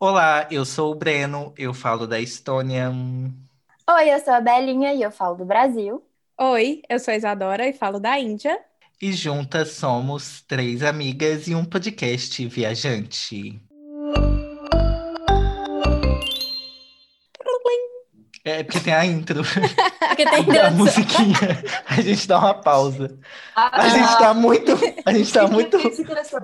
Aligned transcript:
Olá, 0.00 0.46
eu 0.48 0.64
sou 0.64 0.92
o 0.92 0.94
Breno, 0.94 1.52
eu 1.58 1.74
falo 1.74 2.06
da 2.06 2.20
Estônia. 2.20 2.88
Oi, 2.88 4.14
eu 4.14 4.20
sou 4.20 4.32
a 4.32 4.40
Belinha 4.40 4.94
e 4.94 5.02
eu 5.02 5.10
falo 5.10 5.34
do 5.34 5.44
Brasil. 5.44 6.00
Oi, 6.40 6.82
eu 6.88 7.00
sou 7.00 7.12
a 7.12 7.16
Isadora 7.16 7.66
e 7.66 7.72
falo 7.72 7.98
da 7.98 8.16
Índia. 8.16 8.60
E 9.02 9.12
juntas 9.12 9.72
somos 9.72 10.40
três 10.42 10.84
amigas 10.84 11.48
e 11.48 11.54
um 11.56 11.64
podcast 11.64 12.46
viajante. 12.46 13.60
É 18.44 18.62
porque 18.62 18.78
tem 18.78 18.94
a 18.94 19.04
intro. 19.04 19.42
Porque 20.08 20.24
tem 20.24 20.44
da 20.46 20.52
dança. 20.52 20.70
musiquinha. 20.70 21.62
A 21.86 22.00
gente 22.00 22.26
dá 22.26 22.38
uma 22.38 22.54
pausa. 22.54 23.18
A 23.54 23.88
gente 23.88 24.18
tá 24.18 24.32
muito, 24.32 24.72
a 25.04 25.12
gente 25.12 25.32
tá 25.32 25.46
muito 25.48 25.78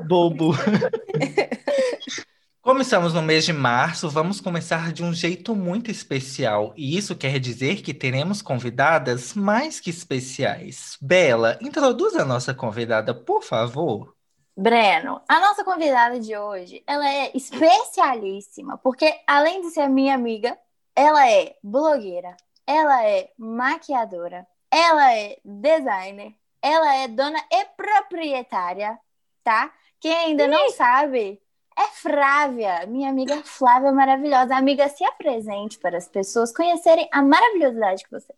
bobo. 0.06 0.54
Como 2.64 2.80
estamos 2.80 3.12
no 3.12 3.20
mês 3.20 3.44
de 3.44 3.52
março, 3.52 4.08
vamos 4.08 4.40
começar 4.40 4.90
de 4.90 5.04
um 5.04 5.12
jeito 5.12 5.54
muito 5.54 5.90
especial. 5.90 6.72
E 6.74 6.96
isso 6.96 7.14
quer 7.14 7.38
dizer 7.38 7.82
que 7.82 7.92
teremos 7.92 8.40
convidadas 8.40 9.34
mais 9.34 9.80
que 9.80 9.90
especiais. 9.90 10.96
Bela, 10.98 11.58
introduza 11.60 12.22
a 12.22 12.24
nossa 12.24 12.54
convidada, 12.54 13.12
por 13.14 13.42
favor. 13.42 14.16
Breno, 14.56 15.20
a 15.28 15.40
nossa 15.40 15.62
convidada 15.62 16.18
de 16.18 16.34
hoje, 16.34 16.82
ela 16.86 17.06
é 17.06 17.30
especialíssima, 17.34 18.78
porque 18.78 19.14
além 19.26 19.60
de 19.60 19.68
ser 19.68 19.86
minha 19.86 20.14
amiga, 20.14 20.56
ela 20.96 21.30
é 21.30 21.56
blogueira, 21.62 22.34
ela 22.66 23.04
é 23.04 23.30
maquiadora, 23.36 24.46
ela 24.70 25.12
é 25.12 25.36
designer, 25.44 26.34
ela 26.62 26.94
é 26.94 27.08
dona 27.08 27.44
e 27.52 27.64
proprietária, 27.76 28.98
tá? 29.42 29.70
Quem 30.00 30.16
ainda 30.16 30.48
não 30.48 30.70
sabe 30.70 31.43
é 31.76 31.86
Flávia, 31.88 32.86
minha 32.86 33.10
amiga 33.10 33.42
Flávia 33.44 33.92
maravilhosa. 33.92 34.56
Amiga, 34.56 34.88
se 34.88 35.04
apresente 35.04 35.78
para 35.78 35.96
as 35.98 36.08
pessoas 36.08 36.52
conhecerem 36.52 37.08
a 37.12 37.22
maravilhosidade 37.22 38.04
que 38.04 38.10
você 38.10 38.32
é. 38.32 38.36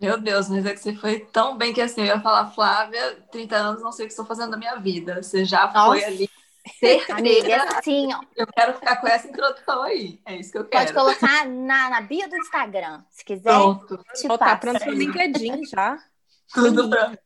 Meu 0.00 0.20
Deus, 0.20 0.48
mas 0.48 0.64
é 0.64 0.72
que 0.72 0.78
você 0.80 0.94
foi 0.94 1.20
tão 1.20 1.56
bem 1.56 1.72
que 1.74 1.80
assim, 1.80 2.02
eu 2.02 2.06
ia 2.06 2.20
falar, 2.20 2.50
Flávia, 2.52 3.20
30 3.32 3.56
anos, 3.56 3.82
não 3.82 3.90
sei 3.90 4.04
o 4.04 4.08
que 4.08 4.12
estou 4.12 4.24
fazendo 4.26 4.52
da 4.52 4.56
minha 4.56 4.76
vida. 4.76 5.20
Você 5.22 5.44
já 5.44 5.68
foi 5.68 6.00
Nossa. 6.00 6.06
ali, 6.06 6.30
Amiga, 7.10 7.48
certeza. 7.48 7.78
assim, 7.78 8.14
ó. 8.14 8.20
Eu 8.36 8.46
quero 8.46 8.74
ficar 8.74 8.96
com 8.96 9.08
essa 9.08 9.26
introdução 9.26 9.82
aí. 9.82 10.20
É 10.24 10.36
isso 10.36 10.52
que 10.52 10.58
eu 10.58 10.64
quero. 10.66 10.92
Pode 10.92 10.94
colocar 10.94 11.46
na, 11.46 11.90
na 11.90 12.00
bio 12.02 12.28
do 12.28 12.36
Instagram, 12.36 13.02
se 13.10 13.24
quiser. 13.24 13.42
Pronto, 13.42 13.98
Te 14.14 14.28
Botar 14.28 14.56
passa. 14.56 14.58
pronto 14.58 14.86
no 14.86 14.92
LinkedIn 14.92 15.64
já. 15.64 15.98
tudo 16.54 16.88
pronto. 16.88 17.18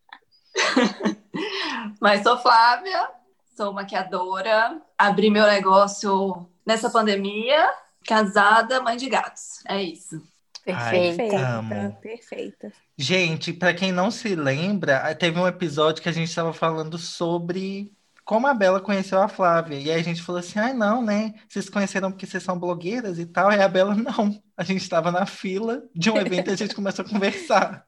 Mas 2.01 2.23
sou 2.23 2.39
Flávia, 2.39 3.11
sou 3.57 3.73
maquiadora, 3.73 4.81
abri 4.97 5.31
meu 5.31 5.47
negócio 5.47 6.49
nessa 6.67 6.91
pandemia, 6.91 7.69
casada, 8.07 8.81
mãe 8.81 8.97
de 8.97 9.09
gatos. 9.09 9.63
É 9.67 9.83
isso. 9.83 10.23
Perfeita. 10.65 11.17
Perfeita, 11.17 11.49
Amo. 11.49 11.97
perfeita. 12.01 12.73
Gente, 12.97 13.53
para 13.53 13.75
quem 13.75 13.91
não 13.91 14.11
se 14.11 14.35
lembra, 14.37 15.13
teve 15.15 15.39
um 15.39 15.47
episódio 15.47 16.03
que 16.03 16.09
a 16.09 16.13
gente 16.13 16.29
estava 16.29 16.53
falando 16.53 16.97
sobre 16.99 17.93
como 18.25 18.47
a 18.47 18.55
Bela 18.55 18.81
conheceu 18.81 19.21
a 19.21 19.29
Flávia. 19.29 19.77
E 19.77 19.91
aí 19.91 20.01
a 20.01 20.05
gente 20.05 20.23
falou 20.23 20.39
assim: 20.39 20.59
ai, 20.59 20.73
não, 20.73 21.03
né? 21.03 21.35
Vocês 21.49 21.69
conheceram 21.69 22.11
porque 22.13 22.27
vocês 22.27 22.43
são 22.43 22.59
blogueiras 22.59 23.19
e 23.19 23.27
tal. 23.27 23.51
E 23.53 23.61
a 23.61 23.69
Bela, 23.69 23.95
não. 23.97 24.41
A 24.57 24.63
gente 24.63 24.83
estava 24.83 25.11
na 25.11 25.27
fila 25.27 25.83
de 25.95 26.11
um 26.11 26.17
evento 26.17 26.49
e 26.49 26.53
a 26.53 26.57
gente 26.57 26.75
começou 26.75 27.05
a 27.05 27.09
conversar. 27.09 27.85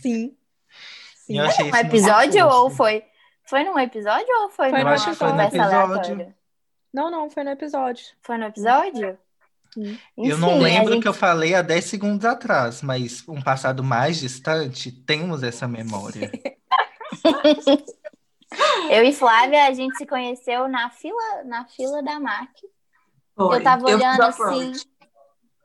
Sim. 0.00 0.34
E 1.28 1.34
Sim. 1.34 1.38
eu 1.38 1.44
achei 1.44 1.70
Um 1.70 1.76
episódio 1.76 2.44
ou 2.48 2.68
foi? 2.68 3.04
Foi 3.52 3.64
num 3.64 3.78
episódio 3.78 4.26
ou 4.40 4.48
foi, 4.48 4.70
Foi, 4.70 4.78
eu 4.80 4.84
numa 4.84 4.94
acho 4.94 5.10
que 5.10 5.14
foi 5.14 5.26
no 5.26 5.32
conversa 5.34 5.56
episódio. 5.58 5.78
aleatória? 5.78 6.36
Não, 6.94 7.10
não, 7.10 7.28
foi 7.28 7.44
no 7.44 7.50
episódio. 7.50 8.04
Foi 8.22 8.38
no 8.38 8.44
episódio? 8.46 9.18
Sim. 9.74 9.98
Eu 10.16 10.38
não 10.38 10.52
Enfim, 10.52 10.62
lembro 10.62 10.88
o 10.88 10.92
gente- 10.94 11.02
que 11.02 11.08
eu 11.08 11.12
falei 11.12 11.54
há 11.54 11.60
10 11.60 11.84
segundos 11.84 12.24
atrás, 12.24 12.80
mas 12.80 13.28
um 13.28 13.42
passado 13.42 13.84
mais 13.84 14.16
distante, 14.18 14.90
temos 14.90 15.42
essa 15.42 15.68
memória. 15.68 16.32
Eu 18.90 19.04
e 19.04 19.12
Flávia, 19.12 19.66
a 19.66 19.72
gente 19.74 19.96
se 19.98 20.06
conheceu 20.06 20.66
na 20.66 20.88
fila, 20.88 21.44
na 21.44 21.66
fila 21.66 22.02
da 22.02 22.18
MAC. 22.18 22.50
Foi. 23.36 23.58
Eu 23.58 23.62
tava 23.62 23.84
olhando 23.86 24.18
o 24.20 24.24
assim. 24.24 24.72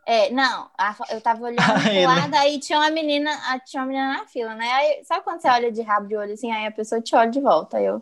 É, 0.09 0.29
não, 0.29 0.71
a- 0.77 0.95
eu 1.11 1.19
tava 1.19 1.43
olhando 1.45 1.81
pro 1.83 1.91
ela. 1.91 2.15
lado, 2.15 2.33
aí 2.35 2.59
tinha 2.61 2.79
uma 2.79 2.89
menina, 2.89 3.29
ah, 3.43 3.59
tinha 3.59 3.81
uma 3.83 3.87
menina 3.87 4.13
na 4.19 4.25
fila, 4.25 4.55
né? 4.55 4.71
Aí, 4.71 5.03
sabe 5.03 5.21
quando 5.25 5.41
você 5.41 5.49
olha 5.49 5.69
de 5.69 5.81
rabo 5.81 6.07
de 6.07 6.15
olho 6.15 6.33
assim, 6.33 6.49
aí 6.49 6.65
a 6.65 6.71
pessoa 6.71 7.01
te 7.01 7.13
olha 7.13 7.29
de 7.29 7.41
volta, 7.41 7.77
aí 7.77 7.85
eu. 7.85 8.01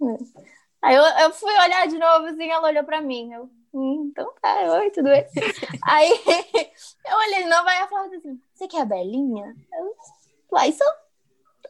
Aí 0.80 0.96
eu, 0.96 1.02
eu 1.04 1.32
fui 1.32 1.52
olhar 1.58 1.86
de 1.86 1.96
novo, 1.96 2.26
assim, 2.26 2.50
ela 2.50 2.66
olhou 2.66 2.82
pra 2.82 3.00
mim. 3.00 3.32
Eu, 3.32 3.48
hum, 3.72 4.08
então 4.10 4.32
tá, 4.42 4.52
oi, 4.78 4.90
tudo 4.90 5.04
bem? 5.10 5.24
aí 5.86 6.10
eu 7.06 7.16
olhei 7.18 7.44
de 7.44 7.48
novo, 7.48 7.68
aí 7.68 7.78
ela 7.78 7.88
falou 7.88 8.06
assim: 8.12 8.40
Você 8.52 8.66
quer 8.66 8.80
a 8.80 8.84
Belinha? 8.84 9.54
Eu 9.78 9.94
falei, 10.50 10.72
sou. 10.72 10.86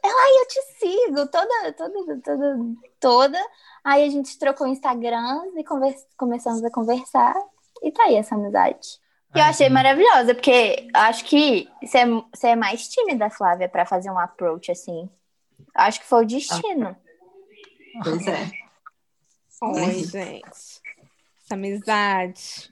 Ela, 0.03 0.21
aí 0.23 0.37
eu 0.41 0.47
te 0.47 0.61
sigo, 0.79 1.27
toda, 1.27 1.73
toda, 1.73 2.21
toda, 2.21 2.57
toda. 2.99 3.39
Aí 3.83 4.03
a 4.03 4.09
gente 4.09 4.37
trocou 4.39 4.65
Instagrams 4.67 5.55
e 5.55 5.63
convers- 5.63 6.07
começamos 6.17 6.63
a 6.63 6.71
conversar. 6.71 7.35
E 7.83 7.91
tá 7.91 8.05
aí 8.05 8.15
essa 8.15 8.33
amizade. 8.33 8.99
Eu 9.35 9.41
Ai, 9.41 9.49
achei 9.49 9.69
maravilhosa, 9.69 10.35
porque 10.35 10.87
acho 10.93 11.25
que 11.25 11.67
você 11.81 11.97
é, 11.99 12.05
você 12.05 12.47
é 12.49 12.55
mais 12.55 12.87
tímida, 12.87 13.29
Flávia, 13.29 13.67
pra 13.67 13.85
fazer 13.85 14.11
um 14.11 14.19
approach 14.19 14.71
assim. 14.71 15.09
Acho 15.73 15.99
que 15.99 16.05
foi 16.05 16.23
o 16.23 16.27
destino. 16.27 16.95
Pois 18.03 18.27
é. 18.27 18.51
Oi, 19.61 20.03
gente. 20.03 20.45
Essa 20.45 21.53
amizade. 21.53 22.71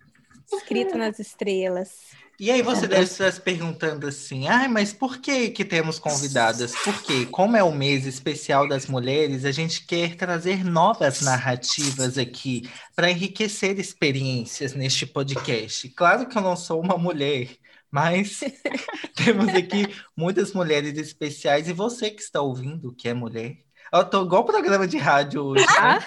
Escrita 0.52 0.98
nas 0.98 1.18
estrelas. 1.18 2.12
E 2.41 2.50
aí 2.50 2.63
você 2.63 2.88
deve 2.88 3.03
estar 3.03 3.31
se 3.31 3.40
perguntando 3.40 4.07
assim, 4.07 4.47
ai, 4.47 4.68
mas 4.68 4.91
por 4.91 5.19
que 5.19 5.52
que 5.52 5.63
temos 5.63 6.00
convidadas? 6.00 6.74
Porque 6.84 7.28
como 7.28 7.56
é 7.56 7.63
o 7.63 7.72
mês 7.72 8.07
especial 8.07 8.68
das 8.68 8.88
mulheres, 8.88 9.46
a 9.46 9.52
gente 9.52 9.85
quer 9.85 10.16
trazer 10.16 10.66
novas 10.66 11.22
narrativas 11.22 12.18
aqui 12.18 12.68
para 12.96 13.12
enriquecer 13.12 13.78
experiências 13.78 14.74
neste 14.74 15.06
podcast. 15.06 15.88
Claro 15.90 16.28
que 16.28 16.35
eu 16.35 16.41
não 16.41 16.56
sou 16.56 16.81
uma 16.81 16.97
mulher, 16.97 17.47
mas 17.91 18.40
temos 19.16 19.50
aqui 19.50 19.88
muitas 20.18 20.52
mulheres 20.52 20.97
especiais 20.97 21.69
e 21.69 21.73
você 21.73 22.09
que 22.09 22.23
está 22.23 22.41
ouvindo, 22.41 22.91
que 22.91 23.08
é 23.08 23.13
mulher. 23.13 23.58
Eu 23.94 24.03
tô 24.03 24.25
igual 24.25 24.46
programa 24.46 24.88
de 24.88 24.97
rádio 24.97 25.44
hoje. 25.44 25.66
né? 25.79 26.00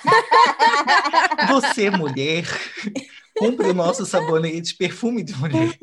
Você, 1.48 1.90
mulher, 1.90 2.44
compre 3.36 3.68
o 3.68 3.74
nosso 3.74 4.06
sabonete 4.06 4.76
perfume 4.76 5.22
de 5.22 5.34
mulher. 5.38 5.76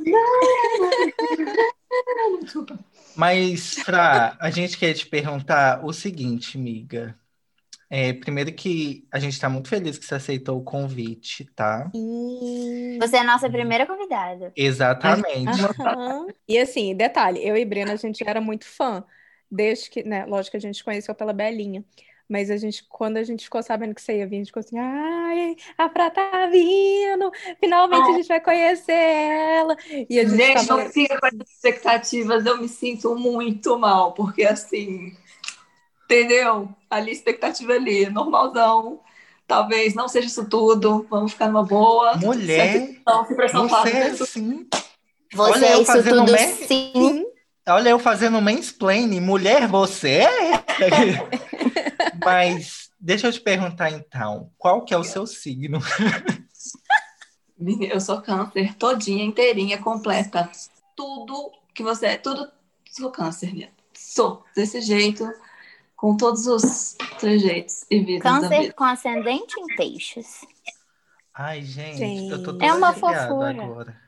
Mas, 3.16 3.75
Fra, 3.75 4.38
a 4.39 4.50
gente 4.50 4.78
quer 4.78 4.94
te 4.94 5.06
perguntar 5.06 5.85
o 5.85 5.91
seguinte, 5.91 6.57
amiga. 6.57 7.16
É, 7.94 8.13
primeiro 8.13 8.53
que 8.53 9.06
a 9.12 9.19
gente 9.19 9.34
está 9.34 9.50
muito 9.50 9.67
feliz 9.67 9.97
que 9.97 10.06
você 10.06 10.16
aceitou 10.16 10.57
o 10.57 10.63
convite, 10.63 11.44
tá? 11.53 11.89
Sim. 11.94 12.97
Você 13.01 13.17
é 13.17 13.19
a 13.19 13.23
nossa 13.25 13.50
primeira 13.50 13.85
convidada. 13.85 14.53
Exatamente. 14.56 15.62
Aham. 15.81 16.28
E 16.47 16.57
assim, 16.57 16.95
detalhe, 16.95 17.45
eu 17.45 17.57
e 17.57 17.66
Brena, 17.66 17.91
a 17.91 17.97
gente 17.97 18.23
era 18.25 18.39
muito 18.39 18.66
fã. 18.66 19.03
Desde 19.51 19.89
que, 19.89 20.03
né, 20.03 20.25
lógico 20.25 20.51
que 20.51 20.57
a 20.57 20.62
gente 20.62 20.81
conheceu 20.81 21.13
pela 21.13 21.33
Belinha. 21.33 21.83
Mas 22.31 22.50
a 22.50 22.56
gente, 22.56 22.86
quando 22.88 23.18
a 23.18 23.24
gente 23.24 23.44
ficou 23.44 23.62
sabendo 23.62 23.94
que 23.94 24.02
você 24.02 24.19
ia 24.19 24.25
vir, 24.25 24.38
a 24.38 24.40
gente 24.40 24.47
ficou 24.47 24.62
assim, 24.62 24.80
ai, 24.80 25.53
a 25.78 25.90
Pra 25.90 26.09
tá 26.09 26.47
vindo! 26.50 27.30
Finalmente 27.59 28.09
a 28.09 28.14
gente 28.14 28.28
vai 28.30 28.40
conhecer 28.40 28.94
ela! 28.94 29.75
E 30.09 30.18
a 30.18 30.24
gente 30.24 30.38
Gente, 30.38 30.66
tava... 30.66 30.86
não 30.86 30.90
siga 30.90 31.19
com 31.19 31.28
essas 31.28 31.50
expectativas, 31.50 32.46
eu 32.46 32.58
me 32.58 32.69
sinto 32.69 33.14
muito 33.18 33.78
mal, 33.78 34.14
porque 34.14 34.46
assim, 34.46 35.14
entendeu? 36.06 36.69
Ali, 36.90 37.12
expectativa 37.12 37.74
ali, 37.74 38.09
normalzão. 38.09 39.02
Talvez 39.46 39.94
não 39.94 40.08
seja 40.08 40.28
isso 40.28 40.48
tudo, 40.48 41.06
vamos 41.09 41.34
ficar 41.34 41.48
numa 41.48 41.66
boa. 41.66 42.16
Mulher, 42.16 42.92
Não, 43.06 43.25
você 43.68 43.89
é 43.89 44.04
assim. 44.06 44.68
Você 45.33 45.51
Olha, 45.51 45.66
é 45.66 45.74
isso 45.74 45.86
fazendo 45.86 46.19
tudo 46.19 46.31
meme. 46.31 46.54
sim. 46.66 47.25
Sim, 47.71 47.77
Olha, 47.79 47.89
eu 47.89 48.00
fazendo 48.00 48.41
mansplaining. 48.41 49.19
Mulher, 49.19 49.68
você 49.68 50.09
é? 50.21 50.63
Mas 52.23 52.89
deixa 53.00 53.27
eu 53.27 53.31
te 53.31 53.39
perguntar 53.39 53.91
então, 53.91 54.51
qual 54.57 54.83
que 54.83 54.94
é 54.94 54.97
o 54.97 55.03
seu 55.03 55.25
signo? 55.25 55.79
Eu 57.91 58.01
sou 58.01 58.21
câncer, 58.21 58.73
todinha, 58.75 59.23
inteirinha, 59.23 59.77
completa. 59.77 60.50
Tudo 60.95 61.51
que 61.73 61.83
você 61.83 62.07
é, 62.07 62.18
tudo 62.18 62.50
sou 62.91 63.12
câncer, 63.12 63.53
minha. 63.53 63.69
Sou 63.94 64.44
desse 64.56 64.81
jeito, 64.81 65.31
com 65.95 66.18
todos 66.18 66.47
os 66.47 66.95
trejeitos 67.19 67.85
e 67.89 68.00
vidas 68.00 68.23
da 68.23 68.39
Câncer 68.41 68.62
vida. 68.62 68.73
com 68.73 68.83
ascendente 68.83 69.59
em 69.59 69.75
peixes. 69.75 70.41
Ai, 71.33 71.62
gente, 71.62 71.97
Gente. 71.97 72.31
eu 72.31 72.44
tô 72.44 72.57
É 72.63 72.73
uma 72.73 72.94
fofura. 72.94 73.63
agora. 73.63 74.01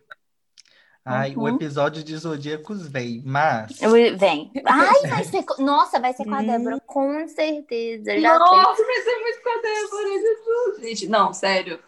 Ai, 1.05 1.35
o 1.35 1.41
Uhum. 1.41 1.47
episódio 1.47 2.03
de 2.03 2.15
Zodíacos 2.17 2.87
vem, 2.87 3.21
mas 3.25 3.71
Vem. 4.17 4.51
Ai, 4.65 5.01
vai 5.09 5.23
ser. 5.23 5.43
Nossa, 5.59 5.99
vai 5.99 6.13
ser 6.13 6.25
com 6.25 6.35
a 6.35 6.41
Hum. 6.41 6.45
Débora, 6.45 6.79
com 6.85 7.27
certeza. 7.27 8.19
Já 8.19 8.39
sei. 8.39 8.39
Nossa, 8.39 8.85
vai 8.85 9.01
ser 9.01 9.19
muito 9.19 9.41
com 9.43 9.49
a 9.49 9.61
Débora, 9.61 10.09
Jesus. 10.21 10.81
Gente, 10.81 11.07
não, 11.07 11.33
sério. 11.33 11.79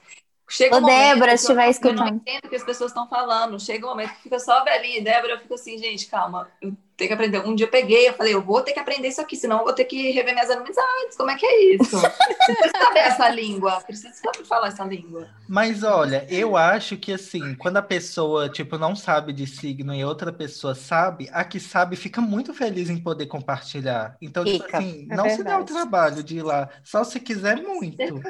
Chega 0.50 0.76
Ô, 0.76 0.80
um 0.80 0.82
momento 0.82 0.98
Débora, 1.16 1.38
se 1.38 1.44
estiver 1.44 1.70
eu, 1.82 1.90
eu 1.90 1.94
não 1.94 2.08
escutando. 2.08 2.08
entendo 2.08 2.46
o 2.46 2.50
que 2.50 2.56
as 2.56 2.64
pessoas 2.64 2.92
estão 2.92 3.08
falando. 3.10 3.60
Chega 3.60 3.86
um 3.86 3.90
momento 3.90 4.14
que 4.16 4.24
fica 4.24 4.40
só 4.40 4.60
a 4.60 4.64
velhinha 4.64 5.00
e 5.00 5.04
Débora, 5.04 5.34
eu 5.34 5.40
fico 5.40 5.54
assim, 5.56 5.78
gente, 5.78 6.08
calma, 6.08 6.50
eu 6.62 6.76
tenho 6.98 7.08
que 7.10 7.14
aprender. 7.14 7.40
Um 7.46 7.56
dia 7.56 7.66
eu 7.66 7.72
peguei, 7.72 8.08
eu 8.10 8.14
falei, 8.14 8.34
eu 8.34 8.42
vou 8.42 8.62
ter 8.62 8.74
que 8.74 8.80
aprender 8.80 9.08
isso 9.10 9.22
aqui, 9.22 9.36
senão 9.36 9.60
eu 9.60 9.64
vou 9.66 9.74
ter 9.74 9.86
que 9.86 10.12
rever 10.12 10.34
minhas 10.34 10.50
amizades. 10.50 11.16
Como 11.18 11.30
é 11.32 11.36
que 11.36 11.46
é 11.46 11.76
isso? 11.76 11.98
Preciso 12.46 12.72
saber 12.78 13.00
essa 13.00 13.30
língua, 13.30 13.82
preciso 13.82 14.14
saber 14.16 14.46
falar 14.46 14.68
essa 14.70 14.84
língua. 14.86 15.30
Mas 15.48 15.84
olha, 15.84 16.26
eu 16.30 16.56
acho 16.56 16.98
que 16.98 17.12
assim, 17.14 17.56
quando 17.56 17.78
a 17.78 17.82
pessoa, 17.82 18.50
tipo, 18.50 18.78
não 18.78 18.96
sabe 18.96 19.34
de 19.34 19.46
signo 19.48 19.94
e 19.94 20.04
outra 20.04 20.32
pessoa 20.32 20.74
sabe, 20.76 21.30
a 21.34 21.44
que 21.44 21.60
sabe 21.60 21.96
fica 21.96 22.22
muito 22.22 22.54
feliz 22.54 22.90
em 22.90 23.02
poder 23.02 23.28
compartilhar. 23.28 24.18
Então, 24.22 24.44
tipo 24.46 24.64
assim, 24.76 25.08
é 25.10 25.16
não 25.16 25.30
se 25.30 25.44
dá 25.44 25.56
o 25.60 25.66
verdade. 25.66 25.74
trabalho 25.74 26.24
de 26.24 26.38
ir 26.38 26.44
lá, 26.44 26.70
só 26.84 27.04
se 27.04 27.20
quiser 27.20 27.58
muito. 27.58 28.22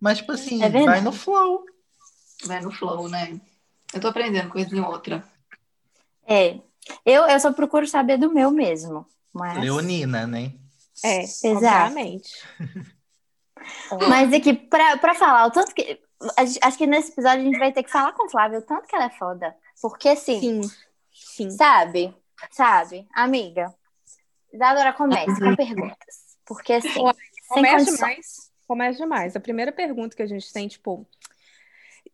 Mas, 0.00 0.18
tipo 0.18 0.32
assim, 0.32 0.62
É 0.62 0.68
vai 0.68 0.70
verdade. 0.70 1.04
no 1.04 1.12
flow. 1.12 1.64
Vai 2.44 2.60
no 2.60 2.70
flow, 2.70 3.08
né? 3.08 3.40
Eu 3.94 4.00
tô 4.00 4.08
aprendendo 4.08 4.50
coisa 4.50 4.74
em 4.76 4.80
outra. 4.80 5.24
É. 6.26 6.58
Eu, 7.04 7.24
eu 7.24 7.40
só 7.40 7.52
procuro 7.52 7.86
saber 7.86 8.16
do 8.18 8.32
meu 8.32 8.50
mesmo. 8.50 9.06
Mas, 9.32 9.58
Leonina, 9.58 10.26
né? 10.26 10.52
É, 11.04 11.22
Exato. 11.22 11.56
obviamente. 11.56 12.30
mas 14.08 14.32
aqui, 14.32 14.54
pra, 14.54 14.96
pra 14.96 15.14
falar 15.14 15.46
o 15.46 15.50
tanto 15.50 15.74
que. 15.74 16.00
Acho 16.62 16.78
que 16.78 16.86
nesse 16.86 17.12
episódio 17.12 17.42
a 17.42 17.44
gente 17.44 17.58
vai 17.58 17.72
ter 17.72 17.82
que 17.82 17.90
falar 17.90 18.12
com 18.12 18.28
Flávia 18.28 18.58
o 18.58 18.62
tanto 18.62 18.86
que 18.88 18.96
ela 18.96 19.04
é 19.04 19.10
foda. 19.10 19.54
Porque 19.82 20.08
assim, 20.08 20.40
Sim, 20.40 20.70
sim. 21.12 21.50
sabe? 21.50 22.16
Sabe? 22.50 23.06
Amiga. 23.14 23.74
Isadora, 24.52 24.94
comece 24.94 25.38
com 25.38 25.54
perguntas. 25.54 26.16
Porque 26.46 26.72
assim, 26.74 26.94
condições. 27.48 27.84
demais. 27.84 28.50
Começa 28.66 28.98
demais. 28.98 29.36
A 29.36 29.40
primeira 29.40 29.70
pergunta 29.70 30.16
que 30.16 30.22
a 30.22 30.26
gente 30.26 30.50
tem, 30.52 30.66
tipo. 30.68 31.06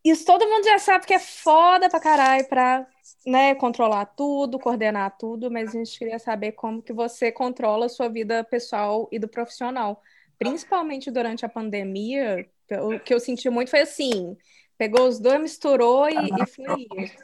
Isso 0.04 0.24
todo 0.24 0.48
mundo 0.48 0.64
já 0.64 0.78
sabe 0.80 1.06
que 1.06 1.14
é 1.14 1.18
foda 1.20 1.88
pra 1.88 2.00
caralho 2.00 2.44
pra 2.48 2.84
né, 3.26 3.54
controlar 3.54 4.06
tudo, 4.06 4.58
coordenar 4.58 5.16
tudo, 5.18 5.50
mas 5.50 5.70
a 5.70 5.78
gente 5.78 5.98
queria 5.98 6.18
saber 6.18 6.52
como 6.52 6.82
que 6.82 6.92
você 6.92 7.30
controla 7.30 7.86
a 7.86 7.88
sua 7.88 8.08
vida 8.08 8.42
pessoal 8.44 9.08
e 9.12 9.18
do 9.18 9.28
profissional. 9.28 10.02
Principalmente 10.38 11.10
durante 11.10 11.44
a 11.44 11.48
pandemia, 11.48 12.48
o 12.80 12.98
que 12.98 13.14
eu 13.14 13.20
senti 13.20 13.48
muito 13.48 13.70
foi 13.70 13.80
assim: 13.80 14.36
pegou 14.76 15.06
os 15.06 15.20
dois, 15.20 15.40
misturou 15.40 16.08
e, 16.08 16.14
e 16.14 16.46
foi 16.46 16.86
isso. 17.02 17.16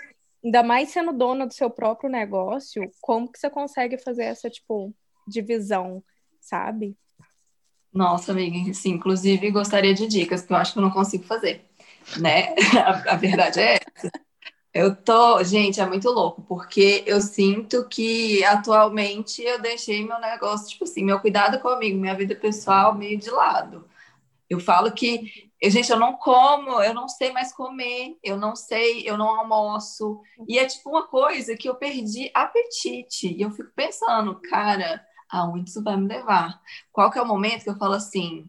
Ainda 0.44 0.62
mais 0.62 0.90
sendo 0.90 1.12
dona 1.12 1.46
do 1.46 1.52
seu 1.52 1.68
próprio 1.68 2.08
negócio, 2.08 2.88
como 3.00 3.30
que 3.30 3.38
você 3.38 3.50
consegue 3.50 3.98
fazer 3.98 4.24
essa, 4.24 4.48
tipo, 4.48 4.94
divisão, 5.26 6.02
sabe? 6.40 6.96
Nossa, 7.92 8.30
amiga, 8.30 8.72
sim, 8.72 8.90
inclusive 8.90 9.50
gostaria 9.50 9.94
de 9.94 10.06
dicas, 10.06 10.42
que 10.42 10.52
eu 10.52 10.56
acho 10.56 10.72
que 10.72 10.78
eu 10.78 10.82
não 10.82 10.90
consigo 10.90 11.24
fazer, 11.24 11.64
né? 12.20 12.54
A, 12.78 13.14
a 13.14 13.16
verdade 13.16 13.58
é 13.58 13.74
essa. 13.74 14.27
Eu 14.72 14.94
tô, 14.94 15.42
gente, 15.42 15.80
é 15.80 15.86
muito 15.86 16.10
louco, 16.10 16.42
porque 16.42 17.02
eu 17.06 17.20
sinto 17.20 17.88
que 17.88 18.44
atualmente 18.44 19.42
eu 19.42 19.60
deixei 19.60 20.06
meu 20.06 20.20
negócio, 20.20 20.68
tipo 20.68 20.84
assim, 20.84 21.02
meu 21.02 21.20
cuidado 21.20 21.58
comigo, 21.60 21.98
minha 21.98 22.14
vida 22.14 22.36
pessoal 22.36 22.94
meio 22.94 23.18
de 23.18 23.30
lado. 23.30 23.88
Eu 24.48 24.60
falo 24.60 24.92
que, 24.92 25.50
gente, 25.62 25.90
eu 25.90 25.98
não 25.98 26.14
como, 26.14 26.82
eu 26.82 26.94
não 26.94 27.08
sei 27.08 27.32
mais 27.32 27.52
comer, 27.52 28.16
eu 28.22 28.36
não 28.36 28.54
sei, 28.56 29.08
eu 29.08 29.16
não 29.16 29.28
almoço. 29.28 30.20
E 30.48 30.58
é 30.58 30.66
tipo 30.66 30.90
uma 30.90 31.06
coisa 31.06 31.56
que 31.56 31.68
eu 31.68 31.74
perdi 31.74 32.30
apetite. 32.34 33.28
E 33.28 33.42
eu 33.42 33.50
fico 33.50 33.70
pensando, 33.74 34.40
cara, 34.50 35.04
aonde 35.30 35.70
isso 35.70 35.82
vai 35.82 35.96
me 35.96 36.08
levar? 36.08 36.60
Qual 36.92 37.10
que 37.10 37.18
é 37.18 37.22
o 37.22 37.26
momento 37.26 37.64
que 37.64 37.70
eu 37.70 37.76
falo 37.78 37.94
assim, 37.94 38.48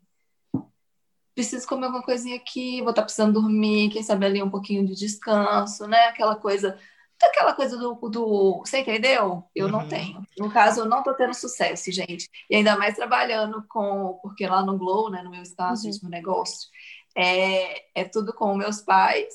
preciso 1.39 1.65
comer 1.65 1.86
alguma 1.86 2.03
coisinha 2.03 2.36
aqui, 2.36 2.81
vou 2.81 2.89
estar 2.89 3.03
precisando 3.03 3.39
dormir, 3.39 3.89
quem 3.91 4.03
sabe 4.03 4.25
ali 4.25 4.44
um 4.44 4.50
pouquinho 4.50 4.86
de 4.86 4.94
descanso, 4.94 5.88
né? 5.88 6.07
Aquela 6.07 6.36
coisa, 6.36 6.77
aquela 7.24 7.53
coisa 7.53 7.77
do, 7.77 7.94
do 8.09 8.59
você 8.59 8.80
entendeu? 8.80 9.45
Eu 9.56 9.69
não 9.69 9.80
Uhum. 9.83 9.88
tenho. 9.88 10.21
No 10.38 10.51
caso, 10.51 10.81
eu 10.81 10.86
não 10.86 11.01
tô 11.01 11.13
tendo 11.13 11.33
sucesso, 11.33 11.89
gente. 11.94 12.27
E 12.50 12.57
ainda 12.57 12.75
mais 12.77 12.95
trabalhando 12.97 13.63
com, 13.69 14.19
porque 14.21 14.45
lá 14.45 14.62
no 14.65 14.77
Glow, 14.77 15.09
né, 15.09 15.21
no 15.24 15.30
meu 15.31 15.41
espaço, 15.41 15.88
Uhum. 15.88 15.94
no 16.03 16.09
meu 16.09 16.19
negócio, 16.19 16.68
é, 17.15 18.01
é 18.01 18.03
tudo 18.03 18.33
com 18.33 18.53
meus 18.57 18.81
pais 18.81 19.33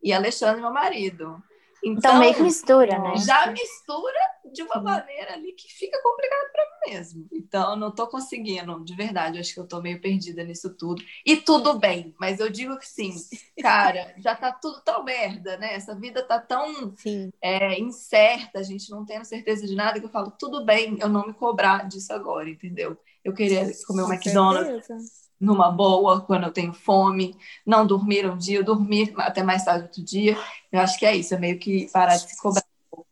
e 0.00 0.12
Alexandre, 0.12 0.60
meu 0.60 0.72
marido. 0.72 1.42
Então, 1.82 2.18
meio 2.20 2.34
que 2.34 2.42
mistura, 2.42 2.96
né? 2.98 3.16
já 3.16 3.46
mistura 3.48 4.20
de 4.52 4.62
uma 4.62 4.80
maneira 4.82 5.32
ali 5.32 5.52
que 5.52 5.66
fica 5.72 6.00
complicado 6.00 6.49
mesmo. 6.86 7.26
Então, 7.32 7.70
eu 7.70 7.76
não 7.76 7.90
tô 7.90 8.06
conseguindo, 8.06 8.84
de 8.84 8.94
verdade, 8.94 9.38
acho 9.38 9.52
que 9.52 9.60
eu 9.60 9.66
tô 9.66 9.80
meio 9.80 10.00
perdida 10.00 10.44
nisso 10.44 10.74
tudo. 10.74 11.02
E 11.24 11.36
tudo 11.36 11.78
bem, 11.78 12.14
mas 12.18 12.40
eu 12.40 12.50
digo 12.50 12.78
que 12.78 12.86
sim, 12.86 13.14
cara, 13.60 14.14
já 14.18 14.34
tá 14.34 14.52
tudo 14.52 14.80
tão 14.82 15.04
merda, 15.04 15.56
né? 15.56 15.74
Essa 15.74 15.94
vida 15.94 16.22
tá 16.22 16.38
tão 16.38 16.94
é, 17.42 17.78
incerta, 17.78 18.58
a 18.58 18.62
gente 18.62 18.90
não 18.90 19.04
tendo 19.04 19.24
certeza 19.24 19.66
de 19.66 19.74
nada, 19.74 19.98
que 19.98 20.06
eu 20.06 20.10
falo, 20.10 20.30
tudo 20.30 20.64
bem 20.64 20.96
eu 21.00 21.08
não 21.08 21.26
me 21.26 21.34
cobrar 21.34 21.88
disso 21.88 22.12
agora, 22.12 22.48
entendeu? 22.48 22.96
Eu 23.24 23.34
queria 23.34 23.70
comer 23.86 24.02
um 24.02 24.12
McDonald's 24.12 24.86
certeza. 24.86 25.20
numa 25.38 25.70
boa, 25.70 26.22
quando 26.22 26.44
eu 26.44 26.52
tenho 26.52 26.72
fome, 26.72 27.36
não 27.66 27.86
dormir 27.86 28.26
um 28.26 28.36
dia, 28.36 28.58
eu 28.58 28.64
dormir 28.64 29.12
até 29.18 29.42
mais 29.42 29.64
tarde 29.64 29.84
outro 29.84 30.02
dia. 30.02 30.36
Eu 30.72 30.80
acho 30.80 30.98
que 30.98 31.04
é 31.04 31.14
isso, 31.14 31.34
é 31.34 31.38
meio 31.38 31.58
que 31.58 31.90
parar 31.90 32.16
de 32.16 32.30
se 32.30 32.40
cobrar 32.40 32.64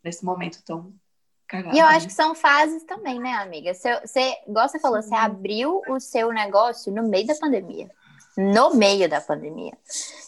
nesse 0.03 0.25
momento 0.25 0.63
tão 0.63 0.93
cagado. 1.49 1.75
E 1.75 1.79
eu 1.79 1.85
acho 1.87 2.07
que 2.07 2.13
são 2.13 2.33
fases 2.35 2.83
também, 2.83 3.19
né, 3.19 3.33
amiga? 3.33 3.73
Você, 3.73 3.99
você, 4.01 4.37
igual 4.47 4.69
você 4.69 4.79
falou, 4.79 5.01
você 5.01 5.15
abriu 5.15 5.81
o 5.89 5.99
seu 5.99 6.31
negócio 6.31 6.93
no 6.93 7.03
meio 7.03 7.27
da 7.27 7.35
pandemia. 7.35 7.89
No 8.37 8.73
meio 8.75 9.09
da 9.09 9.19
pandemia. 9.19 9.73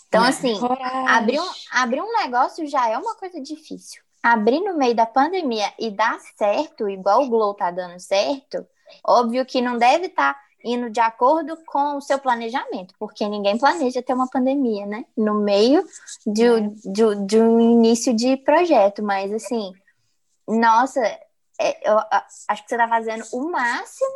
Então, 0.10 0.26
É. 0.26 0.30
assim, 0.30 0.60
Coragem. 0.60 1.08
abrir 1.08 1.40
um, 1.40 1.50
abrir 1.72 2.02
um 2.02 2.14
negócio 2.22 2.68
já 2.68 2.90
é 2.90 2.98
uma 2.98 3.16
coisa 3.16 3.40
difícil. 3.40 4.02
Abrir 4.22 4.60
no 4.60 4.76
meio 4.78 4.94
da 4.94 5.06
pandemia 5.06 5.72
e 5.80 5.90
dar 5.90 6.20
certo, 6.38 6.90
igual 6.90 7.24
o 7.24 7.30
Glow 7.30 7.54
tá 7.54 7.72
dando 7.72 8.00
certo, 8.00 8.66
óbvio 9.06 9.46
que 9.46 9.62
não 9.62 9.78
deve 9.78 10.08
estar 10.08 10.38
indo 10.64 10.90
de 10.92 11.00
acordo 11.00 11.58
com 11.66 11.98
o 11.98 12.02
seu 12.02 12.20
planejamento, 12.20 12.94
porque 13.00 13.28
ninguém 13.28 13.58
planeja 13.58 14.02
ter 14.04 14.14
uma 14.14 14.30
pandemia, 14.30 14.86
né? 14.86 15.06
No 15.18 15.36
meio 15.36 15.84
de, 16.28 16.68
de, 16.86 17.16
de 17.26 17.40
um 17.40 17.60
início 17.60 18.14
de 18.14 18.38
projeto, 18.38 19.02
mas 19.02 19.32
assim, 19.34 19.74
nossa, 20.52 21.00
é, 21.60 21.90
eu 21.90 21.98
acho 22.48 22.64
que 22.64 22.70
você 22.70 22.78
tá 22.78 22.88
fazendo 22.88 23.24
o 23.34 23.50
máximo 23.50 24.10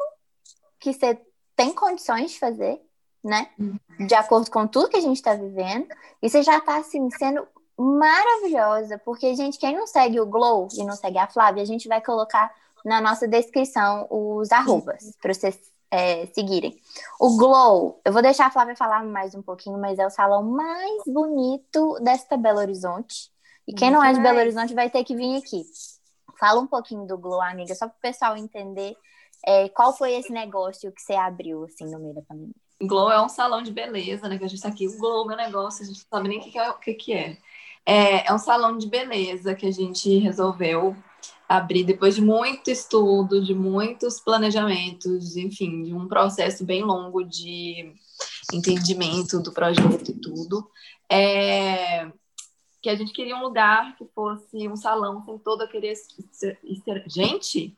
que 0.79 0.93
você 0.93 1.19
tem 1.55 1.73
condições 1.73 2.31
de 2.31 2.39
fazer, 2.39 2.81
né? 3.23 3.49
De 4.05 4.13
acordo 4.13 4.51
com 4.51 4.67
tudo 4.67 4.89
que 4.89 4.97
a 4.97 5.01
gente 5.01 5.21
tá 5.21 5.33
vivendo. 5.33 5.87
E 6.21 6.29
você 6.29 6.43
já 6.43 6.59
tá, 6.59 6.77
assim, 6.77 7.09
sendo 7.11 7.47
maravilhosa. 7.77 8.99
Porque, 8.99 9.35
gente, 9.35 9.57
quem 9.57 9.75
não 9.75 9.87
segue 9.87 10.19
o 10.19 10.25
Glow 10.25 10.67
e 10.73 10.83
não 10.83 10.95
segue 10.95 11.17
a 11.17 11.27
Flávia, 11.27 11.63
a 11.63 11.65
gente 11.65 11.87
vai 11.87 12.01
colocar 12.01 12.53
na 12.83 13.01
nossa 13.01 13.27
descrição 13.27 14.07
os 14.09 14.51
arrobas 14.51 15.15
para 15.21 15.33
vocês 15.33 15.57
é, 15.89 16.25
seguirem. 16.27 16.79
O 17.19 17.37
Glow, 17.37 17.99
eu 18.03 18.11
vou 18.11 18.21
deixar 18.21 18.47
a 18.47 18.51
Flávia 18.51 18.75
falar 18.75 19.03
mais 19.03 19.33
um 19.33 19.41
pouquinho, 19.41 19.79
mas 19.79 19.97
é 19.97 20.05
o 20.05 20.11
salão 20.11 20.43
mais 20.43 21.03
bonito 21.07 21.99
desta 22.01 22.37
Belo 22.37 22.59
Horizonte. 22.59 23.31
E 23.67 23.73
quem 23.73 23.89
não 23.89 24.03
é 24.03 24.13
de 24.13 24.19
Belo. 24.19 24.39
Horizonte 24.39 24.75
vai 24.75 24.89
ter 24.89 25.03
que 25.03 25.15
vir 25.15 25.37
aqui. 25.37 25.65
Fala 26.39 26.59
um 26.59 26.67
pouquinho 26.67 27.05
do 27.05 27.17
Glow, 27.17 27.41
amiga, 27.41 27.73
só 27.75 27.87
para 27.87 27.97
o 27.97 28.01
pessoal 28.01 28.37
entender 28.37 28.95
é, 29.45 29.69
qual 29.69 29.95
foi 29.95 30.13
esse 30.13 30.31
negócio 30.31 30.91
que 30.91 31.01
você 31.01 31.13
abriu, 31.13 31.63
assim, 31.65 31.85
no 31.85 31.99
meio 31.99 32.15
da 32.15 32.21
pandemia. 32.21 32.53
Glow 32.81 33.11
é 33.11 33.21
um 33.21 33.29
salão 33.29 33.61
de 33.61 33.71
beleza, 33.71 34.27
né? 34.27 34.37
Que 34.37 34.45
a 34.45 34.47
gente 34.47 34.61
tá 34.61 34.67
aqui, 34.67 34.87
o 34.87 34.97
Glow, 34.97 35.25
meu 35.25 35.37
negócio, 35.37 35.83
a 35.83 35.85
gente 35.85 35.99
não 35.99 36.17
sabe 36.17 36.29
nem 36.29 36.39
o 36.39 36.41
que, 36.41 36.59
é, 36.59 36.93
que 36.93 37.13
é. 37.13 37.37
é. 37.85 38.27
É 38.27 38.33
um 38.33 38.37
salão 38.37 38.77
de 38.77 38.87
beleza 38.87 39.55
que 39.55 39.65
a 39.65 39.71
gente 39.71 40.17
resolveu 40.17 40.95
abrir 41.47 41.83
depois 41.83 42.15
de 42.15 42.21
muito 42.21 42.69
estudo, 42.69 43.43
de 43.43 43.53
muitos 43.53 44.19
planejamentos, 44.19 45.37
enfim, 45.37 45.83
de 45.83 45.93
um 45.93 46.07
processo 46.07 46.65
bem 46.65 46.83
longo 46.83 47.23
de 47.23 47.93
entendimento 48.51 49.39
do 49.39 49.51
projeto 49.51 50.09
e 50.09 50.13
tudo. 50.13 50.69
É, 51.09 52.11
que 52.85 52.89
a 52.91 52.95
gente 52.95 53.13
queria 53.13 53.35
um 53.35 53.41
lugar 53.41 53.95
que 53.95 54.05
fosse 54.13 54.67
um 54.67 54.75
salão 54.75 55.19
sem 55.25 55.39
todo 55.39 55.63
aquele. 55.63 55.91
Gente! 57.07 57.75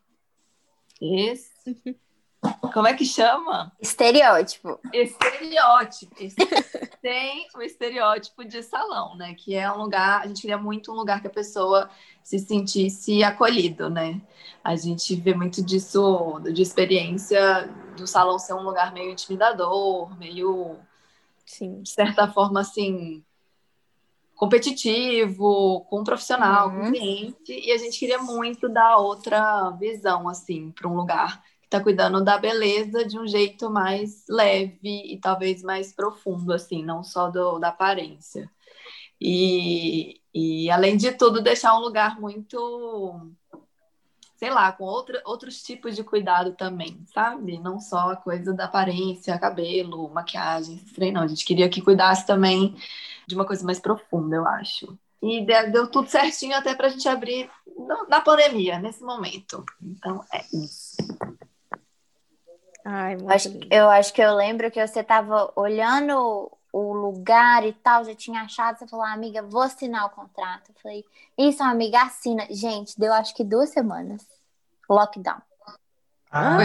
Esse. 1.01 1.97
Como 2.73 2.85
é 2.85 2.93
que 2.93 3.05
chama? 3.05 3.71
Estereótipo. 3.79 4.77
estereótipo. 4.91 6.13
Tem 7.01 7.47
o 7.55 7.61
estereótipo 7.61 8.43
de 8.43 8.61
salão, 8.61 9.15
né? 9.15 9.33
Que 9.33 9.55
é 9.55 9.71
um 9.71 9.77
lugar, 9.77 10.23
a 10.23 10.27
gente 10.27 10.41
queria 10.41 10.57
muito 10.57 10.91
um 10.91 10.95
lugar 10.95 11.21
que 11.21 11.27
a 11.27 11.31
pessoa 11.31 11.89
se 12.21 12.37
sentisse 12.37 13.23
acolhido, 13.23 13.89
né? 13.89 14.21
A 14.61 14.75
gente 14.75 15.15
vê 15.15 15.33
muito 15.33 15.63
disso, 15.63 16.37
de 16.53 16.61
experiência 16.61 17.69
do 17.95 18.05
salão 18.05 18.37
ser 18.37 18.55
um 18.55 18.63
lugar 18.63 18.91
meio 18.91 19.11
intimidador, 19.11 20.13
meio, 20.19 20.75
Sim. 21.45 21.81
de 21.81 21.89
certa 21.89 22.27
forma, 22.27 22.59
assim, 22.59 23.23
competitivo, 24.37 25.85
com 25.89 25.99
um 25.99 26.03
profissional, 26.03 26.69
com 26.69 26.77
um 26.77 26.79
Uhum. 26.85 26.91
cliente, 26.91 27.51
e 27.51 27.71
a 27.71 27.77
gente 27.77 27.99
queria 27.99 28.19
muito 28.19 28.69
dar 28.69 28.97
outra 28.97 29.71
visão, 29.71 30.29
assim, 30.29 30.71
para 30.71 30.87
um 30.87 30.95
lugar 30.95 31.43
está 31.67 31.81
cuidando 31.81 32.23
da 32.23 32.37
beleza 32.37 33.05
de 33.05 33.19
um 33.19 33.27
jeito 33.27 33.69
mais 33.69 34.25
leve 34.29 35.13
e 35.13 35.19
talvez 35.19 35.61
mais 35.61 35.93
profundo, 35.93 36.53
assim, 36.53 36.83
não 36.83 37.03
só 37.03 37.29
do, 37.29 37.59
da 37.59 37.67
aparência. 37.67 38.49
E, 39.19 40.21
e, 40.33 40.71
além 40.71 40.95
de 40.95 41.11
tudo, 41.11 41.41
deixar 41.41 41.75
um 41.75 41.81
lugar 41.81 42.19
muito, 42.21 43.19
sei 44.37 44.49
lá, 44.49 44.71
com 44.71 44.85
outra, 44.85 45.21
outros 45.25 45.61
tipos 45.61 45.95
de 45.95 46.03
cuidado 46.03 46.53
também, 46.53 47.03
sabe? 47.13 47.59
Não 47.59 47.79
só 47.81 48.11
a 48.11 48.15
coisa 48.15 48.53
da 48.53 48.65
aparência, 48.65 49.37
cabelo, 49.37 50.09
maquiagem, 50.09 50.77
trem, 50.95 51.11
não. 51.11 51.23
A 51.23 51.27
gente 51.27 51.43
queria 51.43 51.67
que 51.67 51.81
cuidasse 51.81 52.25
também 52.25 52.75
de 53.27 53.35
uma 53.35 53.45
coisa 53.45 53.65
mais 53.65 53.79
profunda, 53.79 54.37
eu 54.37 54.47
acho. 54.47 54.97
E 55.21 55.45
deu 55.45 55.89
tudo 55.91 56.09
certinho 56.09 56.55
até 56.55 56.73
para 56.73 56.87
a 56.87 56.89
gente 56.89 57.07
abrir 57.09 57.49
na 58.07 58.21
pandemia, 58.21 58.79
nesse 58.79 59.03
momento. 59.03 59.65
Então, 59.81 60.23
é 60.33 60.43
isso. 60.53 60.95
Ai, 62.85 63.17
eu, 63.19 63.29
acho, 63.29 63.59
eu 63.69 63.89
acho 63.89 64.13
que 64.13 64.21
eu 64.21 64.33
lembro 64.33 64.71
que 64.71 64.85
você 64.85 65.01
estava 65.01 65.51
olhando 65.55 66.49
o 66.71 66.93
lugar 66.93 67.65
e 67.65 67.73
tal, 67.73 68.05
já 68.05 68.15
tinha 68.15 68.41
achado, 68.41 68.77
você 68.77 68.87
falou, 68.87 69.05
amiga, 69.05 69.41
vou 69.41 69.61
assinar 69.61 70.05
o 70.05 70.11
contrato. 70.11 70.69
Eu 70.69 70.75
falei, 70.81 71.03
isso, 71.37 71.61
amiga, 71.63 72.03
assina. 72.03 72.47
Gente, 72.49 72.97
deu 72.97 73.11
acho 73.11 73.35
que 73.35 73.43
duas 73.43 73.69
semanas. 73.69 74.25
Lockdown. 74.89 75.41
Ah, 76.31 76.57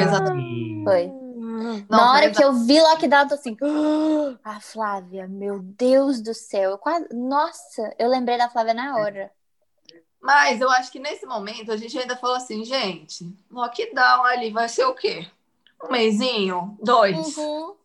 foi. 0.85 1.11
Não, 1.53 1.85
Na 1.89 2.13
hora 2.13 2.31
que 2.31 2.43
eu 2.43 2.53
vi 2.53 2.81
lockdown, 2.81 3.23
eu 3.23 3.29
tô 3.29 3.35
assim, 3.35 3.57
ah, 4.45 4.61
Flávia, 4.61 5.27
meu 5.29 5.61
Deus 5.61 6.21
do 6.21 6.35
céu. 6.35 6.73
Eu 6.73 6.79
quase... 6.79 7.07
Nossa, 7.13 7.95
eu 7.99 8.09
lembrei 8.09 8.39
da 8.39 8.49
Flávia 8.49 8.75
na 8.75 8.97
hora. 8.97 9.31
Mas 10.21 10.61
eu 10.61 10.71
acho 10.71 10.91
que 10.91 11.01
nesse 11.01 11.27
momento 11.27 11.73
a 11.73 11.77
gente 11.77 11.99
ainda 11.99 12.17
falou 12.17 12.37
assim, 12.37 12.65
gente, 12.65 13.37
lockdown 13.51 14.25
ali 14.25 14.51
vai 14.51 14.69
ser 14.69 14.85
o 14.85 14.95
quê? 14.95 15.27
Um 15.83 15.91
mêsinho? 15.91 16.79
Dois? 16.81 17.37
Uhum 17.37 17.77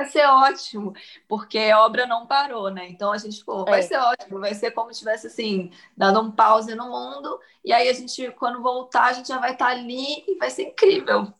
vai 0.00 0.06
ser 0.06 0.24
ótimo, 0.26 0.94
porque 1.28 1.58
a 1.58 1.84
obra 1.84 2.06
não 2.06 2.26
parou, 2.26 2.70
né? 2.70 2.88
Então 2.88 3.12
a 3.12 3.18
gente 3.18 3.38
ficou, 3.38 3.64
vai 3.64 3.80
é. 3.80 3.82
ser 3.82 3.98
ótimo, 3.98 4.40
vai 4.40 4.54
ser 4.54 4.70
como 4.70 4.92
se 4.92 5.00
tivesse 5.00 5.26
assim, 5.26 5.70
dando 5.96 6.20
um 6.20 6.30
pause 6.30 6.74
no 6.74 6.88
mundo, 6.88 7.38
e 7.64 7.72
aí 7.72 7.88
a 7.88 7.92
gente, 7.92 8.30
quando 8.32 8.62
voltar, 8.62 9.06
a 9.06 9.12
gente 9.12 9.28
já 9.28 9.38
vai 9.38 9.52
estar 9.52 9.66
tá 9.66 9.70
ali 9.70 10.24
e 10.26 10.36
vai 10.38 10.50
ser 10.50 10.68
incrível. 10.68 11.32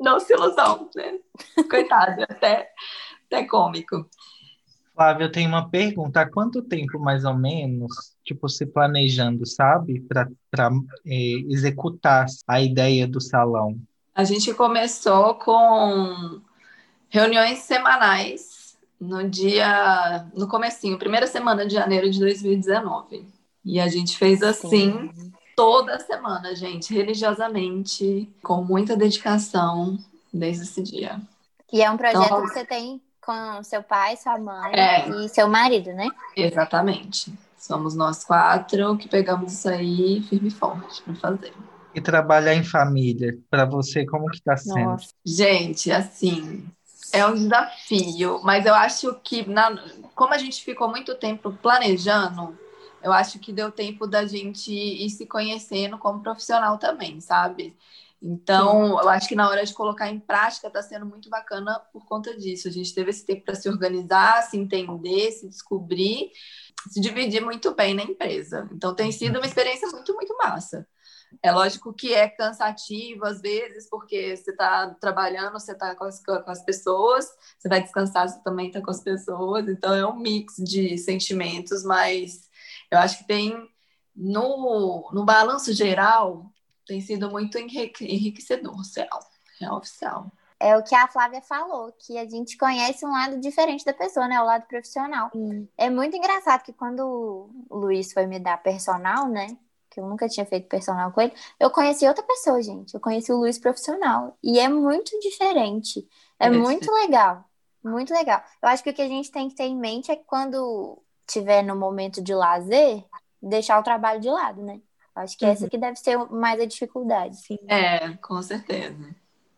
Não 0.00 0.18
se 0.18 0.32
ilusão, 0.32 0.88
né? 0.94 1.18
Coitado, 1.68 2.22
até, 2.22 2.70
até 3.26 3.44
cômico. 3.44 4.08
Flávia, 4.94 5.24
eu 5.24 5.32
tenho 5.32 5.48
uma 5.48 5.68
pergunta. 5.68 6.20
Há 6.20 6.30
quanto 6.30 6.62
tempo, 6.62 6.98
mais 6.98 7.24
ou 7.24 7.34
menos, 7.34 8.16
tipo, 8.24 8.48
se 8.48 8.66
planejando, 8.66 9.46
sabe, 9.46 10.00
para 10.00 10.70
é, 11.06 11.14
executar 11.48 12.26
a 12.46 12.60
ideia 12.60 13.06
do 13.06 13.20
salão? 13.20 13.78
A 14.14 14.24
gente 14.24 14.52
começou 14.54 15.34
com 15.36 16.40
reuniões 17.08 17.60
semanais 17.60 18.78
no 19.00 19.28
dia, 19.28 20.26
no 20.34 20.46
comecinho, 20.46 20.98
primeira 20.98 21.26
semana 21.26 21.66
de 21.66 21.74
janeiro 21.74 22.10
de 22.10 22.18
2019. 22.20 23.26
E 23.64 23.80
a 23.80 23.88
gente 23.88 24.16
fez 24.16 24.42
assim 24.42 25.10
Sim. 25.12 25.32
Toda 25.60 26.00
semana, 26.00 26.54
gente, 26.54 26.94
religiosamente, 26.94 28.26
com 28.42 28.64
muita 28.64 28.96
dedicação 28.96 29.98
desde 30.32 30.62
esse 30.62 30.82
dia. 30.82 31.20
E 31.70 31.82
é 31.82 31.90
um 31.90 31.98
projeto 31.98 32.24
então, 32.24 32.42
que 32.46 32.48
você 32.48 32.64
tem 32.64 32.98
com 33.20 33.62
seu 33.62 33.82
pai, 33.82 34.16
sua 34.16 34.38
mãe 34.38 34.72
é, 34.72 35.06
e 35.10 35.28
seu 35.28 35.46
marido, 35.46 35.92
né? 35.92 36.08
Exatamente. 36.34 37.30
Somos 37.58 37.94
nós 37.94 38.24
quatro 38.24 38.96
que 38.96 39.06
pegamos 39.06 39.52
isso 39.52 39.68
aí 39.68 40.22
firme 40.22 40.48
e 40.48 40.50
forte 40.50 41.02
para 41.02 41.14
fazer. 41.16 41.52
E 41.94 42.00
trabalhar 42.00 42.54
em 42.54 42.64
família, 42.64 43.36
para 43.50 43.66
você, 43.66 44.06
como 44.06 44.30
que 44.30 44.40
tá 44.40 44.56
sendo? 44.56 44.92
Nossa. 44.92 45.12
Gente, 45.26 45.92
assim, 45.92 46.66
é 47.12 47.26
um 47.26 47.34
desafio, 47.34 48.40
mas 48.42 48.64
eu 48.64 48.74
acho 48.74 49.14
que, 49.22 49.46
na, 49.46 49.78
como 50.14 50.32
a 50.32 50.38
gente 50.38 50.64
ficou 50.64 50.88
muito 50.88 51.14
tempo 51.16 51.52
planejando, 51.60 52.56
eu 53.02 53.12
acho 53.12 53.38
que 53.38 53.52
deu 53.52 53.70
tempo 53.70 54.06
da 54.06 54.26
gente 54.26 54.72
ir 54.72 55.10
se 55.10 55.26
conhecendo 55.26 55.98
como 55.98 56.22
profissional 56.22 56.78
também, 56.78 57.20
sabe? 57.20 57.76
Então, 58.22 58.86
Sim. 58.86 58.92
eu 59.02 59.08
acho 59.08 59.28
que 59.28 59.34
na 59.34 59.48
hora 59.48 59.64
de 59.64 59.72
colocar 59.72 60.10
em 60.10 60.20
prática 60.20 60.66
está 60.66 60.82
sendo 60.82 61.06
muito 61.06 61.30
bacana 61.30 61.80
por 61.92 62.04
conta 62.04 62.36
disso. 62.36 62.68
A 62.68 62.70
gente 62.70 62.94
teve 62.94 63.10
esse 63.10 63.24
tempo 63.24 63.44
para 63.46 63.54
se 63.54 63.68
organizar, 63.68 64.42
se 64.42 64.58
entender, 64.58 65.32
se 65.32 65.48
descobrir, 65.48 66.30
se 66.90 67.00
dividir 67.00 67.42
muito 67.42 67.74
bem 67.74 67.94
na 67.94 68.02
empresa. 68.02 68.68
Então, 68.72 68.94
tem 68.94 69.10
sido 69.10 69.36
uma 69.38 69.46
experiência 69.46 69.88
muito, 69.88 70.14
muito 70.14 70.36
massa. 70.36 70.86
É 71.42 71.52
lógico 71.52 71.94
que 71.94 72.12
é 72.12 72.28
cansativo 72.28 73.24
às 73.24 73.40
vezes, 73.40 73.88
porque 73.88 74.36
você 74.36 74.50
está 74.50 74.90
trabalhando, 75.00 75.52
você 75.52 75.72
está 75.72 75.94
com, 75.94 76.08
com 76.26 76.50
as, 76.50 76.62
pessoas, 76.64 77.26
você 77.56 77.68
vai 77.68 77.80
descansar, 77.80 78.28
você 78.28 78.42
também 78.42 78.66
está 78.66 78.80
com 78.82 78.90
as 78.90 79.00
pessoas, 79.00 79.68
então 79.68 79.94
é 79.94 80.04
um 80.04 80.16
mix 80.16 80.56
de 80.56 80.98
sentimentos, 80.98 81.84
mas 81.84 82.49
eu 82.90 82.98
acho 82.98 83.18
que 83.18 83.26
tem, 83.26 83.68
no, 84.14 85.10
no 85.12 85.24
balanço 85.24 85.72
geral, 85.72 86.50
tem 86.86 87.00
sido 87.00 87.30
muito 87.30 87.58
enriquecedor, 87.58 88.74
real, 88.96 89.20
real 89.60 89.76
oficial. 89.76 90.32
É 90.58 90.76
o 90.76 90.82
que 90.82 90.94
a 90.94 91.08
Flávia 91.08 91.40
falou, 91.40 91.90
que 91.98 92.18
a 92.18 92.28
gente 92.28 92.58
conhece 92.58 93.06
um 93.06 93.12
lado 93.12 93.40
diferente 93.40 93.84
da 93.84 93.94
pessoa, 93.94 94.28
né? 94.28 94.38
O 94.40 94.44
lado 94.44 94.66
profissional. 94.66 95.30
Hum. 95.34 95.66
É 95.78 95.88
muito 95.88 96.14
engraçado 96.14 96.62
que 96.62 96.72
quando 96.72 97.48
o 97.70 97.78
Luiz 97.78 98.12
foi 98.12 98.26
me 98.26 98.38
dar 98.38 98.62
personal, 98.62 99.26
né? 99.26 99.56
que 99.90 99.98
eu 99.98 100.06
nunca 100.06 100.28
tinha 100.28 100.46
feito 100.46 100.68
personal 100.68 101.10
com 101.10 101.20
ele, 101.20 101.32
eu 101.58 101.68
conheci 101.68 102.06
outra 102.06 102.22
pessoa, 102.22 102.62
gente. 102.62 102.94
Eu 102.94 103.00
conheci 103.00 103.32
o 103.32 103.36
Luiz 103.36 103.58
profissional. 103.58 104.38
E 104.42 104.58
é 104.58 104.68
muito 104.68 105.18
diferente. 105.18 106.08
É, 106.38 106.46
é 106.46 106.50
muito 106.50 106.90
legal. 106.92 107.44
Muito 107.82 108.14
legal. 108.14 108.42
Eu 108.62 108.68
acho 108.68 108.84
que 108.84 108.90
o 108.90 108.94
que 108.94 109.02
a 109.02 109.08
gente 109.08 109.32
tem 109.32 109.48
que 109.48 109.56
ter 109.56 109.64
em 109.64 109.76
mente 109.76 110.10
é 110.10 110.16
que 110.16 110.24
quando 110.24 111.02
tiver 111.30 111.62
no 111.62 111.76
momento 111.76 112.22
de 112.22 112.34
lazer, 112.34 113.04
deixar 113.42 113.78
o 113.78 113.82
trabalho 113.82 114.20
de 114.20 114.28
lado, 114.28 114.62
né? 114.62 114.80
Acho 115.14 115.36
que 115.36 115.44
uhum. 115.44 115.50
essa 115.50 115.68
que 115.68 115.78
deve 115.78 115.96
ser 115.96 116.16
mais 116.30 116.60
a 116.60 116.64
dificuldade. 116.64 117.36
Sim. 117.36 117.58
É, 117.68 118.14
com 118.22 118.40
certeza. 118.42 118.96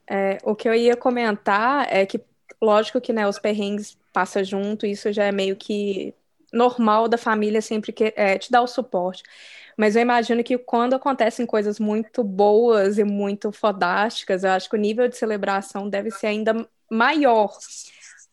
É, 0.09 0.39
o 0.43 0.55
que 0.55 0.69
eu 0.69 0.75
ia 0.75 0.97
comentar 0.97 1.87
é 1.91 2.05
que, 2.05 2.21
lógico 2.61 3.01
que 3.01 3.13
né, 3.13 3.27
os 3.27 3.39
perrengues 3.39 3.97
passam 4.13 4.43
junto, 4.45 4.87
isso 4.87 5.13
já 5.13 5.25
é 5.25 5.33
meio 5.33 5.57
que 5.57 6.15
normal 6.53 7.09
da 7.09 7.17
família 7.17 7.63
sempre 7.63 7.93
que 7.93 8.13
é, 8.17 8.37
te 8.39 8.51
dar 8.51 8.63
o 8.63 8.67
suporte. 8.67 9.23
Mas 9.77 9.97
eu 9.97 10.03
imagino 10.03 10.45
que 10.45 10.59
quando 10.59 10.95
acontecem 10.95 11.47
coisas 11.47 11.81
muito 11.81 12.23
boas 12.23 12.99
e 12.99 13.05
muito 13.05 13.51
fodásticas, 13.51 14.45
eu 14.45 14.51
acho 14.51 14.69
que 14.69 14.77
o 14.77 14.79
nível 14.79 15.09
de 15.09 15.17
celebração 15.17 15.89
deve 15.89 16.11
ser 16.11 16.27
ainda 16.27 16.69
maior. 16.91 17.57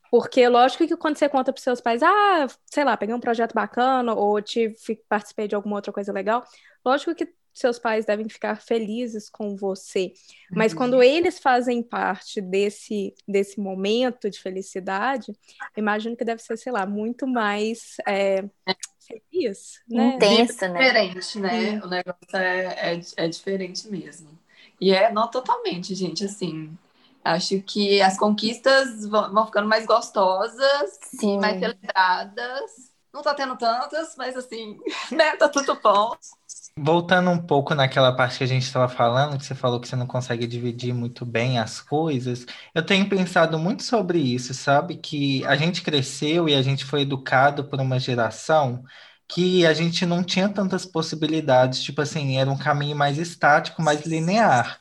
Porque, 0.10 0.48
lógico 0.48 0.88
que 0.88 0.98
quando 0.98 1.18
você 1.18 1.30
conta 1.30 1.54
para 1.54 1.62
seus 1.62 1.80
pais, 1.80 2.02
ah, 2.04 2.48
sei 2.66 2.84
lá, 2.84 2.98
peguei 2.98 3.14
um 3.14 3.20
projeto 3.20 3.54
bacana 3.54 4.14
ou 4.14 4.42
tive, 4.42 4.76
participei 5.08 5.48
de 5.48 5.56
alguma 5.56 5.76
outra 5.76 5.94
coisa 5.94 6.12
legal, 6.12 6.44
lógico 6.84 7.14
que 7.14 7.32
seus 7.54 7.78
pais 7.78 8.06
devem 8.06 8.30
ficar 8.30 8.62
felizes 8.62 9.30
com 9.30 9.56
você. 9.56 10.14
Mas 10.50 10.72
uhum. 10.72 10.78
quando 10.78 11.04
eles 11.04 11.40
fazem 11.40 11.84
parte 11.84 12.40
desse, 12.42 13.14
desse 13.28 13.60
momento 13.60 14.30
de 14.30 14.40
felicidade, 14.40 15.34
imagino 15.76 16.16
que 16.16 16.24
deve 16.24 16.42
ser, 16.42 16.58
sei 16.58 16.72
lá, 16.72 16.86
muito 16.86 17.28
mais 17.28 17.98
é, 18.08 18.46
feliz, 19.00 19.82
né? 19.90 20.16
Intensa, 20.16 20.70
né? 20.70 20.80
Diferente, 20.80 21.40
né? 21.40 21.82
O 21.84 21.88
negócio 21.88 22.36
é, 22.36 22.94
é, 22.94 23.02
é 23.18 23.28
diferente 23.28 23.90
mesmo. 23.90 24.30
E 24.80 24.94
é, 24.94 25.12
não 25.12 25.30
totalmente, 25.30 25.94
gente, 25.94 26.24
assim. 26.24 26.78
Acho 27.24 27.62
que 27.62 28.02
as 28.02 28.18
conquistas 28.18 29.06
vão, 29.08 29.46
ficando 29.46 29.68
mais 29.68 29.86
gostosas, 29.86 31.00
Sim. 31.20 31.40
mais 31.40 31.60
celebradas. 31.60 32.90
Não 33.14 33.22
tá 33.22 33.34
tendo 33.34 33.58
tantas, 33.58 34.16
mas 34.18 34.36
assim, 34.38 34.78
né? 35.12 35.36
Tá 35.36 35.50
tudo 35.50 35.80
bom. 35.82 36.16
Voltando 36.82 37.30
um 37.30 37.38
pouco 37.38 37.76
naquela 37.76 38.16
parte 38.16 38.38
que 38.38 38.44
a 38.44 38.48
gente 38.48 38.64
estava 38.64 38.88
falando, 38.88 39.38
que 39.38 39.46
você 39.46 39.54
falou 39.54 39.82
que 39.82 39.88
você 39.88 39.98
não 39.98 40.08
consegue 40.08 40.48
dividir 40.48 40.94
muito 40.94 41.26
bem 41.26 41.60
as 41.60 41.82
coisas, 41.82 42.46
eu 42.74 42.86
tenho 42.86 43.10
pensado 43.10 43.60
muito 43.60 43.84
sobre 43.84 44.18
isso, 44.20 44.54
sabe? 44.54 44.96
Que 44.98 45.44
a 45.46 45.58
gente 45.58 45.82
cresceu 45.82 46.48
e 46.48 46.56
a 46.56 46.62
gente 46.62 46.86
foi 46.86 47.02
educado 47.02 47.66
por 47.66 47.82
uma 47.82 48.00
geração 48.00 48.84
que 49.28 49.66
a 49.66 49.74
gente 49.74 50.06
não 50.06 50.24
tinha 50.24 50.50
tantas 50.50 50.86
possibilidades, 50.86 51.84
tipo 51.84 52.02
assim, 52.02 52.38
era 52.38 52.50
um 52.50 52.58
caminho 52.58 52.96
mais 52.96 53.18
estático, 53.18 53.82
mais 53.82 54.06
linear. 54.06 54.80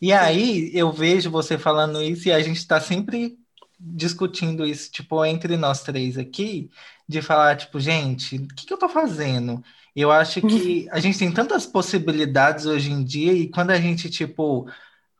E 0.00 0.12
aí 0.12 0.70
eu 0.74 0.92
vejo 0.92 1.30
você 1.30 1.58
falando 1.58 2.02
isso 2.02 2.28
e 2.28 2.32
a 2.32 2.40
gente 2.40 2.58
está 2.58 2.80
sempre 2.80 3.38
discutindo 3.78 4.64
isso, 4.66 4.90
tipo, 4.90 5.24
entre 5.24 5.56
nós 5.56 5.82
três 5.82 6.18
aqui, 6.18 6.70
de 7.08 7.22
falar, 7.22 7.56
tipo, 7.56 7.78
gente, 7.80 8.36
o 8.36 8.48
que, 8.48 8.66
que 8.66 8.72
eu 8.72 8.76
estou 8.76 8.88
fazendo? 8.88 9.62
Eu 9.94 10.10
acho 10.10 10.42
que 10.42 10.88
a 10.90 11.00
gente 11.00 11.18
tem 11.18 11.32
tantas 11.32 11.66
possibilidades 11.66 12.66
hoje 12.66 12.90
em 12.90 13.04
dia 13.04 13.32
e 13.32 13.48
quando 13.48 13.70
a 13.70 13.80
gente, 13.80 14.10
tipo, 14.10 14.68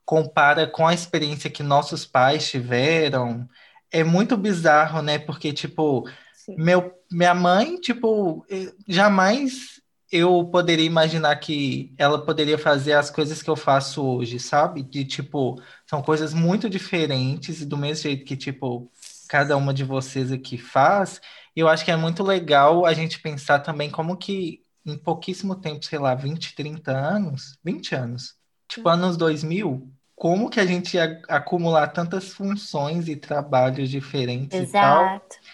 compara 0.05 0.67
com 0.67 0.87
a 0.87 0.95
experiência 0.95 1.51
que 1.51 1.63
nossos 1.63 2.07
pais 2.07 2.49
tiveram, 2.51 3.49
é 3.91 4.05
muito 4.05 4.37
bizarro, 4.37 5.03
né? 5.03 5.19
Porque, 5.19 5.53
tipo, 5.53 6.09
meu, 6.57 6.93
minha 7.11 7.35
mãe, 7.35 7.77
tipo, 7.81 8.45
eh, 8.51 8.73
jamais 8.89 9.81
eu 10.11 10.45
poderia 10.47 10.87
imaginar 10.87 11.37
que 11.37 11.93
ela 11.99 12.25
poderia 12.25 12.59
fazer 12.59 12.95
as 12.95 13.11
coisas 13.11 13.43
que 13.43 13.51
eu 13.51 13.57
faço 13.57 14.03
hoje, 14.03 14.39
sabe? 14.39 14.83
De, 14.83 15.05
tipo, 15.05 15.61
são 15.87 16.03
coisas 16.03 16.33
muito 16.33 16.69
diferentes 16.69 17.61
e 17.61 17.67
do 17.67 17.77
mesmo 17.77 18.05
jeito 18.05 18.25
que, 18.25 18.37
tipo, 18.37 18.91
cada 19.29 19.57
uma 19.57 19.75
de 19.75 19.85
vocês 19.85 20.33
aqui 20.33 20.57
faz, 20.57 21.21
eu 21.55 21.69
acho 21.69 21.85
que 21.85 21.91
é 21.91 21.97
muito 21.97 22.23
legal 22.23 22.87
a 22.87 22.95
gente 22.95 23.21
pensar 23.21 23.61
também 23.61 23.91
como 23.91 24.17
que 24.17 24.63
em 24.87 24.97
pouquíssimo 24.97 25.55
tempo, 25.55 25.85
sei 25.85 25.99
lá, 25.99 26.15
20, 26.15 26.55
30 26.55 26.93
anos, 26.93 27.59
20 27.63 27.95
anos, 27.95 28.37
tipo 28.67 28.89
anos 28.89 29.17
2000, 29.17 29.87
como 30.15 30.49
que 30.49 30.59
a 30.59 30.67
gente 30.67 30.97
ia 30.97 31.21
acumular 31.29 31.89
tantas 31.89 32.31
funções 32.31 33.09
e 33.09 33.15
trabalhos 33.17 33.91
diferentes 33.91 34.59
Exato. 34.59 35.37
e 35.37 35.39
tal. 35.39 35.48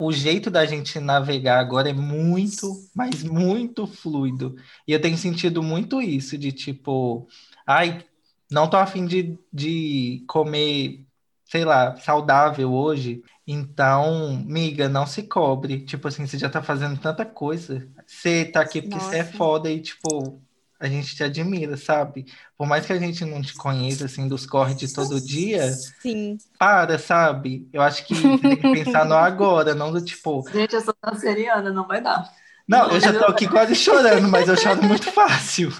O 0.00 0.12
jeito 0.12 0.50
da 0.50 0.66
gente 0.66 0.98
navegar 1.00 1.58
agora 1.58 1.88
é 1.90 1.92
muito, 1.92 2.86
mas 2.94 3.22
muito 3.22 3.86
fluido. 3.86 4.56
E 4.86 4.92
eu 4.92 5.00
tenho 5.00 5.16
sentido 5.16 5.62
muito 5.62 6.00
isso, 6.02 6.36
de 6.36 6.52
tipo, 6.52 7.26
ai, 7.66 8.04
não 8.50 8.68
tô 8.68 8.76
afim 8.76 9.06
de, 9.06 9.38
de 9.52 10.24
comer, 10.28 11.06
sei 11.46 11.64
lá, 11.64 11.96
saudável 11.96 12.72
hoje. 12.72 13.22
Então, 13.46 14.36
miga, 14.44 14.88
não 14.88 15.06
se 15.06 15.22
cobre. 15.22 15.84
Tipo 15.84 16.08
assim, 16.08 16.26
você 16.26 16.38
já 16.38 16.50
tá 16.50 16.62
fazendo 16.62 17.00
tanta 17.00 17.24
coisa. 17.24 17.88
Você 18.06 18.44
tá 18.44 18.60
aqui 18.60 18.82
porque 18.82 19.00
você 19.00 19.16
é 19.18 19.24
Nossa. 19.24 19.36
foda 19.36 19.70
e, 19.70 19.80
tipo, 19.80 20.42
a 20.78 20.86
gente 20.88 21.14
te 21.16 21.24
admira, 21.24 21.76
sabe? 21.76 22.26
Por 22.56 22.66
mais 22.66 22.86
que 22.86 22.92
a 22.92 22.98
gente 22.98 23.24
não 23.24 23.42
te 23.42 23.54
conheça, 23.54 24.04
assim, 24.06 24.28
dos 24.28 24.46
corre 24.46 24.74
de 24.74 24.92
todo 24.92 25.20
dia, 25.20 25.72
Sim. 26.02 26.38
para, 26.58 26.98
sabe? 26.98 27.68
Eu 27.72 27.82
acho 27.82 28.04
que 28.04 28.14
tem 28.38 28.56
que 28.56 28.68
pensar 28.68 29.04
no 29.04 29.14
agora, 29.14 29.74
não 29.74 29.92
do 29.92 30.00
tipo, 30.04 30.44
Gente, 30.52 30.74
eu 30.74 30.80
sou 30.80 30.94
canceriana, 31.00 31.72
não 31.72 31.86
vai 31.86 32.00
dar. 32.02 32.30
não, 32.68 32.90
eu 32.90 33.00
já 33.00 33.12
tô 33.14 33.24
aqui 33.26 33.48
quase 33.48 33.74
chorando, 33.74 34.28
mas 34.28 34.48
eu 34.48 34.56
choro 34.56 34.82
muito 34.84 35.10
fácil. 35.12 35.72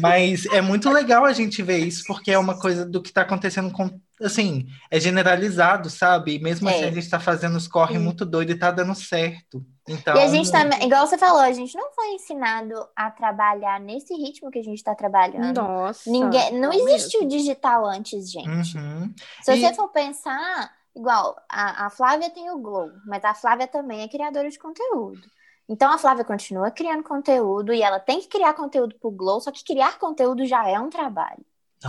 Mas 0.00 0.46
é 0.46 0.60
muito 0.60 0.88
legal 0.90 1.24
a 1.24 1.32
gente 1.32 1.62
ver 1.62 1.78
isso, 1.78 2.04
porque 2.06 2.30
é 2.30 2.38
uma 2.38 2.58
coisa 2.58 2.84
do 2.86 3.02
que 3.02 3.12
tá 3.12 3.22
acontecendo 3.22 3.70
com. 3.72 4.00
Assim, 4.20 4.66
é 4.90 4.98
generalizado, 4.98 5.88
sabe? 5.88 6.34
E 6.34 6.38
mesmo 6.40 6.68
É. 6.68 6.74
assim, 6.74 6.84
a 6.84 6.90
gente 6.90 7.08
tá 7.08 7.20
fazendo 7.20 7.56
os 7.56 7.68
corre 7.68 7.98
muito 7.98 8.24
doido 8.26 8.50
e 8.50 8.58
tá 8.58 8.70
dando 8.72 8.94
certo. 8.94 9.64
Então, 9.88 10.16
E 10.16 10.20
a 10.20 10.28
gente 10.28 10.50
também, 10.50 10.84
igual 10.84 11.06
você 11.06 11.16
falou, 11.16 11.40
a 11.40 11.52
gente 11.52 11.76
não 11.76 11.92
foi 11.92 12.08
ensinado 12.14 12.74
a 12.96 13.10
trabalhar 13.12 13.78
nesse 13.80 14.12
ritmo 14.14 14.50
que 14.50 14.58
a 14.58 14.62
gente 14.62 14.78
está 14.78 14.94
trabalhando. 14.94 15.62
Nossa. 15.62 16.10
Ninguém, 16.10 16.58
não 16.58 16.72
existiu 16.72 17.26
digital 17.28 17.86
antes, 17.86 18.30
gente. 18.30 18.76
Uhum. 18.76 19.14
Se 19.42 19.52
E- 19.54 19.60
você 19.60 19.72
for 19.74 19.88
pensar, 19.88 20.72
igual, 20.96 21.36
a, 21.48 21.86
a 21.86 21.90
Flávia 21.90 22.28
tem 22.28 22.50
o 22.50 22.58
Glow, 22.58 22.90
mas 23.06 23.24
a 23.24 23.34
Flávia 23.34 23.68
também 23.68 24.02
é 24.02 24.08
criadora 24.08 24.50
de 24.50 24.58
conteúdo. 24.58 25.20
Então 25.68 25.92
a 25.92 25.98
Flávia 25.98 26.24
continua 26.24 26.70
criando 26.70 27.02
conteúdo 27.02 27.72
e 27.72 27.82
ela 27.82 28.00
tem 28.00 28.20
que 28.20 28.28
criar 28.28 28.54
conteúdo 28.54 28.96
pro 28.98 29.10
Glow, 29.10 29.40
só 29.40 29.52
que 29.52 29.62
criar 29.62 29.98
conteúdo 29.98 30.46
já 30.46 30.66
é 30.66 30.80
um 30.80 30.88
trabalho. 30.88 31.44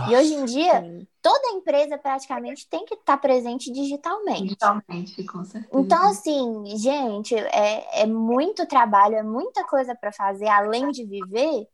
E 0.08 0.14
hoje 0.14 0.34
em 0.34 0.44
dia, 0.44 0.80
Sim. 0.80 1.06
toda 1.20 1.48
empresa 1.48 1.98
praticamente 1.98 2.68
tem 2.68 2.84
que 2.84 2.94
estar 2.94 3.16
presente 3.16 3.72
digitalmente. 3.72 4.42
Digitalmente, 4.42 5.24
com 5.24 5.44
certeza. 5.44 5.80
Então, 5.80 6.08
assim, 6.08 6.76
gente, 6.76 7.34
é, 7.34 8.02
é 8.02 8.06
muito 8.06 8.64
trabalho, 8.66 9.16
é 9.16 9.22
muita 9.22 9.64
coisa 9.64 9.92
para 9.94 10.12
fazer, 10.12 10.46
além 10.46 10.90
de 10.92 11.04
viver, 11.04 11.66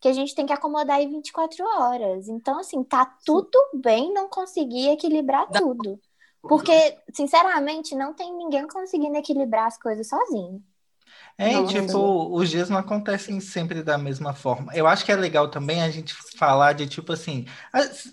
que 0.00 0.08
a 0.08 0.12
gente 0.12 0.34
tem 0.34 0.46
que 0.46 0.52
acomodar 0.52 1.00
em 1.00 1.08
24 1.08 1.64
horas. 1.64 2.26
Então, 2.28 2.58
assim, 2.58 2.82
tá 2.82 3.06
tudo 3.24 3.56
bem 3.74 4.12
não 4.12 4.28
conseguir 4.28 4.88
equilibrar 4.88 5.48
tudo. 5.48 6.00
Porque, 6.42 6.98
sinceramente, 7.14 7.94
não 7.94 8.12
tem 8.12 8.34
ninguém 8.34 8.66
conseguindo 8.66 9.16
equilibrar 9.16 9.66
as 9.66 9.78
coisas 9.78 10.08
sozinho. 10.08 10.60
É, 11.36 11.52
Nossa. 11.52 11.80
tipo, 11.80 12.36
os 12.36 12.48
dias 12.48 12.70
não 12.70 12.78
acontecem 12.78 13.40
sempre 13.40 13.82
da 13.82 13.98
mesma 13.98 14.32
forma. 14.32 14.72
Eu 14.74 14.86
acho 14.86 15.04
que 15.04 15.10
é 15.10 15.16
legal 15.16 15.48
também 15.48 15.82
a 15.82 15.90
gente 15.90 16.14
falar 16.36 16.74
de 16.74 16.86
tipo 16.86 17.12
assim, 17.12 17.44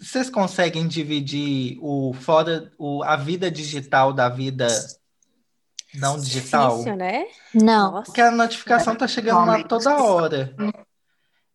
vocês 0.01 0.30
conseguem 0.30 0.88
dividir 0.88 1.78
o 1.82 2.13
fora, 2.13 2.72
o, 2.80 3.04
a 3.04 3.16
vida 3.16 3.51
digital 3.51 4.12
da 4.12 4.28
vida 4.28 4.68
não 5.94 6.18
digital? 6.20 6.78
Difícil, 6.78 6.96
né? 6.96 7.25
Não. 7.54 8.01
Porque 8.04 8.22
a 8.22 8.32
notificação 8.32 8.96
tá 8.96 9.08
chegando 9.08 9.46
lá 9.46 9.63
toda 9.63 10.01
hora. 10.01 10.56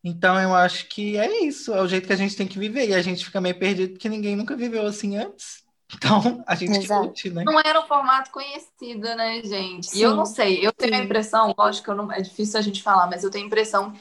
Então 0.03 0.39
eu 0.39 0.55
acho 0.55 0.87
que 0.87 1.17
é 1.17 1.43
isso, 1.43 1.73
é 1.73 1.81
o 1.81 1.87
jeito 1.87 2.07
que 2.07 2.13
a 2.13 2.17
gente 2.17 2.35
tem 2.35 2.47
que 2.47 2.59
viver. 2.59 2.87
E 2.87 2.93
a 2.93 3.01
gente 3.01 3.25
fica 3.25 3.41
meio 3.41 3.57
perdido 3.59 3.93
porque 3.93 4.07
ninguém 4.07 4.35
nunca 4.35 4.55
viveu 4.55 4.85
assim 4.85 5.17
antes. 5.17 5.66
Então 5.95 6.43
a 6.47 6.55
gente 6.55 6.79
Exato. 6.79 7.07
discute, 7.09 7.29
né? 7.29 7.45
Não 7.45 7.59
era 7.59 7.79
um 7.79 7.87
formato 7.87 8.29
conhecido, 8.31 9.15
né, 9.15 9.41
gente? 9.43 9.85
Sim. 9.87 9.99
E 9.99 10.01
eu 10.01 10.15
não 10.15 10.25
sei, 10.25 10.65
eu 10.65 10.73
tenho 10.73 10.95
a 10.95 10.99
impressão, 11.03 11.53
lógico 11.57 11.85
que 11.85 11.91
eu 11.91 11.95
não, 11.95 12.11
é 12.11 12.21
difícil 12.21 12.59
a 12.59 12.61
gente 12.61 12.83
falar, 12.83 13.07
mas 13.07 13.23
eu 13.23 13.31
tenho 13.31 13.45
a 13.45 13.47
impressão 13.47 13.93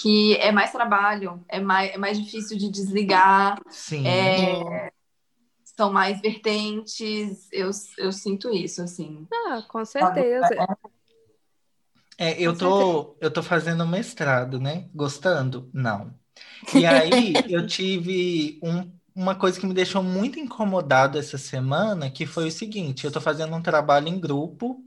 que 0.00 0.36
é 0.36 0.52
mais 0.52 0.70
trabalho, 0.72 1.44
é 1.48 1.58
mais, 1.60 1.92
é 1.94 1.98
mais 1.98 2.18
difícil 2.22 2.56
de 2.56 2.70
desligar, 2.70 3.60
Sim. 3.70 4.06
é, 4.06 4.92
são 5.64 5.92
mais 5.92 6.20
vertentes, 6.20 7.48
eu, 7.52 7.70
eu 7.98 8.12
sinto 8.12 8.50
isso, 8.54 8.82
assim. 8.82 9.26
Ah, 9.32 9.62
com 9.68 9.84
certeza. 9.84 10.48
É, 12.18 12.40
eu 12.40 12.56
Com 12.56 12.56
tô, 12.56 13.16
eu 13.20 13.32
tô 13.32 13.42
fazendo 13.42 13.86
mestrado, 13.86 14.60
né? 14.60 14.88
Gostando? 14.94 15.70
Não. 15.72 16.18
E 16.72 16.86
aí 16.86 17.44
eu 17.48 17.66
tive 17.66 18.60
um- 18.62 18.92
uma 19.14 19.34
coisa 19.34 19.58
que 19.60 19.66
me 19.66 19.74
deixou 19.74 20.02
muito 20.02 20.38
incomodado 20.38 21.18
essa 21.18 21.38
semana, 21.38 22.10
que 22.10 22.26
foi 22.26 22.48
o 22.48 22.52
seguinte: 22.52 23.04
eu 23.04 23.12
tô 23.12 23.20
fazendo 23.20 23.54
um 23.54 23.62
trabalho 23.62 24.08
em 24.08 24.18
grupo 24.20 24.82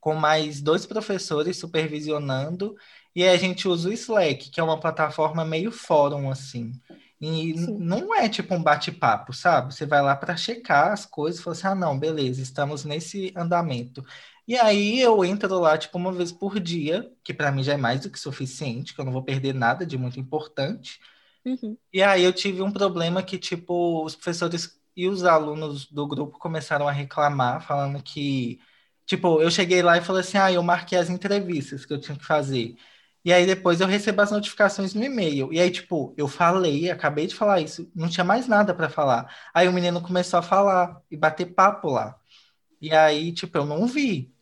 com 0.00 0.14
mais 0.14 0.60
dois 0.60 0.84
professores 0.84 1.56
supervisionando, 1.58 2.74
e 3.14 3.24
a 3.24 3.36
gente 3.36 3.68
usa 3.68 3.88
o 3.88 3.92
Slack, 3.92 4.50
que 4.50 4.60
é 4.60 4.62
uma 4.62 4.80
plataforma 4.80 5.44
meio 5.44 5.70
fórum, 5.70 6.30
assim. 6.30 6.72
E 7.20 7.56
Sim. 7.56 7.78
não 7.78 8.12
é 8.12 8.28
tipo 8.28 8.52
um 8.54 8.62
bate-papo, 8.62 9.32
sabe? 9.32 9.72
Você 9.72 9.86
vai 9.86 10.02
lá 10.02 10.16
para 10.16 10.36
checar 10.36 10.92
as 10.92 11.06
coisas 11.06 11.40
e 11.40 11.44
fala 11.44 11.56
assim: 11.56 11.66
ah, 11.68 11.74
não, 11.74 11.98
beleza, 11.98 12.42
estamos 12.42 12.84
nesse 12.84 13.32
andamento. 13.36 14.04
E 14.46 14.56
aí 14.58 15.00
eu 15.00 15.24
entro 15.24 15.58
lá, 15.60 15.78
tipo, 15.78 15.96
uma 15.98 16.12
vez 16.12 16.32
por 16.32 16.58
dia, 16.58 17.08
que 17.22 17.32
para 17.32 17.52
mim 17.52 17.62
já 17.62 17.74
é 17.74 17.76
mais 17.76 18.00
do 18.00 18.10
que 18.10 18.18
suficiente, 18.18 18.94
que 18.94 19.00
eu 19.00 19.04
não 19.04 19.12
vou 19.12 19.22
perder 19.22 19.54
nada 19.54 19.86
de 19.86 19.96
muito 19.96 20.18
importante. 20.18 20.98
Uhum. 21.44 21.76
E 21.92 22.02
aí 22.02 22.22
eu 22.22 22.32
tive 22.32 22.62
um 22.62 22.72
problema 22.72 23.22
que, 23.22 23.38
tipo, 23.38 24.04
os 24.04 24.14
professores 24.14 24.80
e 24.96 25.08
os 25.08 25.24
alunos 25.24 25.86
do 25.90 26.06
grupo 26.06 26.38
começaram 26.38 26.86
a 26.88 26.92
reclamar, 26.92 27.66
falando 27.66 28.02
que, 28.02 28.60
tipo, 29.06 29.40
eu 29.42 29.50
cheguei 29.50 29.82
lá 29.82 29.98
e 29.98 30.02
falei 30.02 30.20
assim, 30.20 30.38
ah, 30.38 30.52
eu 30.52 30.62
marquei 30.62 30.98
as 30.98 31.10
entrevistas 31.10 31.84
que 31.84 31.92
eu 31.92 32.00
tinha 32.00 32.16
que 32.16 32.24
fazer. 32.24 32.76
E 33.24 33.32
aí 33.32 33.46
depois 33.46 33.80
eu 33.80 33.86
recebo 33.86 34.20
as 34.22 34.30
notificações 34.32 34.94
no 34.94 35.04
e-mail. 35.04 35.52
E 35.52 35.60
aí, 35.60 35.70
tipo, 35.70 36.14
eu 36.16 36.26
falei, 36.28 36.90
acabei 36.90 37.26
de 37.26 37.34
falar 37.34 37.60
isso, 37.60 37.90
não 37.94 38.08
tinha 38.08 38.24
mais 38.24 38.46
nada 38.48 38.74
para 38.74 38.88
falar. 38.90 39.32
Aí 39.54 39.68
o 39.68 39.72
menino 39.72 40.00
começou 40.02 40.38
a 40.38 40.42
falar 40.42 41.00
e 41.10 41.16
bater 41.16 41.46
papo 41.54 41.88
lá. 41.90 42.18
E 42.80 42.94
aí, 42.94 43.32
tipo, 43.32 43.56
eu 43.58 43.66
não 43.66 43.86
vi. 43.86 44.32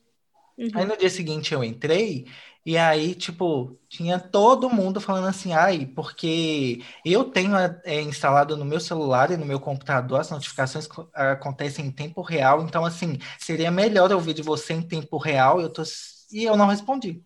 Uhum. 0.58 0.70
Aí 0.74 0.84
no 0.84 0.96
dia 0.96 1.10
seguinte 1.10 1.54
eu 1.54 1.64
entrei 1.64 2.26
e 2.64 2.77
aí, 2.77 3.14
tipo, 3.14 3.79
tinha 3.88 4.18
todo 4.18 4.68
mundo 4.70 5.01
falando 5.01 5.27
assim, 5.29 5.53
ai, 5.53 5.87
porque 5.87 6.83
eu 7.05 7.25
tenho 7.25 7.57
é, 7.85 8.01
instalado 8.03 8.57
no 8.57 8.64
meu 8.64 8.81
celular 8.81 9.31
e 9.31 9.37
no 9.37 9.46
meu 9.46 9.59
computador, 9.61 10.20
as 10.20 10.31
notificações 10.31 10.87
co- 10.87 11.09
acontecem 11.14 11.87
em 11.87 11.90
tempo 11.92 12.20
real, 12.23 12.62
então 12.62 12.85
assim, 12.85 13.18
seria 13.38 13.70
melhor 13.70 14.11
eu 14.11 14.16
ouvir 14.18 14.35
de 14.35 14.42
você 14.42 14.75
em 14.75 14.83
tempo 14.83 15.16
real, 15.18 15.61
eu 15.61 15.70
tô... 15.73 15.83
E 16.33 16.44
eu 16.44 16.57
não 16.57 16.66
respondi. 16.68 17.23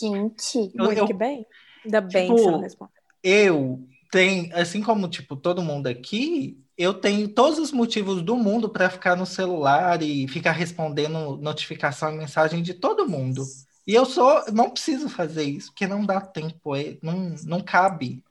Gente, 0.00 0.72
Eu- 0.78 0.84
Muito 0.84 1.04
eu- 1.04 1.06
que 1.06 1.12
bem. 1.12 1.46
Ainda 1.84 2.00
bem 2.00 2.34
Tipo, 2.34 2.34
que 2.34 2.40
você 2.42 2.50
não 2.50 2.58
responde. 2.60 2.92
Eu 3.22 3.86
tenho, 4.10 4.54
assim 4.56 4.82
como, 4.82 5.08
tipo, 5.08 5.36
todo 5.36 5.62
mundo 5.62 5.86
aqui, 5.88 6.64
eu 6.76 6.94
tenho 6.94 7.28
todos 7.34 7.58
os 7.58 7.72
motivos 7.72 8.22
do 8.22 8.36
mundo 8.36 8.68
para 8.70 8.90
ficar 8.90 9.16
no 9.16 9.26
celular 9.26 10.02
e 10.02 10.28
ficar 10.28 10.52
respondendo 10.52 11.36
notificação 11.38 12.14
e 12.14 12.18
mensagem 12.18 12.62
de 12.62 12.74
todo 12.74 13.08
mundo. 13.08 13.44
E 13.88 13.94
eu 13.94 14.04
sou, 14.04 14.44
não 14.52 14.68
preciso 14.68 15.08
fazer 15.08 15.44
isso, 15.44 15.72
porque 15.72 15.86
não 15.86 16.04
dá 16.04 16.20
tempo, 16.20 16.76
é, 16.76 16.98
não, 17.02 17.34
não 17.46 17.62
cabe. 17.62 18.22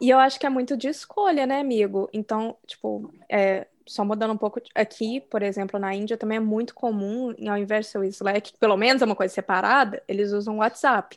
E 0.00 0.10
eu 0.10 0.18
acho 0.18 0.40
que 0.40 0.46
é 0.46 0.50
muito 0.50 0.76
de 0.76 0.88
escolha, 0.88 1.46
né, 1.46 1.60
amigo? 1.60 2.10
Então, 2.12 2.56
tipo, 2.66 3.14
é, 3.30 3.68
só 3.86 4.04
mudando 4.04 4.32
um 4.32 4.36
pouco 4.36 4.60
aqui, 4.74 5.20
por 5.20 5.40
exemplo, 5.40 5.78
na 5.78 5.94
Índia 5.94 6.16
também 6.16 6.38
é 6.38 6.40
muito 6.40 6.74
comum, 6.74 7.32
ao 7.48 7.56
invés 7.56 7.86
de 7.86 7.92
ser 7.92 7.98
o 7.98 8.04
Slack, 8.04 8.52
que 8.52 8.58
pelo 8.58 8.76
menos 8.76 9.00
é 9.00 9.04
uma 9.04 9.14
coisa 9.14 9.32
separada, 9.32 10.02
eles 10.08 10.32
usam 10.32 10.56
o 10.56 10.58
WhatsApp. 10.58 11.16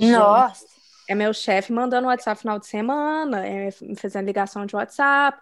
nossa. 0.00 0.66
É 1.08 1.14
meu 1.14 1.32
chefe 1.32 1.72
mandando 1.72 2.08
WhatsApp 2.08 2.40
final 2.40 2.58
de 2.58 2.66
semana, 2.66 3.46
é, 3.46 3.70
fazendo 3.96 4.26
ligação 4.26 4.66
de 4.66 4.74
WhatsApp. 4.74 5.38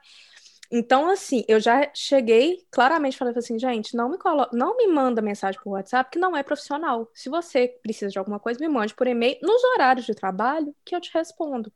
Então, 0.70 1.10
assim, 1.10 1.44
eu 1.48 1.58
já 1.58 1.90
cheguei 1.92 2.64
claramente 2.70 3.16
falando 3.16 3.36
assim, 3.36 3.58
gente, 3.58 3.96
não 3.96 4.08
me 4.08 4.16
colo... 4.18 4.48
não 4.52 4.76
me 4.76 4.86
manda 4.86 5.20
mensagem 5.20 5.60
por 5.60 5.70
WhatsApp 5.70 6.10
que 6.10 6.18
não 6.18 6.36
é 6.36 6.42
profissional. 6.44 7.10
Se 7.12 7.28
você 7.28 7.66
precisa 7.82 8.10
de 8.10 8.18
alguma 8.18 8.38
coisa, 8.38 8.60
me 8.60 8.68
mande 8.68 8.94
por 8.94 9.08
e-mail 9.08 9.36
nos 9.42 9.64
horários 9.64 10.06
de 10.06 10.14
trabalho 10.14 10.74
que 10.84 10.94
eu 10.94 11.00
te 11.00 11.10
respondo. 11.12 11.72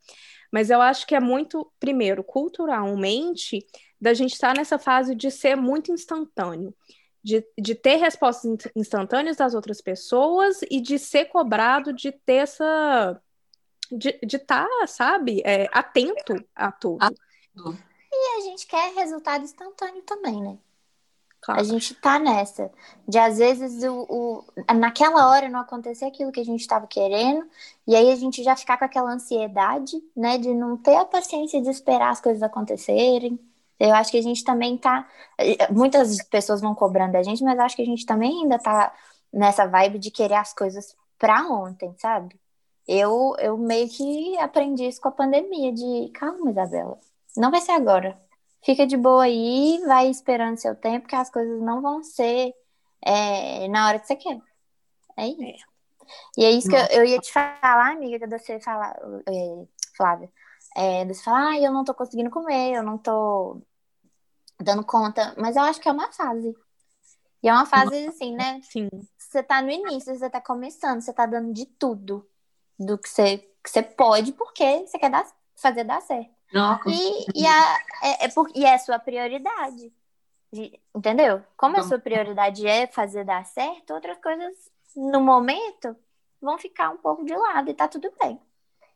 Mas 0.53 0.71
eu 0.71 0.81
acho 0.81 1.07
que 1.07 1.15
é 1.17 1.21
muito, 1.21 1.69
primeiro, 1.81 2.23
culturalmente, 2.23 3.67
da 4.01 4.15
gente 4.15 4.35
estar 4.35 4.57
nessa 4.57 4.79
fase 4.79 5.15
de 5.15 5.31
ser 5.31 5.57
muito 5.57 5.91
instantâneo. 5.91 6.73
De, 7.21 7.45
de 7.59 7.75
ter 7.75 7.97
respostas 7.97 8.45
in- 8.45 8.71
instantâneas 8.77 9.39
das 9.39 9.55
outras 9.55 9.81
pessoas 9.81 10.61
e 10.71 10.79
de 10.79 10.99
ser 10.99 11.25
cobrado 11.25 11.91
de 11.93 12.13
ter 12.13 12.35
essa 12.35 13.21
de 13.91 14.19
estar, 14.37 14.69
sabe, 14.87 15.43
é, 15.45 15.69
atento 15.73 16.35
a 16.55 16.71
tudo. 16.71 17.05
Tudo. 17.55 17.79
A 18.39 18.41
gente 18.43 18.67
quer 18.67 18.95
resultado 18.95 19.45
instantâneo 19.45 20.03
também, 20.03 20.41
né? 20.43 20.59
Claro. 21.41 21.61
A 21.61 21.63
gente 21.63 21.95
tá 21.95 22.19
nessa. 22.19 22.71
De 23.07 23.19
às 23.19 23.39
vezes 23.39 23.83
o, 23.85 24.07
o- 24.09 24.75
naquela 24.75 25.31
hora 25.31 25.49
não 25.49 25.61
acontecer 25.61 26.05
aquilo 26.07 26.33
que 26.33 26.41
a 26.41 26.45
gente 26.45 26.61
estava 26.61 26.87
querendo, 26.87 27.49
e 27.87 27.95
aí 27.95 28.11
a 28.11 28.17
gente 28.17 28.43
já 28.43 28.57
ficar 28.57 28.77
com 28.79 28.85
aquela 28.85 29.13
ansiedade, 29.13 29.97
né? 30.17 30.37
De 30.39 30.53
não 30.55 30.77
ter 30.77 30.97
a 30.97 31.05
paciência 31.05 31.63
de 31.63 31.71
esperar 31.71 32.11
as 32.11 32.21
coisas 32.21 32.43
acontecerem. 32.43 33.39
Eu 33.79 33.95
acho 33.95 34.11
que 34.11 34.19
a 34.19 34.23
gente 34.23 34.43
também 34.45 34.77
tá. 34.79 35.09
Muitas 35.71 36.23
pessoas 36.29 36.61
vão 36.61 36.75
cobrando 36.75 37.13
da 37.13 37.23
gente, 37.23 37.43
mas 37.45 37.59
acho 37.59 37.77
que 37.77 37.83
a 37.83 37.87
gente 37.87 38.05
também 38.07 38.43
ainda 38.43 38.59
tá 38.59 38.93
nessa 39.33 39.67
vibe 39.67 39.99
de 39.99 40.11
querer 40.11 40.35
as 40.37 40.53
coisas 40.53 40.97
pra 41.19 41.47
ontem, 41.49 41.95
sabe? 41.99 42.37
Eu, 42.87 43.35
eu 43.39 43.57
meio 43.59 43.89
que 43.89 44.37
aprendi 44.39 44.87
isso 44.87 45.01
com 45.01 45.09
a 45.09 45.13
pandemia, 45.13 45.73
de 45.73 46.11
calma, 46.15 46.51
Isabela. 46.51 46.99
Não 47.37 47.51
vai 47.51 47.61
ser 47.61 47.73
agora. 47.73 48.21
Fica 48.65 48.87
de 48.87 48.97
boa 48.97 49.25
aí, 49.25 49.81
vai 49.87 50.09
esperando 50.09 50.57
seu 50.57 50.75
tempo, 50.75 51.07
que 51.07 51.17
as 51.17 51.31
coisas 51.31 51.61
não 51.61 51.83
vão 51.83 52.03
ser 52.03 52.55
é, 53.03 53.69
na 53.69 53.87
hora 53.87 53.99
que 53.99 54.07
você 54.07 54.17
quer. 54.17 54.41
É 55.17 55.27
isso. 55.27 55.67
E 56.37 56.45
é 56.45 56.51
isso 56.51 56.69
que 56.69 56.77
eu, 56.77 56.87
eu 56.91 57.05
ia 57.05 57.19
te 57.19 57.33
falar, 57.33 57.93
amiga, 57.93 58.19
que 58.19 58.39
você 58.39 58.61
falar, 58.61 58.97
é, 59.29 59.67
Flávia. 59.97 60.31
É, 60.77 61.05
você 61.05 61.23
falar, 61.23 61.51
ah, 61.51 61.61
eu 61.61 61.73
não 61.73 61.85
tô 61.85 61.95
conseguindo 61.95 62.31
comer, 62.31 62.75
eu 62.75 62.83
não 62.83 62.99
tô 62.99 63.63
dando 64.61 64.85
conta. 64.85 65.35
Mas 65.39 65.57
eu 65.57 65.63
acho 65.63 65.81
que 65.81 65.89
é 65.89 65.93
uma 65.93 66.13
fase. 66.13 66.55
E 67.43 67.49
é 67.49 67.53
uma 67.53 67.67
fase 67.67 68.07
assim, 68.07 68.35
né? 68.35 68.61
Sim. 68.63 68.89
Você 69.19 69.43
tá 69.43 69.61
no 69.61 69.71
início, 69.71 70.15
você 70.15 70.31
tá 70.31 70.41
começando, 70.41 71.01
você 71.01 71.13
tá 71.13 71.27
dando 71.27 71.53
de 71.53 71.67
tudo 71.67 72.27
do 72.79 72.97
que 72.99 73.09
você, 73.09 73.39
que 73.63 73.71
você 73.71 73.83
pode, 73.83 74.33
porque 74.33 74.87
você 74.87 74.99
quer 74.99 75.11
dar, 75.11 75.27
fazer 75.55 75.85
dar 75.85 76.01
certo. 76.01 76.34
Não, 76.55 76.81
E, 76.87 77.43
e, 77.43 77.47
a, 77.47 77.79
é, 78.03 78.25
é 78.27 78.29
por, 78.29 78.49
e 78.55 78.65
é 78.65 78.75
a 78.75 78.79
sua 78.79 78.99
prioridade. 78.99 79.93
De- 80.53 80.81
entendeu? 80.95 81.43
Como 81.57 81.75
a 81.77 81.79
Então. 81.81 81.89
sua 81.89 81.99
prioridade 81.99 82.67
é 82.67 82.87
fazer 82.87 83.25
dar 83.25 83.45
certo, 83.45 83.93
outras 83.93 84.19
coisas 84.19 84.55
no 84.97 85.21
momento 85.21 85.97
vão 86.41 86.57
ficar 86.59 86.91
um 86.91 86.97
pouco 86.99 87.25
de 87.25 87.35
lado 87.37 87.71
e 87.71 87.75
tá 87.75 87.89
tudo 87.89 88.13
bem. 88.21 88.41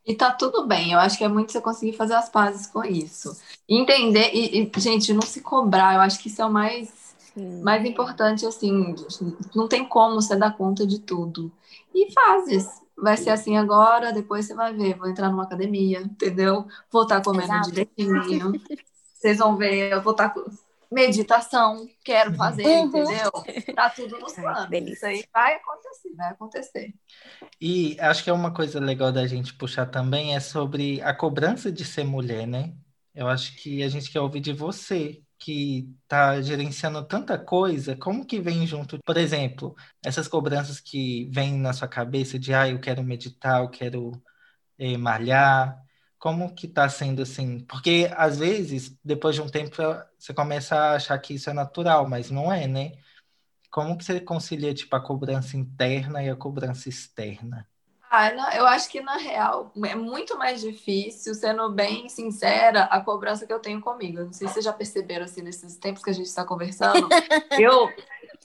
E 0.06 0.14
tá 0.14 0.32
tudo 0.32 0.66
bem, 0.66 0.92
eu 0.92 0.98
acho 0.98 1.18
que 1.18 1.24
é 1.24 1.28
muito 1.28 1.52
você 1.52 1.60
conseguir 1.60 1.92
fazer 1.94 2.14
as 2.14 2.28
pazes 2.30 2.66
com 2.66 2.82
isso. 2.84 3.36
Entender, 3.68 4.30
e, 4.32 4.62
e, 4.62 4.80
gente, 4.80 5.12
não 5.12 5.20
se 5.22 5.42
cobrar, 5.42 5.94
eu 5.96 6.00
acho 6.00 6.18
que 6.20 6.28
isso 6.28 6.40
é 6.40 6.46
o 6.46 6.50
mais, 6.50 7.14
Sim. 7.34 7.60
mais 7.62 7.84
importante, 7.84 8.46
assim, 8.46 8.94
não 9.54 9.68
tem 9.68 9.86
como 9.86 10.14
você 10.14 10.34
dar 10.36 10.56
conta 10.56 10.86
de 10.86 11.00
tudo. 11.00 11.52
E 11.94 12.10
fases. 12.12 12.66
Vai 13.00 13.16
ser 13.16 13.30
assim 13.30 13.56
agora, 13.56 14.12
depois 14.12 14.46
você 14.46 14.54
vai 14.54 14.74
ver, 14.74 14.96
vou 14.96 15.08
entrar 15.08 15.30
numa 15.30 15.44
academia, 15.44 16.00
entendeu? 16.00 16.66
Vou 16.90 17.02
estar 17.02 17.22
comendo 17.22 17.52
Exato. 17.52 17.70
direitinho. 17.70 18.52
Vocês 19.14 19.38
vão 19.38 19.56
ver, 19.56 19.92
eu 19.92 20.02
vou 20.02 20.12
estar 20.12 20.30
com 20.30 20.44
meditação, 20.90 21.88
quero 22.04 22.34
fazer, 22.34 22.64
Uhum. 22.66 22.88
entendeu? 22.88 23.30
Tá 23.74 23.90
tudo 23.90 24.18
nos 24.18 24.32
planos. 24.36 24.86
Isso 24.86 25.06
aí 25.06 25.24
vai 25.32 25.54
acontecer, 25.54 26.14
vai 26.16 26.30
acontecer. 26.30 26.94
E 27.60 27.96
acho 28.00 28.22
que 28.24 28.30
é 28.30 28.32
uma 28.32 28.52
coisa 28.52 28.80
legal 28.80 29.12
da 29.12 29.26
gente 29.26 29.54
puxar 29.54 29.86
também 29.86 30.34
é 30.34 30.40
sobre 30.40 31.00
a 31.02 31.14
cobrança 31.14 31.70
de 31.72 31.84
ser 31.84 32.04
mulher, 32.04 32.46
né? 32.46 32.76
Eu 33.14 33.28
acho 33.28 33.56
que 33.56 33.82
a 33.82 33.88
gente 33.88 34.10
quer 34.10 34.20
ouvir 34.20 34.40
de 34.40 34.52
você, 34.52 35.22
que 35.38 35.94
tá 36.08 36.40
gerenciando 36.42 37.04
tanta 37.06 37.38
coisa, 37.38 37.96
como 37.96 38.26
que 38.26 38.40
vem 38.40 38.66
junto, 38.66 38.98
por 39.04 39.16
exemplo, 39.16 39.74
essas 40.04 40.28
cobranças 40.28 40.80
que 40.80 41.28
vêm 41.32 41.56
na 41.58 41.72
sua 41.72 41.88
cabeça 41.88 42.38
de, 42.38 42.52
ah, 42.54 42.68
eu 42.68 42.80
quero 42.80 43.02
meditar, 43.02 43.62
eu 43.62 43.70
quero 43.70 44.12
eh, 44.78 44.96
malhar, 44.98 45.82
como 46.18 46.54
que 46.54 46.68
tá 46.68 46.88
sendo 46.88 47.22
assim? 47.22 47.60
Porque 47.66 48.10
às 48.16 48.38
vezes, 48.38 48.98
depois 49.04 49.34
de 49.36 49.42
um 49.42 49.48
tempo, 49.48 49.76
você 50.18 50.34
começa 50.34 50.76
a 50.76 50.94
achar 50.96 51.18
que 51.18 51.34
isso 51.34 51.50
é 51.50 51.52
natural, 51.52 52.08
mas 52.08 52.30
não 52.30 52.52
é, 52.52 52.66
né? 52.66 52.92
Como 53.70 53.96
que 53.98 54.04
você 54.04 54.20
concilia, 54.20 54.74
tipo, 54.74 54.94
a 54.96 55.00
cobrança 55.02 55.56
interna 55.56 56.22
e 56.22 56.30
a 56.30 56.36
cobrança 56.36 56.88
externa? 56.88 57.68
Ah, 58.10 58.32
não, 58.32 58.50
eu 58.52 58.66
acho 58.66 58.88
que 58.88 59.02
na 59.02 59.16
real 59.16 59.70
é 59.84 59.94
muito 59.94 60.38
mais 60.38 60.60
difícil, 60.62 61.34
sendo 61.34 61.70
bem 61.70 62.08
sincera, 62.08 62.84
a 62.84 63.00
cobrança 63.00 63.46
que 63.46 63.52
eu 63.52 63.60
tenho 63.60 63.80
comigo. 63.80 64.18
Não 64.22 64.32
sei 64.32 64.48
se 64.48 64.54
vocês 64.54 64.64
já 64.64 64.72
perceberam 64.72 65.24
assim 65.24 65.42
nesses 65.42 65.76
tempos 65.76 66.02
que 66.02 66.10
a 66.10 66.14
gente 66.14 66.26
está 66.26 66.44
conversando. 66.44 67.06
Eu, 67.58 67.90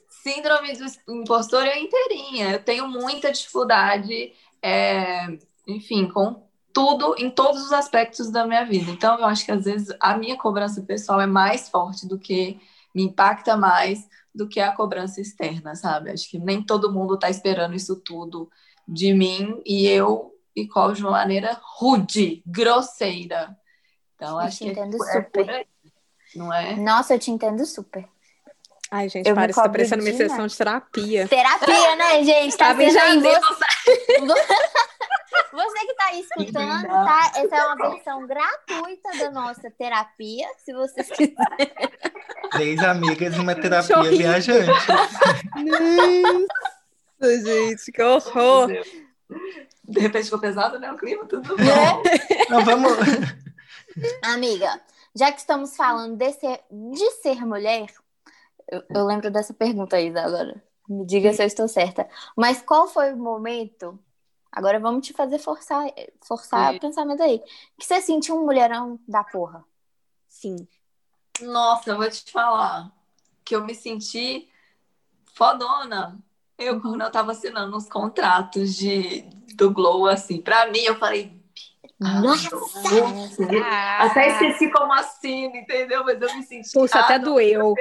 síndrome 0.09 0.73
do 0.73 1.13
impostor 1.13 1.63
é 1.63 1.79
inteirinha. 1.79 2.51
Eu 2.51 2.63
tenho 2.63 2.87
muita 2.87 3.31
dificuldade, 3.31 4.33
é, 4.61 5.27
enfim, 5.67 6.09
com 6.09 6.43
tudo, 6.73 7.15
em 7.17 7.29
todos 7.29 7.63
os 7.63 7.71
aspectos 7.71 8.31
da 8.31 8.45
minha 8.45 8.65
vida. 8.65 8.89
Então, 8.89 9.19
eu 9.19 9.25
acho 9.25 9.45
que 9.45 9.51
às 9.51 9.63
vezes 9.65 9.95
a 9.99 10.17
minha 10.17 10.35
cobrança 10.35 10.81
pessoal 10.81 11.21
é 11.21 11.27
mais 11.27 11.69
forte 11.69 12.07
do 12.07 12.17
que 12.17 12.59
me 12.95 13.03
impacta 13.03 13.55
mais 13.55 14.07
do 14.33 14.47
que 14.47 14.59
a 14.59 14.71
cobrança 14.71 15.21
externa, 15.21 15.75
sabe? 15.75 16.09
Acho 16.09 16.29
que 16.29 16.39
nem 16.39 16.63
todo 16.63 16.91
mundo 16.91 17.13
está 17.13 17.29
esperando 17.29 17.75
isso 17.75 17.95
tudo 17.97 18.49
de 18.87 19.13
mim 19.13 19.61
e 19.65 19.87
eu 19.87 20.33
e 20.55 20.67
cobro 20.67 20.95
de 20.95 21.01
uma 21.01 21.11
maneira 21.11 21.59
rude, 21.79 22.43
grosseira. 22.45 23.55
Então, 24.15 24.31
Eu 24.31 24.39
acho 24.39 24.57
te 24.57 24.63
que 24.63 24.69
é, 24.69 24.71
entendo 24.73 24.95
é 24.95 24.97
por 24.97 25.07
super. 25.07 25.49
aí, 25.49 25.65
não 26.35 26.53
é? 26.53 26.75
Nossa, 26.75 27.15
eu 27.15 27.19
te 27.19 27.31
entendo 27.31 27.65
super. 27.65 28.07
Ai, 28.91 29.09
gente, 29.09 29.27
Eu 29.27 29.33
para, 29.33 29.49
isso 29.49 29.59
tá 29.61 29.67
parecendo 29.67 30.03
uma 30.03 30.13
sessão 30.13 30.45
de 30.45 30.55
terapia. 30.55 31.27
Terapia, 31.27 31.95
né, 31.95 32.23
gente? 32.23 32.55
Tá 32.55 32.67
Sabe, 32.67 32.91
sendo 32.91 33.27
aí 33.27 33.39
você... 33.41 34.21
você 35.51 35.79
que 35.79 35.93
tá 35.95 36.05
aí 36.05 36.19
escutando, 36.19 36.87
tá? 36.87 37.31
Essa 37.35 37.55
é 37.55 37.65
uma 37.65 37.89
versão 37.89 38.27
gratuita 38.27 39.17
da 39.17 39.31
nossa 39.31 39.71
terapia. 39.71 40.47
Se 40.63 40.71
vocês 40.73 41.07
quiserem. 41.17 41.73
Três 42.51 42.79
amigas 42.83 43.35
e 43.35 43.39
uma 43.39 43.55
terapia 43.55 44.03
viajante. 44.03 44.67
Nossa, 44.69 46.45
gente, 47.23 47.91
que 47.91 48.01
horror. 48.01 48.69
De 49.83 49.99
repente 49.99 50.25
ficou 50.25 50.39
pesado, 50.39 50.79
né? 50.79 50.91
O 50.91 50.97
clima, 50.97 51.25
tudo 51.25 51.55
bom. 51.55 51.63
Né? 51.63 52.45
Não, 52.49 52.63
vamos. 52.63 52.91
Amiga, 54.23 54.81
já 55.15 55.31
que 55.31 55.39
estamos 55.39 55.75
falando 55.75 56.15
de 56.15 56.31
ser, 56.33 56.61
de 56.71 57.11
ser 57.21 57.45
mulher, 57.45 57.87
eu, 58.69 58.83
eu 58.89 59.05
lembro 59.05 59.29
dessa 59.29 59.53
pergunta 59.53 59.95
aí 59.95 60.09
agora. 60.09 60.63
Me 60.87 61.05
diga 61.05 61.31
se 61.33 61.41
eu 61.41 61.47
estou 61.47 61.67
certa. 61.67 62.09
Mas 62.35 62.61
qual 62.61 62.87
foi 62.87 63.13
o 63.13 63.17
momento? 63.17 63.97
Agora 64.51 64.79
vamos 64.79 65.07
te 65.07 65.13
fazer 65.13 65.39
forçar, 65.39 65.85
forçar 66.21 66.71
Sim. 66.71 66.77
o 66.77 66.79
pensamento 66.79 67.23
aí. 67.23 67.39
Que 67.79 67.85
você 67.85 68.01
sentiu 68.01 68.35
um 68.35 68.45
mulherão 68.45 68.99
da 69.07 69.23
porra. 69.23 69.65
Sim. 70.27 70.67
Nossa, 71.41 71.91
eu 71.91 71.97
vou 71.97 72.09
te 72.09 72.31
falar 72.31 72.91
que 73.43 73.55
eu 73.55 73.63
me 73.63 73.73
senti 73.73 74.49
fodona. 75.33 76.19
Eu, 76.57 76.79
quando 76.79 77.01
eu 77.01 77.11
tava 77.11 77.31
assinando 77.31 77.75
os 77.75 77.87
contratos 77.89 78.75
de, 78.75 79.21
do 79.55 79.71
Glow, 79.71 80.07
assim, 80.07 80.41
pra 80.41 80.67
mim, 80.67 80.79
eu 80.79 80.95
falei. 80.95 81.41
Nossa! 81.99 82.49
Até 83.99 84.27
esqueci 84.27 84.69
como 84.71 84.91
assino, 84.93 85.55
entendeu? 85.55 86.03
Mas 86.03 86.21
eu 86.21 86.35
me 86.35 86.43
senti. 86.43 86.71
Pulsa 86.73 86.99
até 86.99 87.17
doeu. 87.17 87.73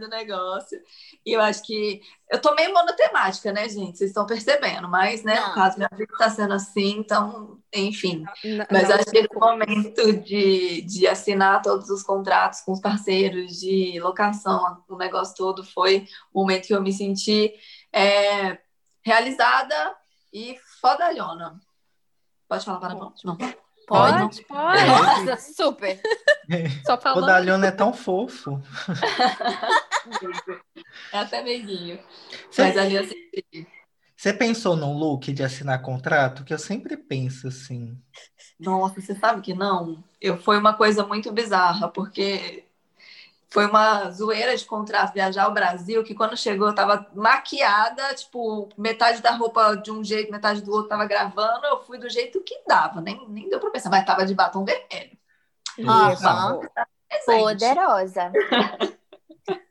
do 0.00 0.08
negócio. 0.08 0.80
E 1.24 1.32
eu 1.32 1.40
acho 1.40 1.62
que 1.62 2.00
eu 2.30 2.40
tô 2.40 2.54
meio 2.54 2.72
monotemática, 2.72 3.52
né, 3.52 3.68
gente? 3.68 3.98
Vocês 3.98 4.10
estão 4.10 4.26
percebendo, 4.26 4.88
mas, 4.88 5.22
né, 5.22 5.38
Não. 5.38 5.48
no 5.48 5.54
caso, 5.54 5.76
minha 5.76 5.90
vida 5.92 6.12
tá 6.18 6.30
sendo 6.30 6.54
assim, 6.54 6.98
então, 6.98 7.58
enfim. 7.72 8.24
N- 8.44 8.66
Mas 8.70 8.88
não, 8.88 8.96
acho 8.96 9.04
que 9.06 9.18
esse 9.18 9.34
momento 9.34 10.12
de, 10.22 10.82
de 10.82 11.06
assinar 11.06 11.62
todos 11.62 11.90
os 11.90 12.02
contratos 12.02 12.60
com 12.60 12.72
os 12.72 12.80
parceiros, 12.80 13.60
de 13.60 14.00
locação, 14.00 14.82
o 14.88 14.96
negócio 14.96 15.34
todo, 15.36 15.62
foi 15.64 16.06
o 16.32 16.40
momento 16.40 16.66
que 16.66 16.74
eu 16.74 16.82
me 16.82 16.92
senti 16.92 17.52
é, 17.92 18.58
realizada 19.02 19.96
e 20.32 20.58
fodalhona. 20.80 21.60
Pode 22.48 22.64
falar 22.64 22.78
para 22.80 22.94
não? 22.94 23.14
Não. 23.24 23.36
Pode, 23.86 24.44
pode. 24.44 24.86
Nossa, 24.86 25.36
super! 25.36 26.00
Só 26.86 26.94
O 26.94 27.00
falando. 27.00 27.26
Daliano 27.26 27.64
é 27.64 27.72
tão 27.72 27.92
fofo. 27.92 28.60
É 31.12 31.18
até 31.18 31.42
meiguinho. 31.42 32.00
Você, 32.50 32.62
Mas 32.62 32.76
ali 32.78 32.96
assim, 32.96 33.14
você 34.16 34.32
pensou 34.32 34.74
num 34.74 34.96
look 34.96 35.32
de 35.32 35.42
assinar 35.42 35.82
contrato? 35.82 36.42
Que 36.42 36.54
eu 36.54 36.58
sempre 36.58 36.96
penso 36.96 37.48
assim. 37.48 37.98
Nossa, 38.58 39.00
você 39.00 39.14
sabe 39.14 39.40
que 39.40 39.54
não? 39.54 40.02
Eu, 40.20 40.38
foi 40.38 40.58
uma 40.58 40.74
coisa 40.74 41.06
muito 41.06 41.30
bizarra, 41.32 41.88
porque 41.88 42.64
foi 43.52 43.66
uma 43.66 44.10
zoeira 44.10 44.56
de 44.56 44.64
contrato 44.64 45.12
viajar 45.12 45.44
ao 45.44 45.52
Brasil, 45.52 46.04
que 46.04 46.14
quando 46.14 46.36
chegou 46.36 46.68
eu 46.68 46.74
tava 46.74 47.06
maquiada, 47.14 48.14
tipo, 48.14 48.68
metade 48.78 49.20
da 49.20 49.32
roupa 49.32 49.74
de 49.76 49.90
um 49.90 50.04
jeito, 50.04 50.30
metade 50.30 50.62
do 50.62 50.72
outro 50.72 50.88
tava 50.88 51.04
gravando, 51.04 51.66
eu 51.66 51.80
fui 51.82 51.98
do 51.98 52.08
jeito 52.08 52.40
que 52.42 52.62
dava, 52.66 53.00
nem, 53.00 53.28
nem 53.28 53.48
deu 53.48 53.58
pra 53.58 53.70
pensar, 53.70 53.90
mas 53.90 54.06
tava 54.06 54.24
de 54.24 54.34
batom 54.34 54.64
vermelho. 54.64 55.18
Presente. 55.74 56.68
Poderosa. 57.26 58.32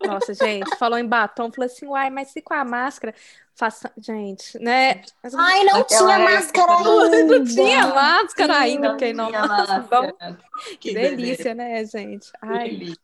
Nossa, 0.06 0.34
gente, 0.34 0.76
falou 0.78 0.98
em 0.98 1.06
batom, 1.08 1.50
falou 1.52 1.66
assim, 1.66 1.86
uai, 1.88 2.10
mas 2.10 2.30
se 2.30 2.42
com 2.42 2.54
a 2.54 2.66
máscara. 2.66 3.16
Faça... 3.56 3.92
Gente, 3.98 4.58
né? 4.60 5.02
Ai, 5.38 5.64
não 5.66 5.84
tinha 5.84 6.00
época, 6.16 6.34
máscara 6.34 6.80
não- 6.84 7.02
ainda. 7.02 7.40
Não 7.40 7.46
tinha 7.46 7.88
máscara 7.88 8.54
Não 8.54 8.62
ainda, 8.62 8.90
porque 8.90 9.14
tinha 9.14 9.24
não. 9.24 9.32
máscara. 9.32 10.38
Que 10.80 10.94
delícia, 10.94 11.54
né, 11.54 11.86
gente? 11.86 12.32
Que 12.32 12.38
Ai, 12.42 12.70
delícia. 12.70 13.00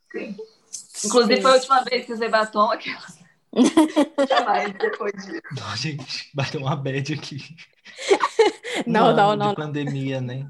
Inclusive, 1.04 1.42
foi 1.42 1.52
a 1.52 1.56
última 1.56 1.84
vez 1.84 2.06
que 2.06 2.14
usei 2.14 2.30
batom. 2.30 2.72
Aquela... 2.72 3.06
Jamais 4.30 4.74
depois 4.74 5.14
disso. 5.14 5.42
Não, 5.52 5.76
gente, 5.76 6.30
bateu 6.34 6.62
uma 6.62 6.76
bad 6.76 7.14
aqui. 7.14 7.56
Não, 8.86 9.12
Um 9.12 9.16
não, 9.16 9.36
não. 9.38 9.50
De 9.52 9.56
pandemia, 9.56 10.20
né? 10.20 10.46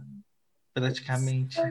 Praticamente. 0.73 1.61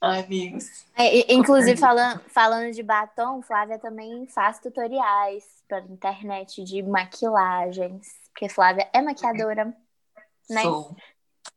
Ai, 0.00 0.24
amigos. 0.24 0.86
É, 0.96 1.32
Inclusive, 1.32 1.78
falando, 1.78 2.20
falando 2.28 2.72
de 2.72 2.82
batom, 2.82 3.42
Flávia 3.42 3.78
também 3.78 4.26
faz 4.26 4.58
tutoriais 4.58 5.44
pela 5.68 5.86
internet 5.86 6.64
de 6.64 6.82
maquilagens. 6.82 8.06
Porque 8.32 8.48
Flávia 8.48 8.88
é 8.92 9.02
maquiadora. 9.02 9.74
Né? 10.48 10.62
Sou. 10.62 10.96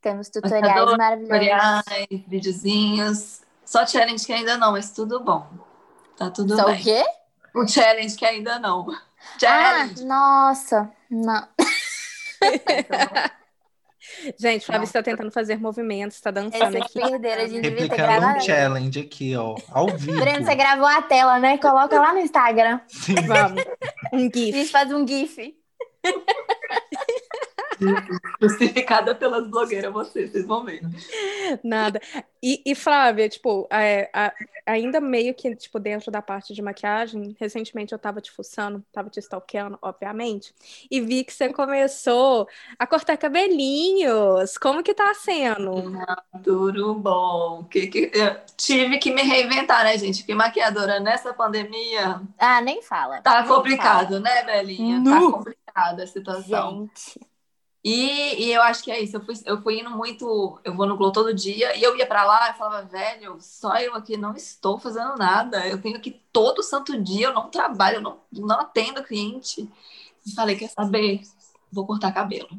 Temos 0.01 0.29
tutoriais 0.29 0.97
maravilhosos. 0.97 1.83
Tutoriais, 1.83 2.27
videozinhos. 2.27 3.41
Só 3.65 3.85
challenge 3.85 4.25
que 4.25 4.33
ainda 4.33 4.57
não, 4.57 4.71
mas 4.73 4.91
tudo 4.91 5.19
bom. 5.19 5.47
Tá 6.17 6.29
tudo 6.31 6.55
Só 6.55 6.63
o 6.63 6.65
bem. 6.67 6.81
quê? 6.83 7.03
O 7.55 7.67
challenge 7.67 8.15
que 8.15 8.25
ainda 8.25 8.59
não. 8.59 8.87
Ah, 8.91 9.01
Challenge. 9.39 10.03
nossa. 10.05 10.91
Não. 11.09 11.47
Gente, 14.39 14.71
Não. 14.71 14.81
está 14.83 15.03
tentando 15.03 15.29
fazer 15.31 15.59
movimentos, 15.59 16.17
está 16.17 16.31
dançando 16.31 16.75
Esse 16.75 16.77
é 16.77 16.81
aqui. 16.81 16.99
perderam, 17.01 17.43
a 17.43 17.47
gente 17.47 17.61
devia 17.61 17.71
ter 17.77 17.81
Replicando 17.83 18.11
um 18.13 18.19
gravado. 18.19 18.45
challenge 18.45 18.99
aqui, 18.99 19.35
ó. 19.35 19.55
Ao 19.69 19.87
vivo. 19.95 20.19
Breno, 20.19 20.45
você 20.45 20.55
gravou 20.55 20.85
a 20.87 21.01
tela, 21.01 21.39
né? 21.39 21.57
Coloca 21.57 21.99
lá 21.99 22.13
no 22.13 22.19
Instagram. 22.19 22.79
Sim. 22.87 23.15
Vamos. 23.27 23.63
Um 24.13 24.17
A 24.17 24.19
gente 24.19 24.51
GIF. 24.51 24.71
faz 24.71 24.91
um 24.91 25.05
GIF. 25.07 25.55
Crucificada 28.39 29.15
pelas 29.15 29.47
blogueiras, 29.47 29.91
vocês, 29.93 30.31
vocês 30.31 30.45
vão 30.45 30.63
ver. 30.65 30.81
Nada. 31.63 31.99
E, 32.41 32.61
e 32.65 32.75
Flávia, 32.75 33.27
tipo, 33.29 33.67
é, 33.71 34.09
a- 34.13 34.33
ainda 34.65 34.99
meio 35.01 35.33
que, 35.33 35.55
tipo, 35.55 35.79
dentro 35.79 36.11
da 36.11 36.21
parte 36.21 36.53
de 36.53 36.61
maquiagem, 36.61 37.35
recentemente 37.39 37.93
eu 37.93 37.99
tava 37.99 38.21
te 38.21 38.31
fuçando, 38.31 38.83
tava 38.91 39.09
te 39.09 39.19
stalkeando, 39.19 39.77
obviamente, 39.81 40.53
e 40.89 41.01
vi 41.01 41.23
que 41.23 41.33
você 41.33 41.51
começou 41.53 42.47
a 42.77 42.85
cortar 42.87 43.17
cabelinhos. 43.17 44.57
Como 44.57 44.83
que 44.83 44.93
tá 44.93 45.13
sendo? 45.13 45.83
Tudo 46.43 46.95
bom. 46.95 47.63
Que, 47.65 47.87
que, 47.87 48.11
eu 48.13 48.39
tive 48.55 48.97
que 48.99 49.11
me 49.13 49.21
reinventar, 49.23 49.83
né, 49.83 49.97
gente? 49.97 50.19
Porque 50.19 50.35
maquiadora 50.35 50.99
nessa 50.99 51.33
pandemia 51.33 52.21
Ah, 52.37 52.61
nem 52.61 52.81
fala. 52.81 53.21
tá 53.21 53.39
Nem 53.39 53.47
complicado, 53.47 54.19
né, 54.19 54.43
Belinha? 54.43 54.99
Nu. 54.99 55.09
Tá 55.31 55.37
complicada 55.37 56.03
a 56.03 56.05
fala. 56.05 56.07
situação. 56.07 56.89
Gente. 56.95 57.36
E, 57.83 58.45
e 58.45 58.53
eu 58.53 58.61
acho 58.61 58.83
que 58.83 58.91
é 58.91 58.99
isso. 58.99 59.17
Eu 59.17 59.25
fui, 59.25 59.35
eu 59.45 59.61
fui 59.61 59.79
indo 59.79 59.89
muito. 59.89 60.59
Eu 60.63 60.73
vou 60.75 60.85
no 60.85 60.97
Glow 60.97 61.11
todo 61.11 61.33
dia 61.33 61.75
e 61.77 61.83
eu 61.83 61.95
ia 61.95 62.05
pra 62.05 62.25
lá 62.25 62.49
e 62.49 62.57
falava, 62.57 62.85
velho, 62.85 63.37
só 63.39 63.77
eu 63.77 63.95
aqui 63.95 64.17
não 64.17 64.35
estou 64.35 64.77
fazendo 64.77 65.15
nada. 65.15 65.65
Eu 65.67 65.81
tenho 65.81 65.99
que 66.01 66.11
todo 66.31 66.63
santo 66.63 67.01
dia, 67.01 67.27
eu 67.27 67.33
não 67.33 67.49
trabalho, 67.49 67.97
eu 67.97 68.01
não, 68.01 68.19
não 68.31 68.59
atendo 68.59 69.03
cliente. 69.03 69.69
E 70.25 70.31
falei, 70.31 70.57
quer 70.57 70.69
saber? 70.69 71.21
Vou 71.71 71.85
cortar 71.85 72.11
cabelo. 72.11 72.49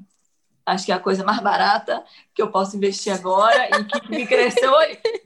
Acho 0.64 0.86
que 0.86 0.92
é 0.92 0.94
a 0.94 1.00
coisa 1.00 1.24
mais 1.24 1.40
barata 1.40 2.04
que 2.34 2.42
eu 2.42 2.50
posso 2.50 2.76
investir 2.76 3.12
agora 3.12 3.68
e 3.70 3.84
que 3.84 4.10
me 4.10 4.26
cresceu. 4.26 4.72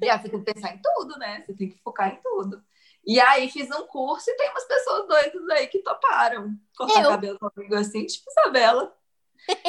E 0.01 0.09
aí, 0.09 0.19
você 0.19 0.29
tem 0.29 0.43
que 0.43 0.53
pensar 0.53 0.75
em 0.75 0.81
tudo, 0.83 1.19
né? 1.19 1.43
Você 1.45 1.53
tem 1.53 1.69
que 1.69 1.79
focar 1.83 2.13
em 2.13 2.21
tudo. 2.23 2.63
E 3.05 3.21
aí 3.21 3.49
fiz 3.51 3.69
um 3.71 3.87
curso 3.87 4.31
e 4.31 4.37
tem 4.37 4.51
umas 4.51 4.65
pessoas 4.65 5.09
doidas 5.09 5.49
aí 5.51 5.67
que 5.67 5.81
toparam 5.81 6.57
cortar 6.77 7.03
Eu. 7.03 7.11
cabelo 7.11 7.39
comigo 7.39 7.75
assim, 7.75 8.07
tipo 8.07 8.31
Isabela. 8.31 8.95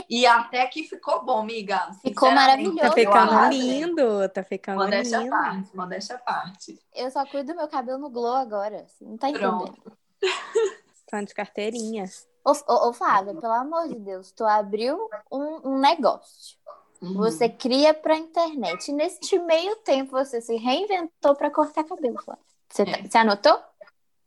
E 0.09 0.25
até 0.25 0.65
que 0.67 0.83
ficou 0.83 1.23
bom, 1.25 1.43
miga. 1.43 1.89
Ficou 2.01 2.31
maravilhoso. 2.31 2.77
Tá 2.77 2.91
ficando 2.91 3.49
lindo, 3.49 4.29
tá 4.29 4.43
ficando 4.43 4.77
Modéstia 4.83 5.17
à 5.17 5.21
lindo. 5.21 5.31
parte, 5.31 5.75
modéstia 5.75 6.17
parte. 6.19 6.79
Eu 6.93 7.09
só 7.09 7.25
cuido 7.25 7.53
do 7.53 7.57
meu 7.57 7.67
cabelo 7.67 7.97
no 7.97 8.09
glow 8.09 8.35
agora. 8.35 8.85
Você 8.87 9.03
não 9.03 9.17
tá 9.17 9.29
entendendo. 9.29 9.57
Pronto. 9.57 9.97
Tá 11.09 11.21
de 11.21 11.33
carteirinha. 11.33 12.05
Ô, 12.43 12.51
ô, 12.51 12.89
ô, 12.89 12.93
Flávia, 12.93 13.35
pelo 13.35 13.53
amor 13.53 13.87
de 13.87 13.99
Deus, 13.99 14.31
tu 14.31 14.43
abriu 14.43 14.97
um, 15.31 15.69
um 15.75 15.77
negócio. 15.79 16.57
Uhum. 16.99 17.13
Você 17.15 17.47
cria 17.47 17.93
pra 17.93 18.17
internet. 18.17 18.89
E 18.89 18.93
neste 18.93 19.37
meio 19.37 19.75
tempo 19.77 20.11
você 20.11 20.41
se 20.41 20.55
reinventou 20.55 21.35
pra 21.35 21.51
cortar 21.51 21.83
cabelo, 21.83 22.19
Flávia. 22.23 22.43
Você, 22.67 22.83
tá- 22.85 22.91
É. 22.97 23.03
você 23.03 23.17
anotou? 23.19 23.59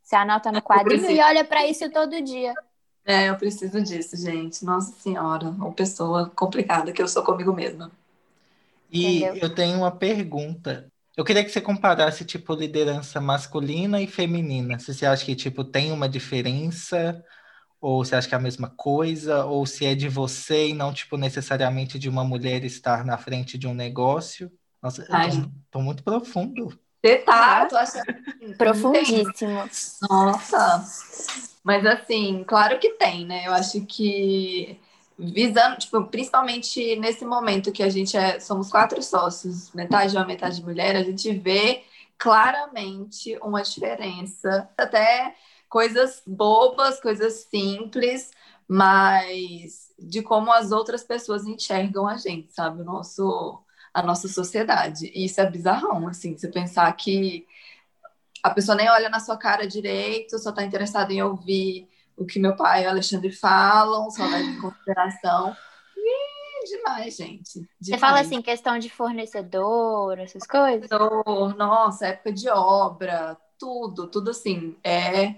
Você 0.00 0.14
anota 0.14 0.52
no 0.52 0.62
quadrinho 0.62 1.10
e 1.10 1.20
olha 1.20 1.44
pra 1.44 1.66
isso 1.66 1.90
todo 1.90 2.22
dia. 2.22 2.54
É, 3.06 3.28
eu 3.30 3.36
preciso 3.36 3.80
disso, 3.80 4.16
gente. 4.16 4.64
Nossa 4.64 4.92
Senhora, 5.00 5.48
uma 5.48 5.72
pessoa 5.72 6.28
complicada 6.34 6.92
que 6.92 7.00
eu 7.00 7.06
sou 7.06 7.22
comigo 7.22 7.52
mesma. 7.52 7.90
E 8.90 9.22
Entendeu? 9.22 9.36
eu 9.42 9.54
tenho 9.54 9.78
uma 9.78 9.92
pergunta. 9.92 10.90
Eu 11.16 11.24
queria 11.24 11.44
que 11.44 11.50
você 11.50 11.60
comparasse, 11.60 12.24
tipo, 12.24 12.52
liderança 12.52 13.20
masculina 13.20 14.02
e 14.02 14.08
feminina. 14.08 14.78
Se 14.80 14.92
você 14.92 15.06
acha 15.06 15.24
que, 15.24 15.36
tipo, 15.36 15.64
tem 15.64 15.92
uma 15.92 16.08
diferença, 16.08 17.24
ou 17.80 18.04
você 18.04 18.16
acha 18.16 18.28
que 18.28 18.34
é 18.34 18.38
a 18.38 18.40
mesma 18.40 18.70
coisa, 18.76 19.44
ou 19.44 19.64
se 19.64 19.86
é 19.86 19.94
de 19.94 20.08
você 20.08 20.68
e 20.68 20.74
não, 20.74 20.92
tipo, 20.92 21.16
necessariamente 21.16 21.98
de 21.98 22.08
uma 22.08 22.24
mulher 22.24 22.64
estar 22.64 23.04
na 23.04 23.16
frente 23.16 23.56
de 23.56 23.68
um 23.68 23.72
negócio. 23.72 24.50
Nossa, 24.82 25.02
eu 25.02 25.14
Ai, 25.14 25.30
tô, 25.30 25.50
tô 25.70 25.80
muito 25.80 26.02
profundo. 26.02 26.78
Você 27.02 27.18
tá, 27.18 27.62
eu 27.62 27.68
tô 27.68 27.76
achando. 27.76 28.56
Profundíssimo. 28.58 29.64
Nossa! 30.10 30.84
Mas 31.66 31.84
assim, 31.84 32.44
claro 32.44 32.78
que 32.78 32.90
tem, 32.90 33.26
né? 33.26 33.48
Eu 33.48 33.52
acho 33.52 33.84
que 33.86 34.78
visando, 35.18 35.76
tipo, 35.78 36.00
principalmente 36.04 36.94
nesse 36.94 37.24
momento 37.24 37.72
que 37.72 37.82
a 37.82 37.88
gente 37.88 38.16
é, 38.16 38.38
somos 38.38 38.70
quatro 38.70 39.02
sócios, 39.02 39.72
metade 39.72 40.16
homem, 40.16 40.28
metade 40.28 40.62
mulher, 40.62 40.94
a 40.94 41.02
gente 41.02 41.28
vê 41.32 41.82
claramente 42.16 43.36
uma 43.42 43.62
diferença, 43.62 44.70
até 44.78 45.34
coisas 45.68 46.22
bobas, 46.24 47.00
coisas 47.00 47.48
simples, 47.50 48.30
mas 48.68 49.92
de 49.98 50.22
como 50.22 50.52
as 50.52 50.70
outras 50.70 51.02
pessoas 51.02 51.46
enxergam 51.46 52.06
a 52.06 52.16
gente, 52.16 52.52
sabe? 52.52 52.82
O 52.82 52.84
nosso, 52.84 53.58
a 53.92 54.04
nossa 54.04 54.28
sociedade. 54.28 55.10
E 55.12 55.24
isso 55.24 55.40
é 55.40 55.50
bizarrão, 55.50 56.06
assim, 56.06 56.38
você 56.38 56.46
pensar 56.46 56.92
que 56.92 57.44
a 58.46 58.50
pessoa 58.50 58.76
nem 58.76 58.88
olha 58.88 59.08
na 59.08 59.20
sua 59.20 59.36
cara 59.36 59.66
direito, 59.66 60.38
só 60.38 60.50
está 60.50 60.64
interessada 60.64 61.12
em 61.12 61.22
ouvir 61.22 61.88
o 62.16 62.24
que 62.24 62.38
meu 62.38 62.56
pai 62.56 62.84
e 62.84 62.86
o 62.86 62.90
Alexandre 62.90 63.30
falam, 63.30 64.10
só 64.10 64.24
leva 64.24 64.48
em 64.48 64.60
consideração. 64.60 65.54
Demais, 66.66 67.16
gente. 67.16 67.52
Você 67.52 67.66
Demais. 67.80 68.00
fala 68.00 68.20
assim, 68.20 68.42
questão 68.42 68.78
de 68.78 68.90
fornecedor, 68.90 70.18
essas 70.18 70.46
coisas? 70.46 70.88
Dor, 70.88 71.56
Nossa, 71.56 72.08
época 72.08 72.32
de 72.32 72.48
obra, 72.48 73.36
tudo, 73.58 74.08
tudo 74.08 74.30
assim. 74.30 74.76
É 74.82 75.36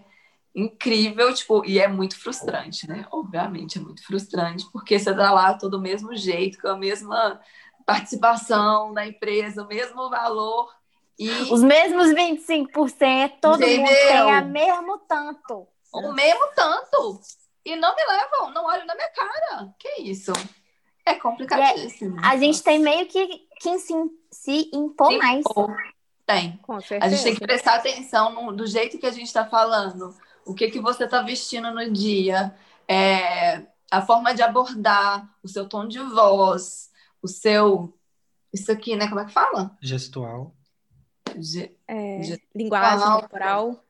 incrível, 0.55 1.33
tipo, 1.35 1.65
e 1.65 1.79
é 1.79 1.87
muito 1.87 2.19
frustrante, 2.19 2.89
né? 2.89 3.07
Obviamente 3.13 3.79
é 3.79 3.81
muito 3.81 4.05
frustrante, 4.05 4.67
porque 4.73 4.99
você 4.99 5.13
dá 5.13 5.31
lá 5.31 5.55
todo 5.55 5.75
o 5.75 5.81
mesmo 5.81 6.17
jeito, 6.17 6.59
com 6.61 6.69
a 6.69 6.77
mesma 6.77 7.41
participação 7.87 8.93
na 8.93 9.07
empresa, 9.07 9.63
o 9.63 9.69
mesmo 9.69 10.09
valor. 10.09 10.78
E 11.19 11.29
Os 11.53 11.63
mesmos 11.63 12.09
25%, 12.09 13.33
todo 13.41 13.59
mundo 13.61 13.65
Entendeu? 13.67 13.87
tem 13.87 14.33
a 14.33 14.41
mesmo 14.43 14.99
tanto. 15.09 15.67
o 15.93 16.13
mesmo 16.13 16.47
tanto. 16.55 17.21
E 17.65 17.75
não 17.77 17.95
me 17.95 18.03
levam, 18.07 18.51
não 18.53 18.65
olham 18.65 18.87
na 18.87 18.95
minha 18.95 19.11
cara. 19.11 19.75
Que 19.79 20.03
isso? 20.03 20.33
É 21.05 21.15
complicadíssimo. 21.15 22.17
A 22.23 22.37
gente 22.37 22.63
tem 22.63 22.79
meio 22.79 23.07
que, 23.07 23.27
que 23.61 23.79
se, 23.79 23.93
se 24.31 24.71
impor 24.73 25.09
Sim, 25.11 25.19
mais. 25.19 25.43
pô, 25.45 25.69
Tem. 26.25 26.57
Com 26.59 26.75
A 26.77 27.09
gente 27.09 27.23
tem 27.25 27.35
que 27.35 27.41
prestar 27.41 27.75
atenção 27.77 28.33
no- 28.33 28.53
do 28.53 28.67
jeito 28.67 28.99
que 28.99 29.07
a 29.07 29.11
gente 29.11 29.27
está 29.27 29.45
falando. 29.47 30.15
O 30.47 30.55
que, 30.55 30.71
que 30.71 30.81
você 30.81 31.05
está 31.05 31.23
vestindo 31.23 31.71
no 31.73 31.91
dia. 31.91 32.55
é, 32.87 33.67
a 33.91 34.03
forma 34.03 34.35
de 34.35 34.43
abordar, 34.43 35.29
o 35.43 35.49
seu 35.49 35.67
tom 35.69 35.89
de 35.89 35.99
voz, 35.99 36.91
o 37.23 37.27
seu. 37.29 37.93
Isso 38.53 38.71
aqui, 38.71 38.97
né? 38.97 39.09
Como 39.09 39.21
é 39.21 39.25
que 39.25 39.33
fala? 39.33 39.77
Gestual. 39.83 40.55
Ge- 41.41 41.73
É, 41.87 42.19
de- 42.21 42.43
linguagem 42.55 42.99
Falar- 43.01 43.21
corporal. 43.21 43.85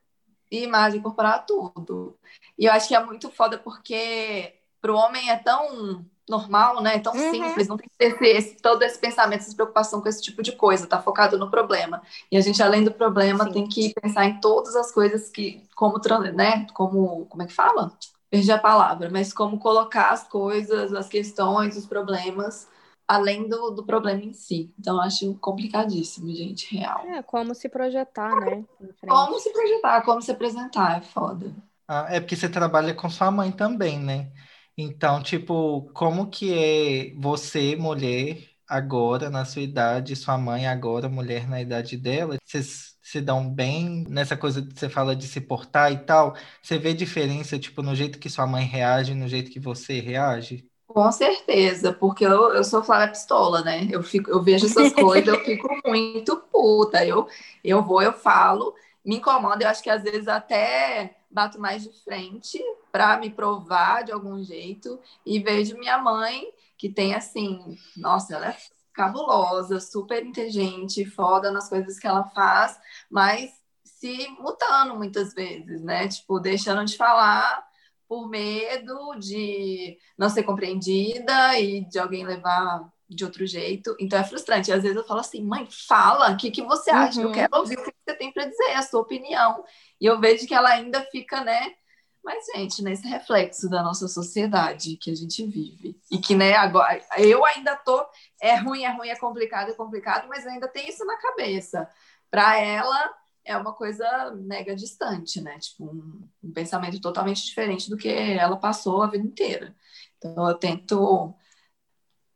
imagem 0.51 1.01
corporal, 1.01 1.43
tudo. 1.47 2.17
E 2.57 2.65
eu 2.65 2.71
acho 2.73 2.87
que 2.87 2.95
é 2.95 3.03
muito 3.05 3.29
foda 3.29 3.57
porque 3.57 4.53
pro 4.81 4.95
homem 4.95 5.29
é 5.29 5.35
tão 5.37 6.05
normal, 6.27 6.81
né? 6.81 6.95
É 6.95 6.99
tão 6.99 7.13
Uhum. 7.13 7.31
simples, 7.31 7.67
não 7.67 7.75
tem 7.77 7.87
que 7.89 7.97
ter 7.97 8.13
esse, 8.13 8.25
esse- 8.25 8.55
todo 8.61 8.81
esse 8.83 8.97
pensamento, 8.99 9.41
essa 9.41 9.55
preocupação 9.55 9.99
com 10.01 10.07
esse 10.07 10.21
tipo 10.21 10.41
de 10.43 10.51
coisa, 10.51 10.85
tá 10.87 11.01
focado 11.01 11.37
no 11.39 11.49
problema. 11.49 12.01
E 12.31 12.37
a 12.37 12.41
gente, 12.41 12.61
além 12.61 12.83
do 12.83 12.91
problema, 12.91 13.45
Sim. 13.45 13.51
tem 13.51 13.67
que 13.67 13.93
pensar 13.99 14.25
em 14.25 14.39
todas 14.39 14.75
as 14.75 14.91
coisas 14.91 15.29
que, 15.29 15.67
como, 15.75 15.99
né? 16.35 16.67
Como, 16.73 17.25
como 17.25 17.43
é 17.43 17.47
que 17.47 17.53
fala? 17.53 17.91
Perdi 18.29 18.51
a 18.51 18.59
palavra, 18.59 19.09
mas 19.11 19.33
como 19.33 19.57
colocar 19.59 20.09
as 20.11 20.27
coisas, 20.27 20.93
as 20.93 21.07
questões, 21.09 21.75
os 21.75 21.87
problemas, 21.87 22.67
além 23.09 23.49
do, 23.49 23.71
do 23.71 23.83
problema 23.83 24.21
em 24.21 24.33
si. 24.33 24.71
Então, 24.77 24.97
eu 24.97 25.01
acho 25.01 25.33
complicadíssimo, 25.39 26.31
gente, 26.31 26.75
real. 26.75 26.99
É, 27.07 27.23
como 27.23 27.55
se 27.55 27.67
projetar, 27.67 28.35
né? 28.39 28.63
Como 29.07 29.39
se 29.39 29.51
projetar, 29.51 30.01
como 30.03 30.21
se 30.21 30.31
apresentar, 30.31 30.99
é 30.99 31.01
foda. 31.01 31.51
Ah, 31.87 32.05
é 32.07 32.19
porque 32.19 32.35
você 32.35 32.47
trabalha 32.47 32.93
com 32.93 33.09
sua 33.09 33.31
mãe 33.31 33.51
também, 33.51 33.99
né? 33.99 34.31
Então, 34.77 35.23
tipo, 35.23 35.91
como 35.91 36.29
que 36.29 36.53
é 36.53 37.15
você, 37.19 37.75
mulher, 37.75 38.47
agora 38.67 39.27
na 39.31 39.43
sua 39.43 39.63
idade, 39.63 40.15
sua 40.15 40.37
mãe 40.37 40.67
agora, 40.67 41.09
mulher 41.09 41.47
na 41.49 41.59
idade 41.59 41.97
dela? 41.97 42.37
Vocês 42.45 42.95
se 43.01 43.19
dão 43.19 43.49
bem 43.51 44.05
nessa 44.07 44.37
coisa 44.37 44.61
que 44.61 44.79
você 44.79 44.87
fala 44.87 45.15
de 45.15 45.27
se 45.27 45.41
portar 45.41 45.91
e 45.91 45.97
tal? 45.97 46.35
Você 46.61 46.77
vê 46.77 46.93
diferença, 46.93 47.57
tipo, 47.57 47.81
no 47.81 47.95
jeito 47.95 48.19
que 48.19 48.29
sua 48.29 48.45
mãe 48.45 48.65
reage, 48.65 49.15
no 49.15 49.27
jeito 49.27 49.49
que 49.49 49.59
você 49.59 49.99
reage? 49.99 50.68
Com 50.89 51.11
certeza, 51.11 51.93
porque 51.93 52.25
eu, 52.25 52.51
eu 52.51 52.63
sou 52.63 52.83
Flávia 52.83 53.09
Pistola, 53.09 53.61
né? 53.61 53.87
Eu, 53.91 54.01
fico, 54.01 54.31
eu 54.31 54.41
vejo 54.41 54.65
essas 54.65 54.91
coisas, 54.91 55.27
eu 55.27 55.45
fico 55.45 55.69
muito 55.85 56.35
puta. 56.35 57.05
Eu, 57.05 57.27
eu 57.63 57.83
vou, 57.83 58.01
eu 58.01 58.11
falo, 58.11 58.73
me 59.05 59.17
incomoda, 59.17 59.63
eu 59.63 59.69
acho 59.69 59.83
que 59.83 59.89
às 59.89 60.01
vezes 60.01 60.27
até 60.27 61.15
bato 61.29 61.59
mais 61.59 61.83
de 61.83 61.91
frente 62.03 62.59
para 62.91 63.17
me 63.17 63.29
provar 63.29 64.03
de 64.03 64.11
algum 64.11 64.43
jeito 64.43 64.99
e 65.23 65.37
vejo 65.37 65.77
minha 65.77 65.99
mãe 65.99 66.51
que 66.75 66.89
tem 66.89 67.13
assim, 67.13 67.77
nossa, 67.95 68.35
ela 68.35 68.47
é 68.47 68.57
cabulosa, 68.91 69.79
super 69.79 70.25
inteligente, 70.25 71.05
foda 71.05 71.51
nas 71.51 71.69
coisas 71.69 71.99
que 71.99 72.07
ela 72.07 72.23
faz, 72.29 72.79
mas 73.11 73.51
se 73.83 74.27
mutando 74.39 74.95
muitas 74.95 75.35
vezes, 75.35 75.83
né? 75.83 76.07
Tipo, 76.07 76.39
deixando 76.39 76.83
de 76.83 76.97
falar 76.97 77.68
por 78.09 78.27
medo 78.27 79.13
de 79.19 79.95
não 80.17 80.29
ser 80.29 80.41
compreendida 80.41 81.59
e 81.59 81.85
de 81.85 81.99
alguém 81.99 82.25
levar 82.25 82.91
de 83.07 83.23
outro 83.23 83.45
jeito. 83.45 83.95
Então 83.99 84.17
é 84.17 84.23
frustrante. 84.23 84.71
Às 84.71 84.81
vezes 84.81 84.97
eu 84.97 85.05
falo 85.05 85.19
assim, 85.19 85.43
mãe, 85.43 85.67
fala, 85.87 86.31
o 86.31 86.37
que, 86.37 86.49
que 86.49 86.63
você 86.63 86.89
acha? 86.89 87.19
Uhum. 87.19 87.27
Eu 87.27 87.31
quero 87.31 87.55
ouvir 87.55 87.77
o 87.77 87.83
que 87.83 87.93
você 88.03 88.15
tem 88.15 88.33
para 88.33 88.45
dizer, 88.45 88.73
a 88.73 88.81
sua 88.81 89.01
opinião. 89.01 89.63
E 90.01 90.07
eu 90.07 90.19
vejo 90.19 90.47
que 90.47 90.55
ela 90.55 90.69
ainda 90.69 91.03
fica, 91.11 91.43
né? 91.43 91.75
Mas, 92.23 92.45
gente, 92.55 92.81
nesse 92.81 93.07
reflexo 93.07 93.69
da 93.69 93.83
nossa 93.83 94.07
sociedade 94.07 94.97
que 94.97 95.11
a 95.11 95.15
gente 95.15 95.45
vive. 95.45 95.95
E 96.11 96.17
que, 96.17 96.33
né, 96.33 96.55
agora, 96.55 96.99
eu 97.17 97.45
ainda 97.45 97.75
tô. 97.75 98.03
É 98.41 98.55
ruim, 98.55 98.83
é 98.83 98.91
ruim, 98.91 99.09
é 99.09 99.15
complicado, 99.15 99.69
é 99.69 99.73
complicado, 99.75 100.27
mas 100.27 100.47
ainda 100.47 100.67
tem 100.67 100.89
isso 100.89 101.05
na 101.05 101.17
cabeça. 101.17 101.87
Para 102.29 102.59
ela, 102.59 103.13
é 103.49 103.57
uma 103.57 103.73
coisa 103.73 104.31
mega 104.35 104.75
distante, 104.75 105.41
né? 105.41 105.57
Tipo, 105.57 105.85
um, 105.85 106.29
um, 106.43 106.53
pensamento 106.53 107.01
totalmente 107.01 107.43
diferente 107.43 107.89
do 107.89 107.97
que 107.97 108.07
ela 108.07 108.57
passou 108.57 109.01
a 109.01 109.07
vida 109.07 109.25
inteira. 109.25 109.75
Então, 110.17 110.47
eu 110.47 110.53
tento 110.53 111.33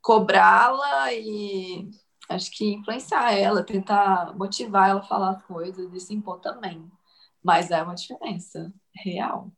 cobrá-la 0.02 1.12
e 1.12 1.88
acho 2.28 2.50
que 2.50 2.74
influenciar 2.74 3.32
ela, 3.32 3.62
tentar 3.62 4.36
motivar 4.36 4.90
ela 4.90 5.00
a 5.00 5.04
falar 5.04 5.30
as 5.30 5.42
coisas 5.44 5.92
e 5.94 6.00
se 6.00 6.12
impor 6.12 6.40
também. 6.40 6.90
Mas 7.42 7.70
é 7.70 7.80
uma 7.80 7.94
diferença 7.94 8.72
real. 8.92 9.52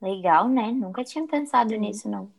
Legal, 0.00 0.48
né? 0.48 0.70
Nunca 0.70 1.02
tinha 1.02 1.26
pensado 1.26 1.74
nisso, 1.74 2.08
não. 2.08 2.30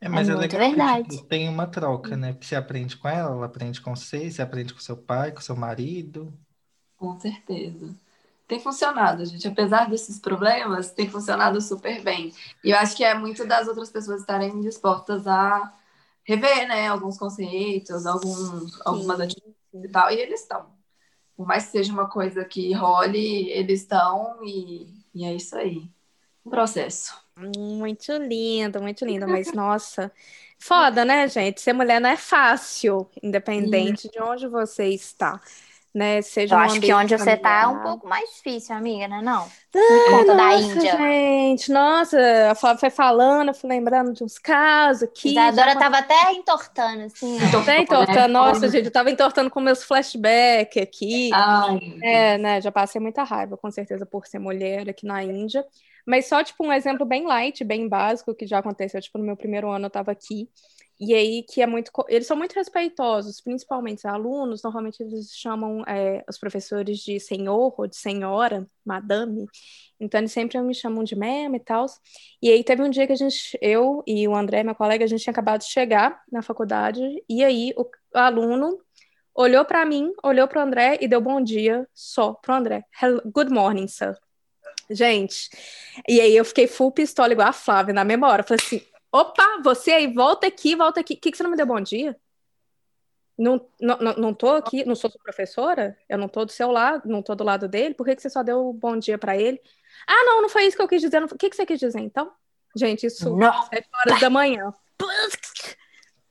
É, 0.00 0.08
mas 0.08 0.28
é, 0.28 0.32
é 0.32 0.34
legal 0.34 0.60
verdade. 0.60 1.08
Tipo, 1.08 1.28
tem 1.28 1.48
uma 1.48 1.66
troca, 1.66 2.16
né? 2.16 2.36
Você 2.40 2.56
aprende 2.56 2.96
com 2.96 3.08
ela, 3.08 3.36
ela 3.36 3.46
aprende 3.46 3.80
com 3.80 3.94
você, 3.94 4.30
você 4.30 4.42
aprende 4.42 4.74
com 4.74 4.80
seu 4.80 4.96
pai, 4.96 5.30
com 5.30 5.40
seu 5.40 5.54
marido. 5.54 6.36
Com 7.00 7.18
certeza. 7.18 7.96
Tem 8.46 8.60
funcionado, 8.60 9.24
gente. 9.24 9.48
Apesar 9.48 9.88
desses 9.88 10.18
problemas, 10.18 10.90
tem 10.90 11.08
funcionado 11.08 11.58
super 11.62 12.02
bem. 12.02 12.30
E 12.62 12.70
eu 12.70 12.76
acho 12.76 12.94
que 12.94 13.02
é 13.02 13.14
muito 13.14 13.46
das 13.46 13.66
outras 13.66 13.88
pessoas 13.88 14.20
estarem 14.20 14.60
dispostas 14.60 15.26
a 15.26 15.72
rever, 16.24 16.68
né? 16.68 16.88
Alguns 16.88 17.16
conceitos, 17.16 18.04
alguns, 18.04 18.78
algumas 18.84 19.18
atitudes 19.18 19.54
e 19.72 19.88
tal. 19.88 20.10
E 20.10 20.20
eles 20.20 20.42
estão. 20.42 20.66
Por 21.34 21.46
mais 21.46 21.64
que 21.66 21.70
seja 21.70 21.90
uma 21.90 22.06
coisa 22.06 22.44
que 22.44 22.70
role, 22.74 23.48
eles 23.50 23.80
estão 23.80 24.36
e, 24.44 24.92
e 25.14 25.24
é 25.24 25.34
isso 25.34 25.56
aí. 25.56 25.88
Um 26.44 26.50
processo. 26.50 27.18
Muito 27.38 28.12
lindo, 28.12 28.82
muito 28.82 29.06
lindo. 29.06 29.26
Mas, 29.26 29.50
nossa, 29.54 30.12
foda, 30.58 31.02
né, 31.02 31.26
gente? 31.28 31.62
Ser 31.62 31.72
mulher 31.72 31.98
não 31.98 32.10
é 32.10 32.16
fácil, 32.18 33.08
independente 33.22 34.10
de 34.10 34.20
onde 34.20 34.46
você 34.46 34.88
está 34.88 35.40
né? 35.94 36.22
Seja 36.22 36.54
eu 36.54 36.58
acho 36.58 36.80
que 36.80 36.92
onde 36.92 37.16
você 37.16 37.36
tá 37.36 37.62
é 37.62 37.66
um 37.66 37.82
pouco 37.82 38.06
mais 38.06 38.28
difícil, 38.36 38.74
amiga, 38.74 39.08
né? 39.08 39.20
Não. 39.22 39.46
Ah, 39.74 40.10
conta 40.10 40.34
da 40.34 40.54
Índia. 40.54 40.96
Gente, 40.96 41.72
nossa, 41.72 42.18
a 42.50 42.54
Flávia 42.54 42.80
foi 42.80 42.90
falando, 42.90 43.48
eu 43.48 43.54
fui 43.54 43.68
lembrando 43.68 44.12
de 44.12 44.22
uns 44.22 44.38
casos 44.38 45.04
aqui. 45.04 45.36
A 45.36 45.50
Dora 45.50 45.72
já... 45.72 45.78
tava 45.78 45.98
até 45.98 46.32
entortando, 46.32 47.02
assim. 47.04 47.38
Até 47.60 47.78
entortando, 47.80 48.32
nossa, 48.32 48.68
gente, 48.68 48.86
eu 48.86 48.92
tava 48.92 49.10
entortando 49.10 49.50
com 49.50 49.60
meus 49.60 49.82
flashbacks 49.82 50.82
aqui. 50.82 51.30
Ai. 51.32 51.80
É, 52.02 52.38
né? 52.38 52.60
Já 52.60 52.70
passei 52.70 53.00
muita 53.00 53.22
raiva, 53.22 53.56
com 53.56 53.70
certeza, 53.70 54.06
por 54.06 54.26
ser 54.26 54.38
mulher 54.38 54.88
aqui 54.88 55.06
na 55.06 55.22
Índia. 55.22 55.64
Mas 56.06 56.26
só, 56.26 56.42
tipo, 56.42 56.64
um 56.64 56.72
exemplo 56.72 57.04
bem 57.06 57.26
light, 57.26 57.64
bem 57.64 57.88
básico, 57.88 58.34
que 58.34 58.46
já 58.46 58.58
aconteceu, 58.58 59.00
tipo, 59.00 59.18
no 59.18 59.24
meu 59.24 59.36
primeiro 59.36 59.70
ano 59.70 59.86
eu 59.86 59.90
tava 59.90 60.12
aqui. 60.12 60.48
E 61.00 61.14
aí 61.14 61.42
que 61.42 61.62
é 61.62 61.66
muito. 61.66 61.90
Eles 62.08 62.26
são 62.26 62.36
muito 62.36 62.52
respeitosos, 62.52 63.40
principalmente 63.40 64.00
os 64.00 64.04
alunos. 64.04 64.62
Normalmente 64.62 65.02
eles 65.02 65.30
chamam 65.34 65.82
é, 65.86 66.22
os 66.28 66.38
professores 66.38 66.98
de 66.98 67.18
senhor 67.18 67.74
ou 67.78 67.86
de 67.86 67.96
senhora, 67.96 68.68
madame. 68.84 69.46
Então 69.98 70.20
eles 70.20 70.32
sempre 70.32 70.60
me 70.60 70.74
chamam 70.74 71.02
de 71.02 71.16
meme 71.16 71.56
e 71.58 71.60
tal. 71.60 71.86
E 72.42 72.50
aí 72.50 72.62
teve 72.62 72.82
um 72.82 72.90
dia 72.90 73.06
que 73.06 73.12
a 73.14 73.16
gente, 73.16 73.58
eu 73.62 74.02
e 74.06 74.28
o 74.28 74.34
André, 74.36 74.62
meu 74.62 74.74
colega, 74.74 75.04
a 75.04 75.08
gente 75.08 75.22
tinha 75.22 75.32
acabado 75.32 75.60
de 75.62 75.70
chegar 75.70 76.22
na 76.30 76.42
faculdade. 76.42 77.00
E 77.28 77.42
aí 77.44 77.72
o, 77.76 77.82
o 77.84 78.18
aluno 78.18 78.78
olhou 79.34 79.64
para 79.64 79.84
mim, 79.86 80.12
olhou 80.22 80.46
para 80.48 80.60
o 80.60 80.62
André 80.66 80.98
e 81.00 81.08
deu 81.08 81.20
bom 81.20 81.40
dia 81.40 81.88
só 81.94 82.34
pro 82.34 82.54
André. 82.54 82.84
Hello, 83.00 83.22
good 83.32 83.50
morning, 83.52 83.88
sir. 83.88 84.14
Gente, 84.90 85.48
e 86.08 86.20
aí 86.20 86.36
eu 86.36 86.44
fiquei 86.44 86.66
full 86.66 86.90
pistola 86.90 87.32
igual 87.32 87.48
a 87.48 87.52
Flávia 87.52 87.94
na 87.94 88.04
memória. 88.04 88.42
Falei 88.42 88.60
assim, 88.64 88.82
Opa, 89.12 89.60
você 89.62 89.90
aí, 89.92 90.12
volta 90.12 90.46
aqui, 90.46 90.76
volta 90.76 91.00
aqui. 91.00 91.14
O 91.14 91.16
que, 91.16 91.30
que 91.30 91.36
você 91.36 91.42
não 91.42 91.50
me 91.50 91.56
deu 91.56 91.66
bom 91.66 91.80
dia? 91.80 92.16
Não, 93.36 93.66
não, 93.80 93.96
não 93.98 94.34
tô 94.34 94.50
aqui, 94.50 94.84
não 94.84 94.94
sou 94.94 95.10
sua 95.10 95.20
professora? 95.20 95.96
Eu 96.08 96.18
não 96.18 96.28
tô 96.28 96.44
do 96.44 96.52
seu 96.52 96.70
lado, 96.70 97.08
não 97.08 97.22
tô 97.22 97.34
do 97.34 97.42
lado 97.42 97.66
dele. 97.66 97.94
Por 97.94 98.06
que, 98.06 98.14
que 98.14 98.22
você 98.22 98.30
só 98.30 98.42
deu 98.42 98.72
bom 98.72 98.96
dia 98.96 99.18
para 99.18 99.36
ele? 99.36 99.60
Ah, 100.06 100.24
não, 100.24 100.42
não 100.42 100.48
foi 100.48 100.64
isso 100.64 100.76
que 100.76 100.82
eu 100.82 100.88
quis 100.88 101.00
dizer. 101.00 101.22
O 101.22 101.28
que, 101.36 101.50
que 101.50 101.56
você 101.56 101.66
quis 101.66 101.80
dizer, 101.80 102.00
então? 102.00 102.30
Gente, 102.76 103.06
isso 103.06 103.34
não. 103.36 103.62
sete 103.64 103.88
horas 103.92 104.20
da 104.20 104.30
manhã. 104.30 104.72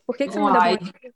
Por 0.06 0.16
que, 0.16 0.28
que 0.28 0.34
você 0.34 0.40
não 0.40 0.54
deu 0.54 0.62
bom 0.62 0.78
dia? 0.78 1.14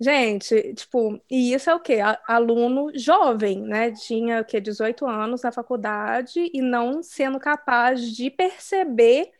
Gente, 0.00 0.74
tipo, 0.74 1.20
e 1.30 1.54
isso 1.54 1.70
é 1.70 1.74
o 1.74 1.80
quê? 1.80 1.98
Aluno 2.26 2.90
jovem, 2.98 3.62
né? 3.62 3.92
Tinha 3.92 4.40
o 4.40 4.44
quê? 4.44 4.60
18 4.60 5.06
anos 5.06 5.42
na 5.42 5.52
faculdade 5.52 6.50
e 6.52 6.60
não 6.60 7.02
sendo 7.02 7.38
capaz 7.38 8.02
de 8.12 8.28
perceber 8.28 9.30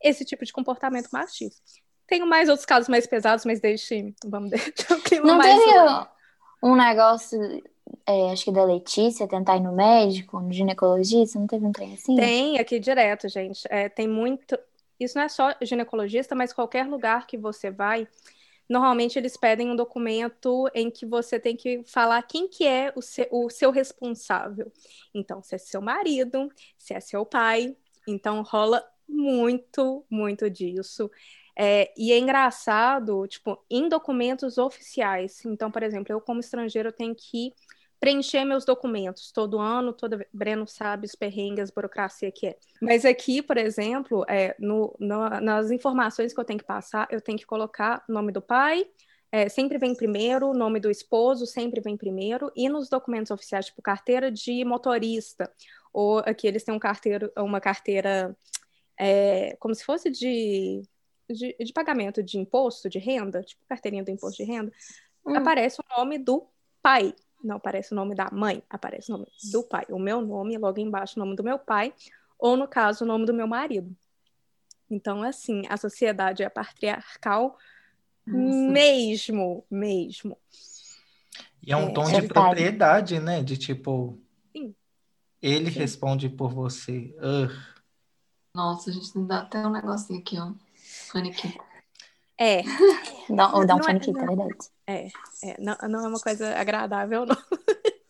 esse 0.00 0.24
tipo 0.24 0.44
de 0.44 0.52
comportamento 0.52 1.08
machista. 1.12 1.60
Tenho 2.06 2.26
mais 2.26 2.48
outros 2.48 2.66
casos 2.66 2.88
mais 2.88 3.06
pesados, 3.06 3.44
mas 3.44 3.60
deixe, 3.60 4.14
vamos 4.24 4.50
deixar 4.50 4.94
o 4.94 5.00
clima 5.02 5.26
Não 5.26 5.38
mais... 5.38 5.58
teve 5.58 6.06
um 6.62 6.76
negócio, 6.76 7.62
é, 8.06 8.30
acho 8.30 8.44
que 8.44 8.52
da 8.52 8.64
Letícia, 8.64 9.26
tentar 9.26 9.56
ir 9.56 9.62
no 9.62 9.72
médico, 9.72 10.40
no 10.40 10.52
ginecologista, 10.52 11.38
não 11.38 11.46
teve 11.46 11.66
um 11.66 11.72
trem 11.72 11.94
assim? 11.94 12.14
Tem, 12.16 12.58
aqui 12.58 12.78
direto, 12.78 13.28
gente. 13.28 13.66
É, 13.68 13.88
tem 13.88 14.06
muito... 14.06 14.58
Isso 14.98 15.18
não 15.18 15.24
é 15.24 15.28
só 15.28 15.54
ginecologista, 15.60 16.34
mas 16.34 16.52
qualquer 16.52 16.86
lugar 16.86 17.26
que 17.26 17.36
você 17.36 17.70
vai, 17.70 18.06
normalmente 18.68 19.18
eles 19.18 19.36
pedem 19.36 19.70
um 19.70 19.76
documento 19.76 20.68
em 20.74 20.90
que 20.90 21.06
você 21.06 21.38
tem 21.38 21.56
que 21.56 21.82
falar 21.86 22.22
quem 22.22 22.48
que 22.48 22.66
é 22.66 22.92
o 22.96 23.02
seu, 23.02 23.26
o 23.30 23.50
seu 23.50 23.70
responsável. 23.70 24.72
Então, 25.12 25.42
se 25.42 25.54
é 25.54 25.58
seu 25.58 25.80
marido, 25.82 26.48
se 26.78 26.94
é 26.94 27.00
seu 27.00 27.24
pai, 27.26 27.76
então 28.06 28.42
rola 28.42 28.84
muito, 29.08 30.04
muito 30.10 30.48
disso. 30.48 31.10
É, 31.56 31.92
e 31.96 32.12
é 32.12 32.18
engraçado, 32.18 33.26
tipo, 33.28 33.62
em 33.70 33.88
documentos 33.88 34.58
oficiais. 34.58 35.44
Então, 35.44 35.70
por 35.70 35.82
exemplo, 35.82 36.12
eu 36.12 36.20
como 36.20 36.40
estrangeiro 36.40 36.90
tenho 36.90 37.14
que 37.14 37.54
preencher 38.04 38.44
meus 38.44 38.66
documentos 38.66 39.32
todo 39.32 39.58
ano, 39.58 39.90
todo 39.90 40.22
Breno 40.30 40.66
sabe 40.66 41.06
os 41.06 41.14
perrengues, 41.14 41.70
burocracia 41.70 42.30
que 42.30 42.48
é. 42.48 42.56
Mas 42.78 43.02
aqui, 43.06 43.40
por 43.40 43.56
exemplo, 43.56 44.26
é, 44.28 44.54
no, 44.58 44.94
no, 45.00 45.30
nas 45.40 45.70
informações 45.70 46.34
que 46.34 46.38
eu 46.38 46.44
tenho 46.44 46.58
que 46.58 46.66
passar, 46.66 47.08
eu 47.10 47.18
tenho 47.18 47.38
que 47.38 47.46
colocar 47.46 48.04
nome 48.06 48.30
do 48.30 48.42
pai, 48.42 48.86
é, 49.32 49.48
sempre 49.48 49.78
vem 49.78 49.94
primeiro, 49.94 50.52
nome 50.52 50.80
do 50.80 50.90
esposo 50.90 51.46
sempre 51.46 51.80
vem 51.80 51.96
primeiro, 51.96 52.52
e 52.54 52.68
nos 52.68 52.90
documentos 52.90 53.30
oficiais, 53.30 53.66
tipo 53.66 53.80
carteira 53.80 54.30
de 54.30 54.62
motorista, 54.66 55.50
ou 55.90 56.18
aqui 56.18 56.46
eles 56.46 56.62
têm 56.62 56.74
um 56.74 56.78
carteiro, 56.78 57.32
uma 57.38 57.58
carteira 57.58 58.36
é, 59.00 59.56
como 59.58 59.74
se 59.74 59.82
fosse 59.82 60.10
de, 60.10 60.82
de, 61.30 61.56
de, 61.58 61.72
pagamento 61.72 62.22
de 62.22 62.38
imposto 62.38 62.86
de 62.90 62.98
renda, 62.98 63.42
tipo 63.42 63.64
carteirinha 63.66 64.04
do 64.04 64.10
imposto 64.10 64.44
de 64.44 64.44
renda, 64.44 64.70
hum. 65.24 65.34
aparece 65.34 65.80
o 65.80 65.98
nome 65.98 66.18
do 66.18 66.46
pai. 66.82 67.14
Não 67.44 67.56
aparece 67.56 67.92
o 67.92 67.94
nome 67.94 68.14
da 68.14 68.30
mãe, 68.32 68.62
aparece 68.70 69.12
o 69.12 69.18
nome 69.18 69.30
do 69.52 69.62
pai. 69.62 69.84
O 69.90 69.98
meu 69.98 70.22
nome, 70.22 70.56
logo 70.56 70.80
embaixo, 70.80 71.20
o 71.20 71.22
nome 71.22 71.36
do 71.36 71.44
meu 71.44 71.58
pai, 71.58 71.92
ou 72.38 72.56
no 72.56 72.66
caso, 72.66 73.04
o 73.04 73.06
nome 73.06 73.26
do 73.26 73.34
meu 73.34 73.46
marido. 73.46 73.94
Então, 74.90 75.22
assim, 75.22 75.62
a 75.68 75.76
sociedade 75.76 76.42
é 76.42 76.48
patriarcal 76.48 77.58
Nossa. 78.26 78.72
mesmo, 78.72 79.64
mesmo. 79.70 80.38
E 81.62 81.72
é 81.72 81.76
um 81.76 81.88
é, 81.90 81.92
tom 81.92 82.04
de 82.04 82.22
propriedade, 82.22 83.20
né? 83.20 83.42
De 83.42 83.58
tipo, 83.58 84.18
Sim. 84.52 84.74
ele 85.42 85.70
Sim. 85.70 85.78
responde 85.78 86.28
por 86.30 86.50
você. 86.50 87.14
Uh. 87.18 87.74
Nossa, 88.54 88.88
a 88.88 88.92
gente 88.92 89.18
dá 89.26 89.40
até 89.40 89.66
um 89.66 89.70
negocinho 89.70 90.20
aqui, 90.20 90.38
ó. 90.38 90.52
Faniquito. 91.10 91.62
É, 92.38 92.62
Dá, 93.28 93.54
ou 93.54 93.66
dá 93.66 93.74
um 93.74 93.78
Não 93.78 93.84
é- 93.84 93.86
faniquito, 93.88 94.18
é 94.18 94.26
verdade. 94.26 94.73
É, 94.86 95.08
é, 95.42 95.56
não, 95.58 95.76
não 95.88 96.04
é 96.04 96.08
uma 96.08 96.20
coisa 96.20 96.54
agradável, 96.56 97.26
não. 97.26 97.36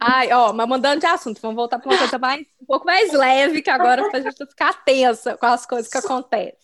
Ai, 0.00 0.32
ó, 0.32 0.52
mas 0.52 0.68
mudando 0.68 1.00
de 1.00 1.06
assunto, 1.06 1.40
vamos 1.40 1.56
voltar 1.56 1.78
para 1.78 1.90
uma 1.90 1.98
coisa 1.98 2.18
mais, 2.18 2.46
um 2.60 2.66
pouco 2.66 2.84
mais 2.84 3.12
leve, 3.12 3.62
que 3.62 3.70
agora 3.70 4.08
pra 4.10 4.20
gente 4.20 4.38
não 4.38 4.46
ficar 4.46 4.84
tensa 4.84 5.36
com 5.36 5.46
as 5.46 5.64
coisas 5.64 5.90
que 5.90 5.98
acontecem. 5.98 6.58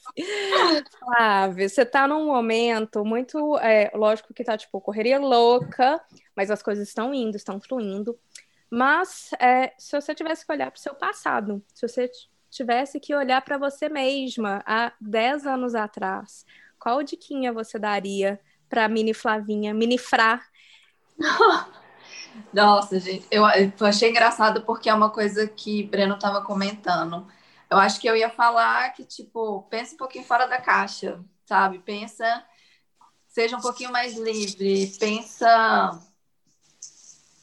Flávia, 0.98 1.68
você 1.68 1.84
tá 1.84 2.06
num 2.06 2.26
momento 2.26 3.04
muito, 3.04 3.56
é, 3.58 3.90
lógico 3.94 4.34
que 4.34 4.44
tá, 4.44 4.56
tipo, 4.56 4.80
correria 4.80 5.18
louca, 5.18 6.00
mas 6.36 6.50
as 6.50 6.62
coisas 6.62 6.88
estão 6.88 7.14
indo, 7.14 7.36
estão 7.36 7.60
fluindo. 7.60 8.18
Mas 8.70 9.30
é, 9.40 9.72
se 9.78 9.98
você 9.98 10.14
tivesse 10.14 10.44
que 10.44 10.52
olhar 10.52 10.70
para 10.70 10.78
o 10.78 10.82
seu 10.82 10.94
passado, 10.94 11.62
se 11.72 11.86
você 11.86 12.10
tivesse 12.50 13.00
que 13.00 13.14
olhar 13.14 13.40
para 13.42 13.58
você 13.58 13.88
mesma 13.88 14.62
há 14.66 14.92
10 15.00 15.46
anos 15.46 15.74
atrás, 15.74 16.44
qual 16.78 17.02
diquinha 17.02 17.52
você 17.52 17.78
daria 17.78 18.40
para 18.68 18.88
mini 18.88 19.14
Flavinha, 19.14 19.74
mini 19.74 19.98
Frá? 19.98 20.42
Nossa, 22.52 22.98
gente, 22.98 23.26
eu, 23.30 23.44
eu 23.46 23.86
achei 23.86 24.10
engraçado 24.10 24.62
porque 24.62 24.88
é 24.88 24.94
uma 24.94 25.10
coisa 25.10 25.46
que 25.46 25.82
Breno 25.84 26.14
estava 26.14 26.42
comentando. 26.42 27.26
Eu 27.70 27.78
acho 27.78 28.00
que 28.00 28.06
eu 28.08 28.16
ia 28.16 28.30
falar 28.30 28.92
que, 28.92 29.04
tipo, 29.04 29.62
pensa 29.70 29.94
um 29.94 29.98
pouquinho 29.98 30.24
fora 30.24 30.46
da 30.46 30.60
caixa, 30.60 31.20
sabe? 31.46 31.78
Pensa, 31.80 32.44
seja 33.28 33.56
um 33.56 33.60
pouquinho 33.60 33.90
mais 33.90 34.16
livre, 34.16 34.92
pensa, 34.98 36.00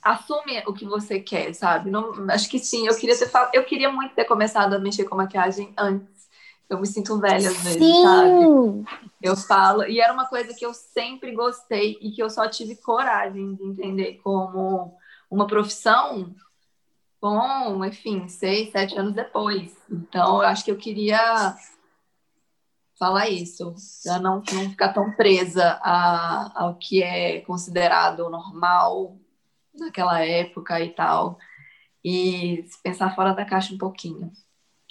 assume 0.02 0.64
o 0.66 0.74
que 0.74 0.86
você 0.86 1.20
quer, 1.20 1.54
sabe? 1.54 1.90
Não, 1.90 2.30
acho 2.30 2.50
que 2.50 2.60
sim, 2.60 2.88
eu 2.88 2.98
queria 2.98 3.18
ter 3.18 3.30
eu 3.54 3.64
queria 3.66 3.92
muito 3.92 4.16
ter 4.16 4.26
começado 4.26 4.74
a 4.74 4.80
mexer 4.80 5.06
com 5.06 5.16
maquiagem 5.16 5.74
antes. 5.78 6.21
Eu 6.72 6.80
me 6.80 6.88
sinto 6.88 7.20
velha 7.20 7.50
às 7.50 7.58
vezes, 7.64 8.02
sabe? 8.02 8.30
Sim! 8.30 8.86
Eu 9.22 9.36
falo, 9.36 9.84
e 9.84 10.00
era 10.00 10.14
uma 10.14 10.26
coisa 10.26 10.54
que 10.54 10.66
eu 10.66 10.74
sempre 10.74 11.36
gostei 11.36 11.98
e 12.02 12.12
que 12.12 12.24
eu 12.24 12.30
só 12.30 12.48
tive 12.48 12.78
coragem 12.78 13.56
de 13.56 13.64
entender 13.66 14.22
como 14.24 14.98
uma 15.30 15.46
profissão 15.46 16.34
com, 17.20 17.84
enfim, 17.84 18.26
seis, 18.30 18.72
sete 18.72 18.98
anos 18.98 19.14
depois. 19.14 19.76
Então, 19.92 20.38
eu 20.38 20.48
acho 20.48 20.64
que 20.64 20.72
eu 20.72 20.78
queria 20.78 21.58
falar 22.98 23.28
isso, 23.28 23.76
para 24.02 24.20
não, 24.20 24.42
não 24.54 24.70
ficar 24.70 24.94
tão 24.94 25.12
presa 25.12 25.78
a, 25.84 26.54
ao 26.56 26.76
que 26.76 27.04
é 27.04 27.42
considerado 27.42 28.30
normal 28.30 29.18
naquela 29.78 30.24
época 30.24 30.80
e 30.80 30.90
tal, 30.90 31.38
e 32.02 32.64
pensar 32.82 33.14
fora 33.14 33.34
da 33.34 33.44
caixa 33.44 33.74
um 33.74 33.78
pouquinho. 33.78 34.32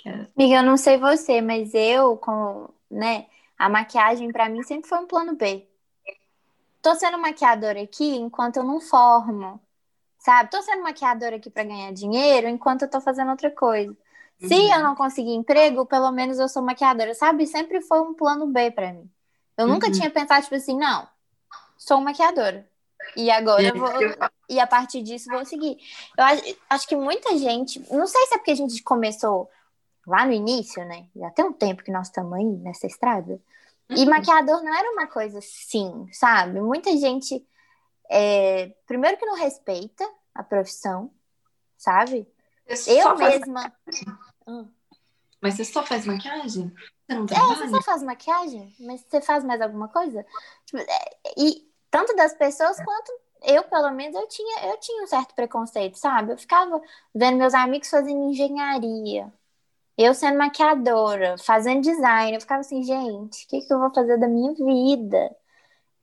É- 0.06 0.26
Amiga, 0.36 0.56
eu 0.56 0.62
não 0.62 0.76
sei 0.76 0.96
você, 0.96 1.40
mas 1.40 1.74
eu, 1.74 2.16
com, 2.16 2.68
né, 2.90 3.26
a 3.58 3.68
maquiagem 3.68 4.32
pra 4.32 4.48
mim 4.48 4.62
sempre 4.62 4.88
foi 4.88 4.98
um 4.98 5.06
plano 5.06 5.34
B. 5.36 5.66
Tô 6.82 6.94
sendo 6.94 7.18
maquiadora 7.18 7.82
aqui 7.82 8.16
enquanto 8.16 8.56
eu 8.56 8.64
não 8.64 8.80
formo, 8.80 9.60
sabe? 10.18 10.50
Tô 10.50 10.62
sendo 10.62 10.82
maquiadora 10.82 11.36
aqui 11.36 11.50
pra 11.50 11.64
ganhar 11.64 11.92
dinheiro 11.92 12.48
enquanto 12.48 12.82
eu 12.82 12.90
tô 12.90 13.00
fazendo 13.00 13.30
outra 13.30 13.50
coisa. 13.50 13.94
Se 14.38 14.54
Uhum. 14.54 14.74
eu 14.74 14.82
não 14.82 14.94
conseguir 14.94 15.34
emprego, 15.34 15.84
pelo 15.86 16.10
menos 16.10 16.38
eu 16.38 16.48
sou 16.48 16.62
maquiadora, 16.62 17.14
sabe? 17.14 17.46
Sempre 17.46 17.82
foi 17.82 18.00
um 18.00 18.14
plano 18.14 18.46
B 18.46 18.70
pra 18.70 18.92
mim. 18.92 19.10
Eu 19.58 19.68
nunca 19.68 19.88
Uhum. 19.88 19.92
tinha 19.92 20.10
pensado, 20.10 20.42
tipo 20.42 20.54
assim, 20.54 20.76
não, 20.78 21.06
sou 21.78 22.00
maquiadora. 22.00 22.68
E 23.16 23.30
agora 23.30 23.68
eu 23.68 23.76
vou, 23.76 23.90
e 24.48 24.60
a 24.60 24.66
partir 24.66 25.02
disso 25.02 25.28
vou 25.30 25.44
seguir. 25.44 25.78
Eu 26.16 26.24
acho, 26.24 26.42
acho 26.70 26.88
que 26.88 26.96
muita 26.96 27.36
gente, 27.38 27.80
não 27.92 28.06
sei 28.06 28.26
se 28.26 28.34
é 28.34 28.38
porque 28.38 28.52
a 28.52 28.54
gente 28.56 28.82
começou 28.82 29.50
lá 30.10 30.26
no 30.26 30.32
início, 30.32 30.84
né? 30.84 31.06
Já 31.16 31.30
tem 31.30 31.44
um 31.44 31.52
tempo 31.52 31.82
que 31.82 31.90
nós 31.90 32.08
estamos 32.08 32.32
aí 32.34 32.44
nessa 32.44 32.86
estrada. 32.86 33.40
E 33.88 34.04
Uhum. 34.04 34.10
maquiador 34.10 34.62
não 34.62 34.74
era 34.74 34.90
uma 34.92 35.06
coisa 35.06 35.38
assim, 35.38 36.08
sabe? 36.12 36.60
Muita 36.60 36.96
gente, 36.96 37.44
é, 38.10 38.68
primeiro 38.86 39.16
que 39.16 39.26
não 39.26 39.36
respeita 39.36 40.08
a 40.34 40.42
profissão, 40.42 41.10
sabe? 41.76 42.28
Você 42.68 43.00
Eu 43.00 43.16
mesma. 43.16 43.72
Mas 45.40 45.54
você 45.54 45.64
só 45.64 45.82
faz 45.84 46.06
maquiagem? 46.06 46.72
Você 47.06 47.14
não 47.14 47.22
É, 47.22 47.26
você 47.26 47.34
trabalha? 47.34 47.68
só 47.70 47.82
faz 47.82 48.02
maquiagem? 48.02 48.74
Mas 48.80 49.00
você 49.08 49.20
faz 49.20 49.42
mais 49.42 49.60
alguma 49.60 49.88
coisa? 49.88 50.24
Tipo, 50.66 50.78
é, 50.78 51.10
e 51.36 51.68
tanto 51.90 52.14
das 52.14 52.34
pessoas 52.34 52.76
quanto 52.80 53.12
eu, 53.42 53.64
pelo 53.64 53.90
menos, 53.92 54.14
eu 54.14 54.28
tinha, 54.28 54.66
eu 54.70 54.78
tinha 54.78 55.02
um 55.02 55.06
certo 55.06 55.34
preconceito, 55.34 55.96
sabe? 55.98 56.32
Eu 56.32 56.38
ficava 56.38 56.80
vendo 57.14 57.38
meus 57.38 57.54
amigos 57.54 57.88
fazendo 57.88 58.30
engenharia, 58.30 59.32
eu 60.02 60.14
sendo 60.14 60.38
maquiadora, 60.38 61.36
fazendo 61.38 61.82
design, 61.82 62.34
eu 62.34 62.40
ficava 62.40 62.60
assim, 62.60 62.82
gente, 62.82 63.44
o 63.44 63.48
que, 63.48 63.60
que 63.60 63.72
eu 63.72 63.78
vou 63.78 63.92
fazer 63.92 64.18
da 64.18 64.28
minha 64.28 64.54
vida? 64.54 65.36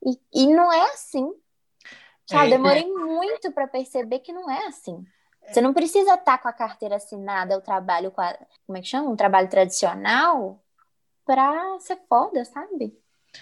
E, 0.04 0.18
e 0.32 0.46
não 0.46 0.72
é 0.72 0.92
assim. 0.92 1.32
Sabe? 2.26 2.48
É, 2.48 2.50
Demorei 2.50 2.86
muito 2.86 3.50
para 3.52 3.66
perceber 3.66 4.20
que 4.20 4.32
não 4.32 4.50
é 4.50 4.66
assim. 4.66 5.04
Você 5.46 5.62
não 5.62 5.72
precisa 5.72 6.14
estar 6.14 6.38
com 6.38 6.48
a 6.48 6.52
carteira 6.52 6.96
assinada, 6.96 7.56
o 7.56 7.62
trabalho 7.62 8.10
com 8.10 8.20
a, 8.20 8.36
como 8.66 8.76
é 8.76 8.82
que 8.82 8.88
chama? 8.88 9.08
Um 9.08 9.16
trabalho 9.16 9.48
tradicional 9.48 10.62
pra 11.24 11.78
ser 11.80 11.98
foda, 12.08 12.44
sabe? 12.44 12.94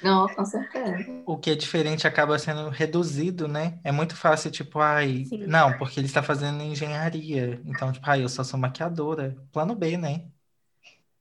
Não, 0.02 0.28
com 0.28 0.44
certeza. 0.44 1.22
O 1.24 1.36
que 1.36 1.50
é 1.50 1.54
diferente 1.54 2.06
acaba 2.06 2.38
sendo 2.38 2.68
reduzido, 2.68 3.48
né? 3.48 3.78
É 3.82 3.90
muito 3.90 4.14
fácil, 4.16 4.50
tipo, 4.50 4.78
ai, 4.78 5.24
Sim. 5.24 5.46
não, 5.46 5.76
porque 5.78 5.98
ele 5.98 6.06
está 6.06 6.22
fazendo 6.22 6.62
engenharia. 6.62 7.60
Então, 7.64 7.90
tipo, 7.90 8.08
ai, 8.08 8.22
eu 8.22 8.28
só 8.28 8.44
sou 8.44 8.58
maquiadora. 8.58 9.36
Plano 9.52 9.74
B, 9.74 9.96
né? 9.96 10.26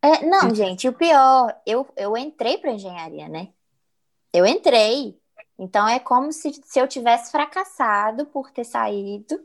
É, 0.06 0.24
não, 0.24 0.53
gente, 0.53 0.88
o 0.88 0.93
pior, 0.93 1.60
eu, 1.66 1.88
eu 1.97 2.16
entrei 2.16 2.60
pra 2.60 2.72
engenharia, 2.72 3.28
né? 3.28 3.49
Eu 4.32 4.45
entrei. 4.45 5.20
Então 5.58 5.88
é 5.88 5.99
como 5.99 6.32
se, 6.32 6.53
se 6.64 6.80
eu 6.80 6.88
tivesse 6.88 7.32
fracassado 7.32 8.28
por 8.28 8.51
ter 8.51 8.66
saído, 8.66 9.43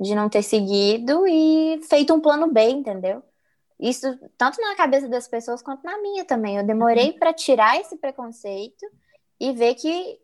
de 0.00 0.14
não 0.14 0.30
ter 0.30 0.42
seguido 0.42 1.26
e 1.28 1.82
feito 1.82 2.14
um 2.14 2.20
plano 2.20 2.50
B, 2.50 2.62
entendeu? 2.70 3.22
Isso 3.78 4.18
tanto 4.38 4.58
na 4.58 4.74
cabeça 4.74 5.06
das 5.06 5.28
pessoas 5.28 5.60
quanto 5.60 5.84
na 5.84 5.98
minha 5.98 6.24
também. 6.24 6.56
Eu 6.56 6.64
demorei 6.64 7.12
para 7.12 7.34
tirar 7.34 7.78
esse 7.78 7.96
preconceito 7.98 8.86
e 9.38 9.52
ver 9.52 9.74
que, 9.74 10.18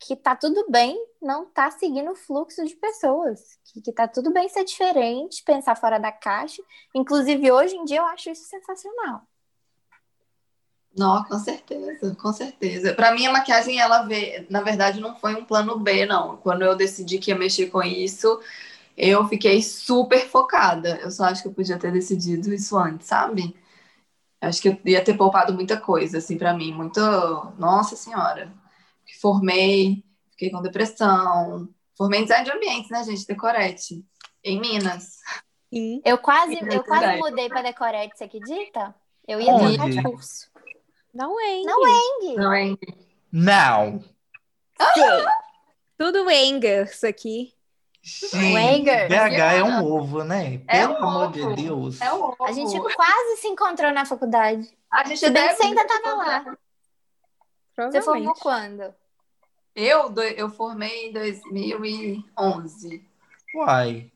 que 0.00 0.16
tá 0.16 0.36
tudo 0.36 0.66
bem 0.70 0.96
não 1.20 1.46
tá 1.46 1.70
seguindo 1.70 2.12
o 2.12 2.16
fluxo 2.16 2.64
de 2.64 2.76
pessoas. 2.76 3.58
Que, 3.64 3.80
que 3.82 3.92
tá 3.92 4.06
tudo 4.08 4.32
bem 4.32 4.48
ser 4.48 4.64
diferente, 4.64 5.42
pensar 5.44 5.74
fora 5.76 5.98
da 5.98 6.12
caixa. 6.12 6.62
Inclusive, 6.94 7.50
hoje 7.50 7.76
em 7.76 7.84
dia, 7.84 7.98
eu 7.98 8.06
acho 8.06 8.30
isso 8.30 8.44
sensacional. 8.48 9.22
Não, 10.96 11.22
com 11.24 11.38
certeza, 11.38 12.14
com 12.16 12.32
certeza. 12.32 12.94
Para 12.94 13.12
mim, 13.14 13.26
a 13.26 13.32
maquiagem, 13.32 13.78
ela 13.78 14.02
vê, 14.02 14.46
na 14.50 14.62
verdade, 14.62 15.00
não 15.00 15.14
foi 15.16 15.34
um 15.36 15.44
plano 15.44 15.78
B, 15.78 16.06
não. 16.06 16.36
Quando 16.38 16.62
eu 16.62 16.74
decidi 16.76 17.18
que 17.18 17.30
ia 17.30 17.36
mexer 17.38 17.68
com 17.68 17.82
isso, 17.82 18.40
eu 18.96 19.26
fiquei 19.28 19.62
super 19.62 20.28
focada. 20.28 20.98
Eu 21.02 21.10
só 21.10 21.24
acho 21.24 21.42
que 21.42 21.48
eu 21.48 21.54
podia 21.54 21.78
ter 21.78 21.92
decidido 21.92 22.52
isso 22.52 22.76
antes, 22.78 23.06
sabe? 23.08 23.56
Acho 24.40 24.62
que 24.62 24.68
eu 24.70 24.78
ia 24.86 25.04
ter 25.04 25.16
poupado 25.16 25.54
muita 25.54 25.80
coisa, 25.80 26.18
assim, 26.18 26.38
para 26.38 26.54
mim. 26.54 26.72
Muito. 26.72 27.00
Nossa 27.58 27.96
Senhora. 27.96 28.52
Formei, 29.20 30.04
fiquei 30.32 30.50
com 30.50 30.60
depressão. 30.62 31.68
Formei 31.96 32.20
em 32.20 32.24
design 32.24 32.44
de 32.44 32.50
ambientes, 32.52 32.90
né, 32.90 33.02
gente? 33.04 33.26
Decorete. 33.26 34.04
Em 34.44 34.60
Minas. 34.60 35.16
Sim. 35.72 36.00
Eu 36.04 36.16
quase, 36.18 36.58
eu 36.60 36.84
quase 36.84 37.16
mudei 37.18 37.48
para 37.48 37.62
Decorete, 37.62 38.16
você 38.16 38.24
acredita? 38.24 38.94
Eu 39.26 39.40
ia 39.40 39.52
de 39.90 40.02
curso. 40.02 40.48
Não 41.12 41.38
é. 41.40 41.62
Não 41.62 41.86
é, 41.86 41.90
Não? 42.36 42.78
Não! 43.32 44.00
Sei. 44.94 45.24
Tudo 45.98 46.30
Engers 46.30 47.02
aqui. 47.02 47.52
Gente. 48.00 48.84
BH 49.08 49.56
é 49.58 49.64
um 49.64 49.84
ovo, 49.84 50.22
né? 50.24 50.62
É 50.68 50.80
Pelo 50.86 50.94
um 50.94 50.96
amor 51.08 51.32
de 51.32 51.42
ovo. 51.42 51.54
Deus. 51.56 52.00
É 52.00 52.12
o 52.12 52.34
A 52.40 52.52
gente 52.52 52.78
quase 52.94 53.36
se 53.38 53.48
encontrou 53.48 53.92
na 53.92 54.06
faculdade. 54.06 54.70
A 54.90 55.04
gente 55.04 55.18
Se 55.18 55.28
bem 55.28 55.42
que 55.42 55.48
deve- 55.48 55.56
você 55.56 55.66
ainda 55.66 55.86
tava 55.86 56.14
lá. 56.14 56.56
Você 57.86 58.02
formou 58.02 58.34
quando? 58.34 58.92
Eu, 59.74 60.10
do- 60.10 60.22
eu 60.22 60.50
formei 60.50 61.08
em 61.08 61.12
2011. 61.12 63.04
Uai. 63.54 64.10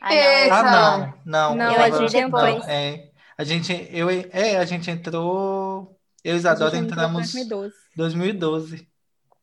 Ah, 0.00 0.14
Eita. 0.14 0.54
Ah, 0.54 0.62
não. 0.62 1.00
não. 1.00 1.14
Não, 1.24 1.54
Não, 1.56 1.72
eu 1.74 1.80
a 1.82 1.90
gente 1.90 2.12
depois. 2.12 2.58
não, 2.58 2.68
é. 2.70 3.10
A 3.36 3.44
gente, 3.44 3.88
eu, 3.90 4.08
é, 4.08 4.56
a 4.58 4.64
gente 4.64 4.90
entrou. 4.90 5.98
Eu 6.22 6.34
e 6.34 6.38
Isadora 6.38 6.76
entrou 6.76 6.92
entramos 6.92 7.34
em 7.34 7.46
2012. 7.48 7.74
2012. 7.96 8.88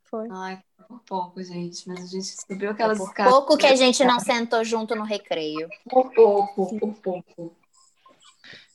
Foi. 0.04 0.28
Ai, 0.32 0.60
por 0.88 1.00
pouco, 1.02 1.44
gente. 1.44 1.88
Mas 1.88 2.00
a 2.04 2.08
gente 2.08 2.26
subiu 2.28 2.72
aquelas 2.72 2.98
Por 2.98 3.08
escadas. 3.08 3.32
pouco 3.34 3.58
que 3.58 3.68
a 3.68 3.76
gente 3.76 4.04
não 4.04 4.20
sentou 4.20 4.64
junto 4.64 4.96
no 4.96 5.04
recreio. 5.04 5.70
Por 5.90 6.12
pouco, 6.12 6.80
por 6.80 6.94
pouco. 6.96 7.56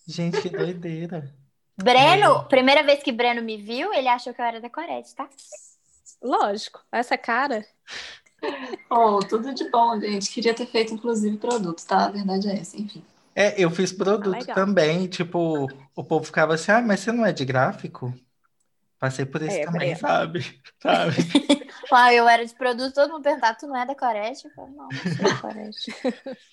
Gente, 0.07 0.41
que 0.41 0.49
doideira. 0.51 1.35
Breno, 1.79 2.47
primeira 2.49 2.83
vez 2.83 3.03
que 3.03 3.13
Breno 3.13 3.43
me 3.43 3.57
viu, 3.57 3.93
ele 3.93 4.09
achou 4.09 4.33
que 4.35 4.41
eu 4.41 4.45
era 4.45 4.61
Decorete, 4.61 5.15
tá? 5.15 5.29
Lógico. 6.23 6.85
Essa 6.93 7.17
cara. 7.19 7.65
Oh, 8.91 9.21
tudo 9.21 9.55
de 9.55 9.69
bom, 9.71 9.99
gente. 10.01 10.31
Queria 10.31 10.55
ter 10.55 10.67
feito, 10.67 10.95
inclusive, 10.95 11.37
produtos, 11.39 11.85
tá? 11.85 12.07
A 12.07 12.11
verdade 12.11 12.49
é 12.49 12.59
essa, 12.59 12.77
enfim. 12.81 13.03
É, 13.35 13.63
eu 13.63 13.71
fiz 13.71 13.93
produto 13.93 14.39
legal. 14.39 14.55
também, 14.55 15.07
tipo, 15.09 15.67
o 15.95 16.05
povo 16.05 16.25
ficava 16.25 16.55
assim, 16.55 16.73
ah, 16.73 16.81
mas 16.81 17.01
você 17.01 17.13
não 17.13 17.25
é 17.25 17.33
de 17.33 17.45
gráfico? 17.45 18.15
Passei 18.99 19.27
por 19.27 19.43
isso 19.43 19.61
É, 19.61 19.61
também, 19.61 19.95
Breno. 19.95 19.97
sabe? 19.97 20.41
Sabe? 20.83 21.17
Ah, 21.93 22.13
eu 22.13 22.29
era 22.29 22.45
de 22.45 22.55
produto, 22.55 22.95
todo 22.95 23.13
mundo 23.13 23.23
perguntava, 23.23 23.57
tu 23.59 23.67
não 23.67 23.77
é 23.77 23.87
da 23.87 23.95
Corete? 23.95 24.47
Eu 24.47 24.51
falei, 24.55 24.73
não, 24.75 24.93
não 24.93 25.07
sou 25.07 25.25
da 25.25 25.35
Corete. 25.35 25.97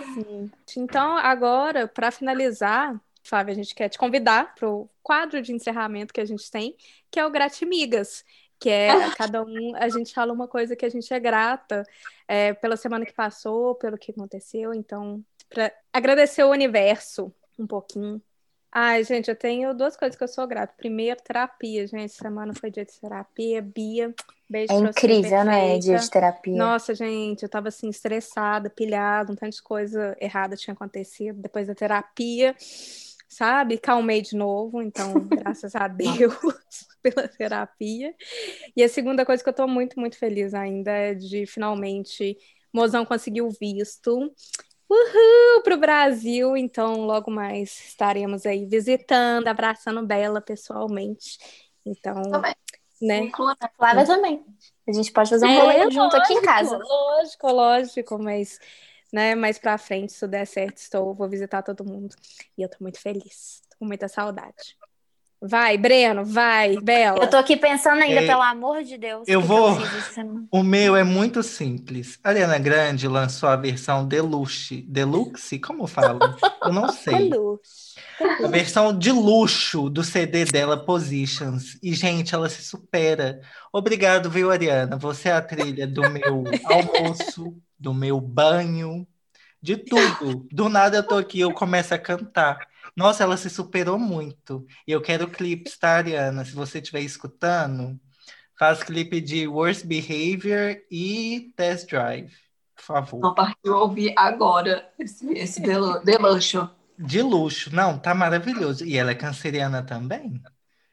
Sim. 0.00 0.50
Então, 0.76 1.16
agora, 1.16 1.88
para 1.88 2.10
finalizar, 2.10 3.00
Flávia, 3.24 3.52
a 3.52 3.56
gente 3.56 3.74
quer 3.74 3.88
te 3.88 3.98
convidar 3.98 4.54
para 4.54 4.68
o 4.68 4.88
quadro 5.02 5.40
de 5.40 5.52
encerramento 5.52 6.12
que 6.12 6.20
a 6.20 6.24
gente 6.24 6.50
tem, 6.50 6.76
que 7.10 7.18
é 7.18 7.26
o 7.26 7.30
Gratimigas, 7.30 8.24
que 8.58 8.70
é 8.70 8.88
cada 9.16 9.42
um, 9.42 9.74
a 9.76 9.88
gente 9.88 10.12
fala 10.12 10.32
uma 10.32 10.46
coisa 10.46 10.76
que 10.76 10.84
a 10.84 10.88
gente 10.88 11.12
é 11.12 11.18
grata 11.18 11.84
é, 12.28 12.52
pela 12.54 12.76
semana 12.76 13.04
que 13.04 13.12
passou, 13.12 13.74
pelo 13.74 13.98
que 13.98 14.10
aconteceu. 14.10 14.72
Então, 14.74 15.24
para 15.48 15.72
agradecer 15.92 16.44
o 16.44 16.50
universo 16.50 17.32
um 17.58 17.66
pouquinho. 17.66 18.20
Ai, 18.76 19.04
gente, 19.04 19.28
eu 19.28 19.36
tenho 19.36 19.72
duas 19.72 19.96
coisas 19.96 20.18
que 20.18 20.24
eu 20.24 20.28
sou 20.28 20.48
grata. 20.48 20.74
Primeiro, 20.76 21.22
terapia, 21.22 21.86
gente. 21.86 22.12
Semana 22.12 22.52
foi 22.52 22.72
dia 22.72 22.84
de 22.84 22.92
terapia. 23.00 23.62
Bia, 23.62 24.12
beijo 24.50 24.72
É 24.72 24.76
incrível, 24.76 25.44
né? 25.44 25.78
Dia 25.78 25.96
de 25.96 26.10
terapia. 26.10 26.56
Nossa, 26.56 26.92
gente, 26.92 27.44
eu 27.44 27.48
tava 27.48 27.68
assim, 27.68 27.88
estressada, 27.88 28.68
pilhada, 28.68 29.30
um 29.32 29.36
tanto 29.36 29.54
de 29.54 29.62
coisa 29.62 30.16
errada 30.20 30.56
tinha 30.56 30.74
acontecido 30.74 31.40
depois 31.40 31.68
da 31.68 31.74
terapia, 31.74 32.56
sabe? 33.34 33.78
Calmei 33.78 34.22
de 34.22 34.36
novo, 34.36 34.80
então, 34.82 35.12
graças 35.28 35.74
a 35.74 35.88
Deus 35.88 36.34
pela 37.02 37.28
terapia. 37.28 38.14
E 38.76 38.82
a 38.82 38.88
segunda 38.88 39.24
coisa 39.24 39.42
que 39.42 39.48
eu 39.48 39.54
tô 39.54 39.66
muito, 39.66 39.98
muito 39.98 40.18
feliz 40.18 40.54
ainda 40.54 40.90
é 40.90 41.14
de 41.14 41.46
finalmente 41.46 42.36
Mozão 42.72 43.04
conseguiu 43.04 43.48
visto. 43.50 44.32
Uhul, 44.90 45.62
pro 45.62 45.78
Brasil, 45.78 46.56
então 46.56 47.06
logo 47.06 47.30
mais 47.30 47.70
estaremos 47.88 48.44
aí 48.44 48.66
visitando, 48.66 49.48
abraçando 49.48 50.06
Bela 50.06 50.40
pessoalmente. 50.40 51.38
Então, 51.84 52.22
Também. 52.22 52.54
né? 53.00 53.18
Inclua 53.18 53.56
na 53.60 53.68
Flávia 53.76 54.06
também. 54.06 54.44
A 54.86 54.92
gente 54.92 55.10
pode 55.12 55.30
fazer 55.30 55.46
um 55.46 55.48
É, 55.48 55.58
rolê 55.58 55.90
junto 55.90 56.16
aqui 56.16 56.34
em 56.34 56.42
casa. 56.42 56.76
Lógico, 56.78 57.50
lógico, 57.50 58.18
mas 58.18 58.58
né, 59.14 59.34
mais 59.36 59.58
pra 59.58 59.78
frente, 59.78 60.12
se 60.12 60.18
tudo 60.20 60.30
der 60.32 60.44
certo, 60.46 60.78
estou, 60.78 61.14
vou 61.14 61.28
visitar 61.28 61.62
todo 61.62 61.84
mundo. 61.84 62.14
E 62.58 62.62
eu 62.62 62.68
tô 62.68 62.78
muito 62.80 63.00
feliz, 63.00 63.62
tô 63.70 63.76
com 63.78 63.84
muita 63.86 64.08
saudade. 64.08 64.76
Vai, 65.46 65.76
Breno, 65.76 66.24
vai, 66.24 66.76
Bela. 66.80 67.18
Eu 67.22 67.28
tô 67.28 67.36
aqui 67.36 67.54
pensando 67.54 68.00
ainda, 68.02 68.22
É, 68.22 68.26
pelo 68.26 68.40
amor 68.40 68.82
de 68.82 68.96
Deus. 68.96 69.24
eu 69.28 69.42
vou- 69.42 69.76
Que 69.76 69.82
eu. 70.20 70.46
O 70.50 70.62
meu 70.62 70.96
é 70.96 71.04
muito 71.04 71.42
simples. 71.42 72.18
A 72.24 72.30
Ariana 72.30 72.58
Grande 72.58 73.06
lançou 73.06 73.50
a 73.50 73.54
versão 73.56 74.08
Deluxe. 74.08 74.80
Deluxe? 74.88 75.58
Como 75.58 75.86
fala? 75.86 76.34
Eu 76.64 76.72
não 76.72 76.88
sei. 76.90 77.28
Deluxe. 77.28 77.94
A 78.42 78.48
versão 78.48 78.96
de 78.96 79.12
luxo 79.12 79.90
do 79.90 80.02
CD 80.02 80.46
dela, 80.46 80.82
Positions. 80.82 81.78
E, 81.82 81.92
gente, 81.92 82.34
ela 82.34 82.48
se 82.48 82.62
supera. 82.64 83.40
Obrigado, 83.70 84.30
viu, 84.30 84.50
Ariana? 84.50 84.96
Você 84.96 85.28
é 85.28 85.32
a 85.32 85.42
trilha 85.42 85.86
do 85.86 86.00
meu 86.10 86.42
almoço, 86.64 87.54
do 87.84 87.94
meu 87.94 88.20
banho, 88.20 89.06
de 89.62 89.76
tudo. 89.76 90.48
Do 90.50 90.68
nada 90.68 90.96
eu 90.98 91.06
tô 91.06 91.16
aqui, 91.16 91.40
eu 91.40 91.52
começo 91.52 91.94
a 91.94 91.98
cantar. 91.98 92.66
Nossa, 92.96 93.22
ela 93.22 93.36
se 93.36 93.50
superou 93.50 93.98
muito. 93.98 94.66
E 94.86 94.92
eu 94.92 95.00
quero 95.02 95.28
clipes, 95.28 95.76
tá, 95.78 95.96
Ariana? 95.96 96.44
Se 96.44 96.52
você 96.54 96.78
estiver 96.78 97.00
escutando, 97.00 98.00
faz 98.58 98.82
clipe 98.82 99.20
de 99.20 99.46
Worst 99.46 99.84
Behavior 99.84 100.76
e 100.90 101.52
Test 101.56 101.88
Drive, 101.90 102.32
por 102.74 102.82
favor. 102.82 103.20
Não 103.20 103.34
partiu 103.34 103.74
ouvir 103.76 104.14
agora 104.16 104.90
esse, 104.98 105.26
esse 105.32 105.60
delu- 105.60 106.02
deluxo. 106.04 106.68
De 106.98 107.20
luxo. 107.20 107.74
Não, 107.74 107.98
tá 107.98 108.14
maravilhoso. 108.14 108.84
E 108.84 108.96
ela 108.96 109.10
é 109.10 109.14
canceriana 109.14 109.82
também? 109.82 110.40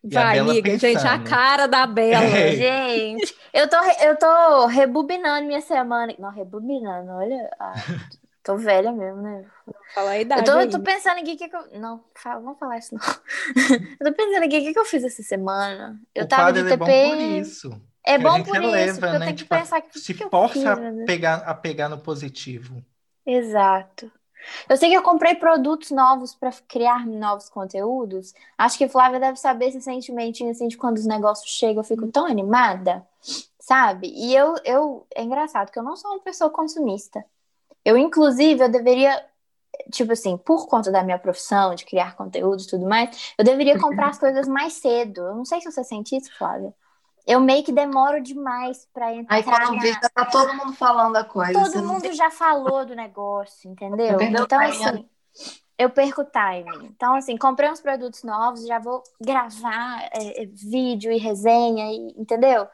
E 0.09 0.17
a 0.17 0.23
Vai, 0.23 0.39
amiga, 0.39 0.77
gente, 0.77 1.07
a 1.07 1.17
cara 1.19 1.67
da 1.67 1.85
Bela. 1.87 2.41
É. 2.47 2.51
Gente, 2.51 3.35
eu 3.53 3.69
tô, 3.69 3.77
eu 4.03 4.17
tô 4.17 4.65
rebobinando 4.67 5.47
minha 5.47 5.61
semana. 5.61 6.13
Não, 6.19 6.29
rebobinando, 6.31 7.11
olha. 7.11 7.49
ah, 7.59 7.85
tô 8.43 8.57
velha 8.57 8.91
mesmo, 8.91 9.21
né? 9.21 9.49
Fala 9.93 10.11
a 10.11 10.19
Eu 10.35 10.43
idade 10.43 10.45
tô, 10.45 10.59
aí. 10.59 10.61
eu 10.61 10.69
tô 10.69 10.81
pensando 10.81 11.19
aqui 11.19 11.33
o 11.33 11.37
que, 11.37 11.49
que 11.49 11.55
eu. 11.55 11.79
Não, 11.79 12.03
vamos 12.25 12.59
falar 12.59 12.77
isso 12.79 12.95
não. 12.95 13.01
eu 13.99 14.07
tô 14.07 14.13
pensando 14.15 14.43
aqui 14.45 14.57
o 14.59 14.61
que, 14.63 14.73
que 14.73 14.79
eu 14.79 14.85
fiz 14.85 15.03
essa 15.03 15.23
semana. 15.23 15.99
Eu 16.15 16.25
o 16.25 16.27
tava 16.27 16.53
de 16.53 16.63
quadro 16.63 16.67
é 16.67 16.73
bom 16.73 16.93
por 16.97 17.19
TP. 17.19 17.19
isso. 17.19 17.69
É 18.05 18.17
Que 18.17 18.23
a 18.23 18.29
bom 18.29 18.43
por 18.43 18.63
isso, 18.63 18.99
releva, 18.99 19.01
porque 19.01 19.17
eu 19.17 19.19
né? 19.19 19.23
tenho 19.23 19.37
que 19.37 19.45
Tipo, 19.45 19.49
pensar 19.49 19.81
que, 19.81 19.91
Se 19.93 20.13
que 20.15 20.23
eu 20.23 20.31
força 20.31 20.73
fiz, 20.73 20.73
a 20.73 20.77
meu 20.77 20.93
Deus. 20.95 21.11
pegar, 21.11 21.37
a 21.39 21.53
pegar 21.55 21.89
no 21.89 22.01
positivo. 22.01 22.83
Exato. 23.25 24.11
Eu 24.67 24.77
sei 24.77 24.89
que 24.89 24.95
eu 24.97 25.01
comprei 25.01 25.35
produtos 25.35 25.91
novos 25.91 26.33
para 26.33 26.51
criar 26.67 27.05
novos 27.05 27.49
conteúdos. 27.49 28.33
Acho 28.57 28.77
que 28.77 28.87
Flávia 28.87 29.19
deve 29.19 29.37
saber 29.37 29.67
esse 29.67 29.81
sentimentinho 29.81 30.51
assim 30.51 30.67
de 30.67 30.77
quando 30.77 30.97
os 30.97 31.05
negócios 31.05 31.49
chegam, 31.49 31.81
eu 31.81 31.83
fico 31.83 32.07
tão 32.07 32.25
animada, 32.25 33.05
sabe? 33.59 34.07
E 34.15 34.35
eu, 34.35 34.55
eu 34.65 35.07
é 35.15 35.23
engraçado 35.23 35.71
que 35.71 35.79
eu 35.79 35.83
não 35.83 35.95
sou 35.95 36.11
uma 36.11 36.19
pessoa 36.21 36.49
consumista. 36.49 37.23
Eu, 37.83 37.97
inclusive, 37.97 38.63
eu 38.63 38.69
deveria, 38.69 39.25
tipo 39.91 40.13
assim, 40.13 40.37
por 40.37 40.67
conta 40.67 40.91
da 40.91 41.03
minha 41.03 41.17
profissão 41.19 41.73
de 41.75 41.85
criar 41.85 42.15
conteúdo 42.15 42.61
e 42.61 42.67
tudo 42.67 42.85
mais, 42.87 43.33
eu 43.37 43.43
deveria 43.43 43.79
comprar 43.79 44.09
as 44.09 44.19
coisas 44.19 44.47
mais 44.47 44.73
cedo. 44.73 45.21
Eu 45.21 45.35
não 45.35 45.45
sei 45.45 45.61
se 45.61 45.71
você 45.71 45.83
sente 45.83 46.15
isso, 46.15 46.31
Flávia. 46.37 46.73
Eu 47.31 47.39
meio 47.39 47.63
que 47.63 47.71
demoro 47.71 48.21
demais 48.21 48.85
para 48.93 49.13
entrar 49.15 49.37
Aí 49.37 49.43
quando 49.43 49.77
na... 49.77 49.81
vê, 49.81 49.93
já 49.93 50.09
tá 50.09 50.25
todo 50.25 50.53
mundo 50.53 50.73
falando 50.73 51.15
a 51.15 51.23
coisa. 51.23 51.53
Todo 51.53 51.87
mundo 51.87 52.11
já 52.13 52.29
falou 52.29 52.85
do 52.85 52.95
negócio, 52.95 53.69
entendeu? 53.71 54.21
Então, 54.21 54.59
assim, 54.65 55.09
eu 55.77 55.89
perco 55.89 56.21
o 56.21 56.25
timing. 56.25 56.85
Então, 56.87 57.15
assim, 57.15 57.37
comprei 57.37 57.69
uns 57.71 57.81
produtos 57.81 58.23
novos, 58.23 58.67
já 58.67 58.79
vou 58.79 59.03
gravar 59.21 60.09
é, 60.13 60.43
é, 60.43 60.45
vídeo 60.47 61.11
e 61.11 61.17
resenha, 61.17 61.91
e- 61.91 62.15
entendeu? 62.17 62.67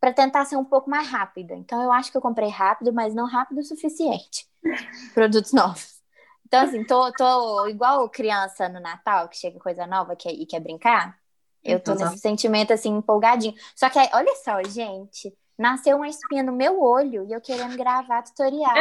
Para 0.00 0.12
tentar 0.12 0.44
ser 0.46 0.56
um 0.56 0.64
pouco 0.64 0.90
mais 0.90 1.08
rápida. 1.08 1.54
Então, 1.54 1.82
eu 1.82 1.92
acho 1.92 2.10
que 2.12 2.16
eu 2.18 2.22
comprei 2.22 2.48
rápido, 2.50 2.92
mas 2.92 3.14
não 3.14 3.26
rápido 3.26 3.58
o 3.60 3.64
suficiente. 3.64 4.46
Produtos 5.14 5.52
novos. 5.52 6.00
Então, 6.46 6.62
assim, 6.62 6.84
tô, 6.84 7.12
tô 7.14 7.68
igual 7.68 8.08
criança 8.10 8.68
no 8.68 8.80
Natal, 8.80 9.28
que 9.28 9.38
chega 9.38 9.58
coisa 9.60 9.86
nova 9.86 10.16
que, 10.16 10.28
e 10.30 10.46
quer 10.46 10.60
brincar. 10.60 11.19
Eu 11.64 11.78
tô 11.80 11.92
Uhum. 11.92 11.98
nesse 11.98 12.18
sentimento, 12.18 12.72
assim, 12.72 12.90
empolgadinho. 12.90 13.54
Só 13.76 13.88
que, 13.90 13.98
aí, 13.98 14.08
olha 14.14 14.34
só, 14.36 14.62
gente, 14.64 15.32
nasceu 15.58 15.98
uma 15.98 16.08
espinha 16.08 16.42
no 16.42 16.52
meu 16.52 16.80
olho 16.82 17.26
e 17.28 17.32
eu 17.32 17.40
querendo 17.40 17.76
gravar 17.76 18.22
tutorial. 18.22 18.72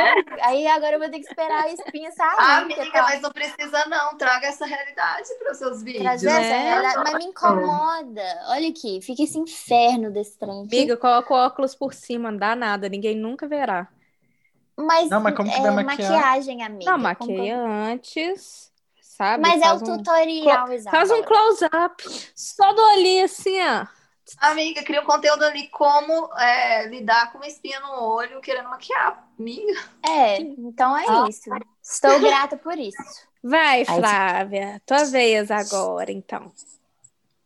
Aí 0.41 0.65
agora 0.65 0.95
eu 0.95 0.99
vou 0.99 1.09
ter 1.09 1.19
que 1.19 1.27
esperar 1.27 1.65
a 1.65 1.73
espinha 1.73 2.09
sair. 2.13 2.35
Ah, 2.39 2.57
amiga, 2.59 2.89
tá- 2.89 3.01
mas 3.03 3.21
não 3.21 3.31
precisa 3.31 3.85
não. 3.87 4.17
Traga 4.17 4.47
essa 4.47 4.65
realidade 4.65 5.27
para 5.39 5.51
os 5.51 5.57
seus 5.57 5.83
vídeos. 5.83 6.03
Trazer 6.03 6.27
né? 6.31 6.41
essa 6.41 6.57
realidade, 6.57 7.03
mas 7.11 7.25
me 7.25 7.31
incomoda. 7.31 8.39
Olha 8.47 8.69
aqui, 8.69 9.01
fica 9.01 9.23
esse 9.23 9.37
inferno 9.37 10.09
desse 10.09 10.37
trem. 10.37 10.63
aqui. 10.63 10.77
Amiga, 10.77 10.95
coloca 10.95 11.33
o 11.33 11.37
óculos 11.37 11.75
por 11.75 11.93
cima, 11.93 12.31
não 12.31 12.37
dá 12.39 12.55
nada, 12.55 12.87
ninguém 12.87 13.15
nunca 13.15 13.45
verá. 13.45 13.89
Mas, 14.77 15.09
Não, 15.09 15.19
mas 15.19 15.35
como 15.35 15.51
que 15.51 15.57
é 15.57 15.61
vai 15.71 15.83
maquiar? 15.83 16.11
maquiagem, 16.13 16.63
amiga. 16.63 16.89
Não, 16.91 16.97
como 16.97 17.03
maqueia 17.03 17.43
que 17.43 17.49
eu- 17.49 17.65
antes, 17.65 18.68
sabe? 19.19 19.41
Mas 19.43 19.61
é 19.61 19.65
Faz 19.65 19.81
o 19.81 19.85
um- 19.85 19.97
tutorial, 19.97 20.71
exato. 20.71 20.95
Faz 20.95 21.11
um 21.11 21.21
close-up, 21.23 22.03
só 22.33 22.71
do 22.73 22.81
olhinho 22.81 23.25
assim, 23.25 23.59
ó. 23.61 23.85
Amiga, 24.39 24.83
cria 24.83 25.01
um 25.01 25.05
conteúdo 25.05 25.43
ali 25.43 25.67
como 25.69 26.29
é, 26.37 26.87
lidar 26.87 27.31
com 27.31 27.39
uma 27.39 27.47
espinha 27.47 27.79
no 27.81 28.03
olho 28.03 28.39
querendo 28.41 28.69
maquiar. 28.69 29.27
Amiga. 29.39 29.73
É, 30.07 30.39
então 30.39 30.95
é 30.97 31.03
Ah. 31.07 31.25
isso. 31.27 31.49
Estou 31.83 32.19
grata 32.19 32.55
por 32.55 32.77
isso. 32.77 32.97
Vai, 33.43 33.79
Aí- 33.79 33.85
Flávia, 33.85 34.81
tua 34.85 35.03
vez 35.05 35.49
agora, 35.51 36.11
então. 36.11 36.51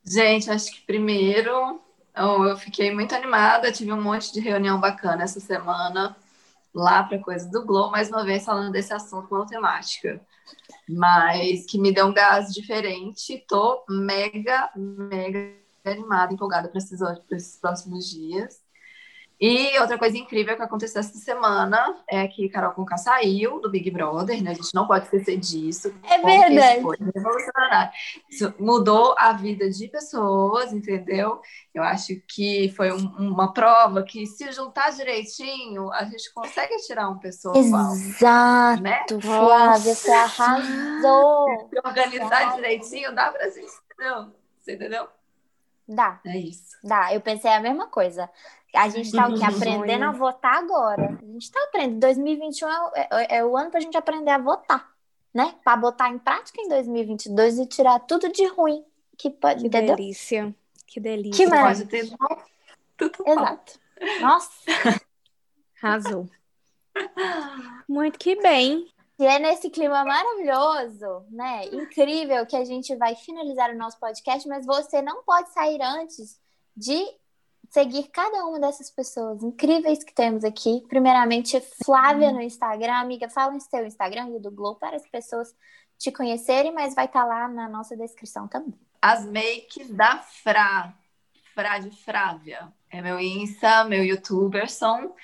Gente, 0.06 0.52
acho 0.52 0.72
que 0.74 0.82
primeiro 0.82 1.82
eu, 2.16 2.44
eu 2.46 2.58
fiquei 2.58 2.94
muito 2.94 3.16
animada, 3.16 3.72
tive 3.72 3.94
um 3.94 4.02
monte 4.02 4.34
de 4.34 4.40
reunião 4.42 4.80
bacana 4.80 5.24
essa 5.24 5.40
semana 5.40 6.16
lá 6.76 7.04
para 7.04 7.18
coisa 7.20 7.50
do 7.50 7.66
Glow, 7.66 7.90
mais 7.92 8.10
uma 8.10 8.26
vez 8.26 8.44
falando 8.44 8.72
desse 8.74 8.94
assunto 8.94 9.28
com 9.30 9.46
temática. 9.46 10.20
Mas 10.90 11.66
que 11.66 11.78
me 11.80 11.94
deu 11.94 12.08
um 12.08 12.14
gás 12.14 12.54
diferente. 12.54 13.44
Tô 13.48 13.86
mega, 13.90 14.72
mega 14.76 15.54
animada, 15.86 16.34
empolgada 16.34 16.70
para 16.70 16.78
esses, 16.78 17.00
esses 17.32 17.60
próximos 17.60 18.10
dias. 18.10 18.63
E 19.46 19.78
outra 19.80 19.98
coisa 19.98 20.18
incrível 20.18 20.56
que 20.56 20.62
aconteceu 20.62 21.02
essa 21.02 21.18
semana 21.18 21.98
é 22.10 22.26
que 22.30 22.48
Carol 22.48 22.72
Conká 22.72 22.96
saiu 22.96 23.60
do 23.60 23.70
Big 23.70 23.92
Brother, 23.92 24.42
né? 24.42 24.52
A 24.52 24.54
gente 24.54 24.74
não 24.74 24.88
pode 24.88 25.04
esquecer 25.04 25.36
disso. 25.38 25.94
É 26.10 26.18
verdade. 26.18 26.82
foi 26.82 26.96
revolucionário. 27.14 27.92
Isso 28.30 28.54
mudou 28.58 29.14
a 29.20 29.34
vida 29.34 29.70
de 29.70 29.90
pessoas, 29.90 30.72
entendeu? 30.72 31.42
Eu 31.74 31.84
acho 31.84 32.16
que 32.26 32.72
foi 32.78 32.94
um- 32.94 33.14
uma 33.18 33.52
prova 33.52 34.02
que, 34.04 34.26
se 34.26 34.50
juntar 34.54 34.92
direitinho, 34.92 35.92
a 35.92 36.06
gente 36.06 36.34
consegue 36.34 36.78
tirar 36.78 37.10
um 37.10 37.20
pessoal, 37.20 37.58
Exato, 37.58 38.82
né? 38.82 39.04
Flávia, 39.22 39.94
você 39.94 40.12
arrasou. 40.12 41.70
Se 41.70 41.80
organizar 41.86 42.56
direitinho, 42.56 43.14
dá 43.14 43.30
pra 43.30 43.50
gente, 43.50 43.72
entendeu? 43.92 44.32
Você 44.62 44.76
entendeu? 44.76 45.08
Dá, 45.86 46.22
É 46.26 46.38
isso. 46.38 46.78
dá. 46.82 47.14
Eu 47.14 47.20
pensei 47.20 47.52
a 47.52 47.60
mesma 47.60 47.88
coisa. 47.88 48.30
A 48.74 48.90
gente 48.90 49.12
tá 49.12 49.28
o 49.28 49.38
quê? 49.38 49.44
Aprendendo 49.46 50.06
a 50.06 50.12
votar 50.12 50.56
agora. 50.58 51.18
A 51.22 51.26
gente 51.26 51.52
tá 51.52 51.64
aprendendo. 51.66 52.00
2021 52.00 52.68
é, 52.70 53.08
é- 53.12 53.38
é 53.38 53.46
o 53.46 53.56
ano 53.56 53.70
pra 53.72 53.80
gente 53.80 53.96
aprender 53.98 54.32
a 54.32 54.38
votar. 54.38 54.92
né? 55.34 55.56
Para 55.64 55.78
botar 55.78 56.10
em 56.10 56.18
prática 56.20 56.62
em 56.62 56.68
2022 56.70 57.58
e 57.60 57.66
tirar 57.66 58.00
tudo 58.02 58.32
de 58.32 58.46
ruim 58.48 58.84
que 59.18 59.30
pode, 59.30 59.62
Que 59.62 59.68
entendeu? 59.68 59.96
delícia. 59.96 60.56
Que 60.88 61.00
delícia. 61.00 61.46
Que. 61.46 61.52
Pode 61.52 61.86
ter 61.86 62.06
bom, 62.10 62.38
tudo 62.98 63.24
bom. 63.24 63.32
Exato. 63.32 63.80
Nossa, 64.22 64.52
Arrasou. 65.82 66.30
Muito 67.88 68.20
que 68.20 68.36
bem. 68.42 68.88
e 69.20 69.26
é 69.26 69.40
nesse 69.40 69.70
clima 69.70 70.04
maravilhoso, 70.04 71.26
né? 71.32 71.66
Incrível 71.68 72.46
que 72.46 72.56
a 72.56 72.66
gente 72.66 72.96
vai 72.96 73.16
finalizar 73.16 73.72
o 73.72 73.78
nosso 73.78 74.00
podcast, 74.00 74.48
mas 74.48 74.66
você 74.66 75.02
não 75.02 75.24
pode 75.24 75.52
sair 75.52 75.82
antes 75.82 76.40
de 76.76 77.06
seguir 77.74 78.04
cada 78.10 78.46
uma 78.46 78.60
dessas 78.60 78.92
pessoas 78.92 79.42
incríveis 79.42 80.04
que 80.04 80.14
temos 80.14 80.44
aqui. 80.44 80.84
Primeiramente, 80.88 81.60
Flávia 81.84 82.32
no 82.32 82.40
Instagram. 82.40 82.94
Amiga, 82.94 83.28
fala 83.28 83.56
em 83.56 83.60
seu 83.60 83.86
Instagram 83.86 84.30
e 84.30 84.40
do 84.40 84.52
Globo 84.52 84.80
para 84.80 84.96
as 84.96 85.08
pessoas 85.08 85.56
te 85.98 86.12
conhecerem, 86.12 86.72
mas 86.72 86.94
vai 86.94 87.06
estar 87.06 87.26
lá 87.26 87.48
na 87.48 87.68
nossa 87.68 87.98
descrição 87.98 88.48
também. 88.48 88.80
As 89.02 89.26
makes 89.26 89.90
da 89.90 90.20
Fra. 90.20 90.94
Fra 91.56 91.80
de 91.80 91.90
Frávia. 91.90 92.72
É 92.92 93.02
meu 93.02 93.20
Insta, 93.20 93.84
meu 93.86 94.04
YouTuberson. 94.04 95.16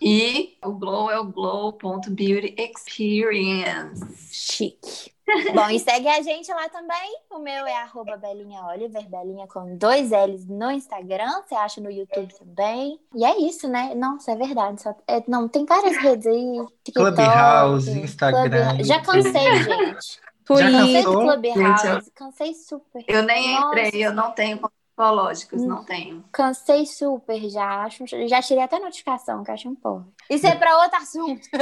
E 0.00 0.56
o 0.64 0.72
Glow 0.72 1.10
é 1.10 1.18
o 1.18 1.24
glow.beauty 1.24 2.54
experience. 2.58 4.32
Chique. 4.32 5.12
Bom, 5.54 5.68
e 5.70 5.78
segue 5.78 6.08
a 6.08 6.22
gente 6.22 6.50
lá 6.52 6.68
também. 6.68 7.20
O 7.30 7.38
meu 7.38 7.66
é 7.66 7.76
arroba 7.76 8.16
Belinha 8.16 8.62
Oliver, 8.64 9.08
Belinha 9.08 9.46
com 9.46 9.76
dois 9.76 10.10
L's 10.10 10.46
no 10.46 10.70
Instagram. 10.70 11.42
Você 11.46 11.54
acha 11.54 11.80
no 11.80 11.90
YouTube 11.90 12.32
também. 12.34 12.98
E 13.14 13.24
é 13.24 13.38
isso, 13.38 13.68
né? 13.68 13.94
Nossa, 13.94 14.32
é 14.32 14.36
verdade. 14.36 14.80
Só- 14.82 14.96
é, 15.06 15.22
não, 15.28 15.48
tem 15.48 15.64
várias 15.64 15.96
redes 15.98 16.26
aí. 16.26 16.66
TikTok, 16.84 17.14
Clubhouse, 17.16 17.90
Instagram, 17.90 18.50
Clubhouse. 18.50 18.84
Já 18.84 19.00
cansei, 19.02 19.62
gente. 19.62 20.20
Twitter. 20.44 20.70
Cansei 20.72 21.02
do 21.02 21.12
cansou? 21.12 21.20
Clubhouse. 21.20 22.10
Cansei 22.14 22.54
super. 22.54 23.04
Eu 23.06 23.22
nem 23.22 23.54
Nossa. 23.54 23.80
entrei, 23.80 24.06
eu 24.06 24.12
não 24.14 24.30
tenho 24.32 24.58
contas 24.98 25.44
psicológicas, 25.44 25.62
não 25.62 25.84
tenho. 25.84 26.24
Cansei 26.32 26.84
super 26.84 27.48
já. 27.48 27.84
Acho, 27.84 28.04
já 28.06 28.42
tirei 28.42 28.62
até 28.62 28.78
notificação, 28.78 29.44
que 29.44 29.50
eu 29.50 29.54
acho 29.54 29.68
um 29.68 29.74
porra. 29.74 30.06
Isso 30.28 30.46
é 30.46 30.54
pra 30.54 30.76
outro 30.78 30.98
assunto. 30.98 31.48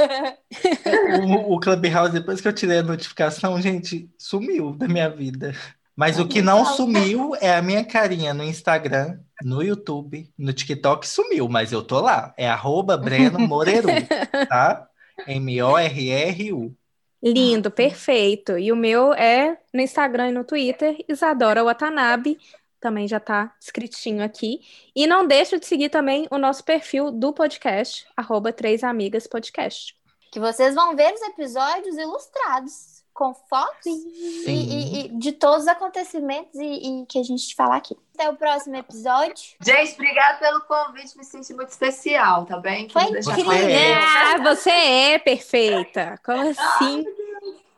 O, 1.23 1.55
o 1.55 1.59
Clubhouse, 1.59 2.13
depois 2.13 2.41
que 2.41 2.47
eu 2.47 2.53
tirei 2.53 2.79
a 2.79 2.83
notificação, 2.83 3.59
gente, 3.61 4.09
sumiu 4.17 4.73
da 4.73 4.87
minha 4.87 5.09
vida. 5.09 5.53
Mas 5.95 6.19
o 6.19 6.27
que 6.27 6.41
não 6.41 6.65
sumiu 6.65 7.35
é 7.39 7.55
a 7.55 7.61
minha 7.61 7.83
carinha 7.83 8.33
no 8.33 8.43
Instagram, 8.43 9.19
no 9.43 9.63
YouTube, 9.63 10.31
no 10.37 10.53
TikTok 10.53 11.07
sumiu, 11.07 11.47
mas 11.47 11.71
eu 11.71 11.83
tô 11.83 11.99
lá. 11.99 12.33
É 12.37 12.47
arroba 12.47 12.97
Breno 12.97 13.39
Moreru, 13.39 13.87
tá? 14.47 14.87
M-O-R-R-U. 15.27 16.75
Lindo, 17.23 17.71
perfeito. 17.71 18.57
E 18.57 18.71
o 18.71 18.75
meu 18.75 19.13
é 19.13 19.57
no 19.73 19.81
Instagram 19.81 20.29
e 20.29 20.31
no 20.31 20.43
Twitter, 20.43 21.03
Isadora 21.07 21.63
Watanabe. 21.63 22.37
Também 22.87 23.05
já 23.05 23.19
tá 23.19 23.53
escritinho 23.59 24.23
aqui. 24.23 24.61
E 24.95 25.05
não 25.05 25.27
deixa 25.27 25.59
de 25.59 25.65
seguir 25.65 25.89
também 25.89 26.25
o 26.31 26.37
nosso 26.37 26.63
perfil 26.63 27.11
do 27.11 27.33
podcast, 27.33 28.07
arroba 28.15 28.53
Três 28.53 28.81
Amigas 28.81 29.27
Podcast. 29.27 29.93
Que 30.31 30.39
vocês 30.39 30.73
vão 30.73 30.95
ver 30.95 31.13
os 31.13 31.21
episódios 31.23 31.97
ilustrados, 31.97 33.03
com 33.13 33.33
fotos 33.33 33.85
e, 33.85 34.45
e- 34.47 35.05
e 35.05 35.07
de 35.19 35.33
todos 35.33 35.63
os 35.63 35.67
acontecimentos 35.67 36.55
e, 36.55 37.01
e 37.01 37.05
que 37.07 37.19
a 37.19 37.23
gente 37.23 37.53
fala 37.55 37.75
aqui. 37.75 37.93
Até 38.17 38.29
o 38.29 38.35
próximo 38.37 38.77
episódio. 38.77 39.35
Gente, 39.61 39.93
obrigada 39.95 40.37
pelo 40.37 40.61
convite, 40.61 41.17
me 41.17 41.25
senti 41.25 41.53
muito 41.53 41.69
especial, 41.69 42.45
tá 42.45 42.57
bem? 42.57 42.87
Foi 42.87 43.03
incrível. 43.03 43.51
é. 43.51 43.93
Ah, 43.95 44.37
você 44.43 44.69
é 44.69 45.19
perfeita. 45.19 46.17
Como 46.23 46.47
assim? 46.51 47.03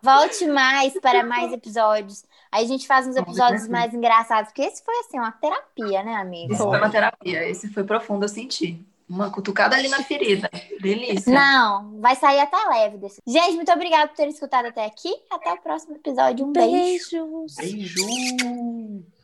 Volte 0.04 0.46
mais 0.48 0.94
para 1.02 1.24
mais 1.24 1.52
episódios. 1.52 2.24
Aí 2.52 2.66
a 2.66 2.68
gente 2.68 2.88
faz 2.88 3.08
uns 3.08 3.16
episódios 3.16 3.68
mais 3.68 3.94
engraçados, 3.94 4.50
porque 4.52 4.64
esse 4.64 4.84
foi 4.84 4.96
assim, 5.00 5.20
uma 5.20 5.32
terapia, 5.32 6.04
né, 6.04 6.16
amiga? 6.16 6.54
Isso 6.54 6.64
foi 6.64 6.78
uma 6.78 6.90
terapia, 6.90 7.48
esse 7.48 7.70
foi 7.70 7.84
profundo, 7.84 8.26
eu 8.26 8.30
senti. 8.30 8.84
Uma 9.08 9.32
cutucada 9.32 9.76
ali 9.76 9.90
na 9.90 10.04
ferida. 10.04 10.50
Delícia. 10.80 11.34
Não, 11.34 12.00
vai 12.00 12.16
sair 12.16 12.40
até 12.40 12.58
leve 12.68 12.98
desse. 12.98 13.20
Gente, 13.26 13.56
muito 13.56 13.72
obrigada 13.72 14.08
por 14.08 14.16
ter 14.16 14.28
escutado 14.28 14.68
até 14.68 14.86
aqui. 14.86 15.12
Até 15.32 15.52
o 15.52 15.58
próximo 15.58 15.96
episódio. 15.96 16.46
Um 16.46 16.52
beijo. 16.52 17.26
Beijos. 17.26 17.56
Beijo! 17.56 19.19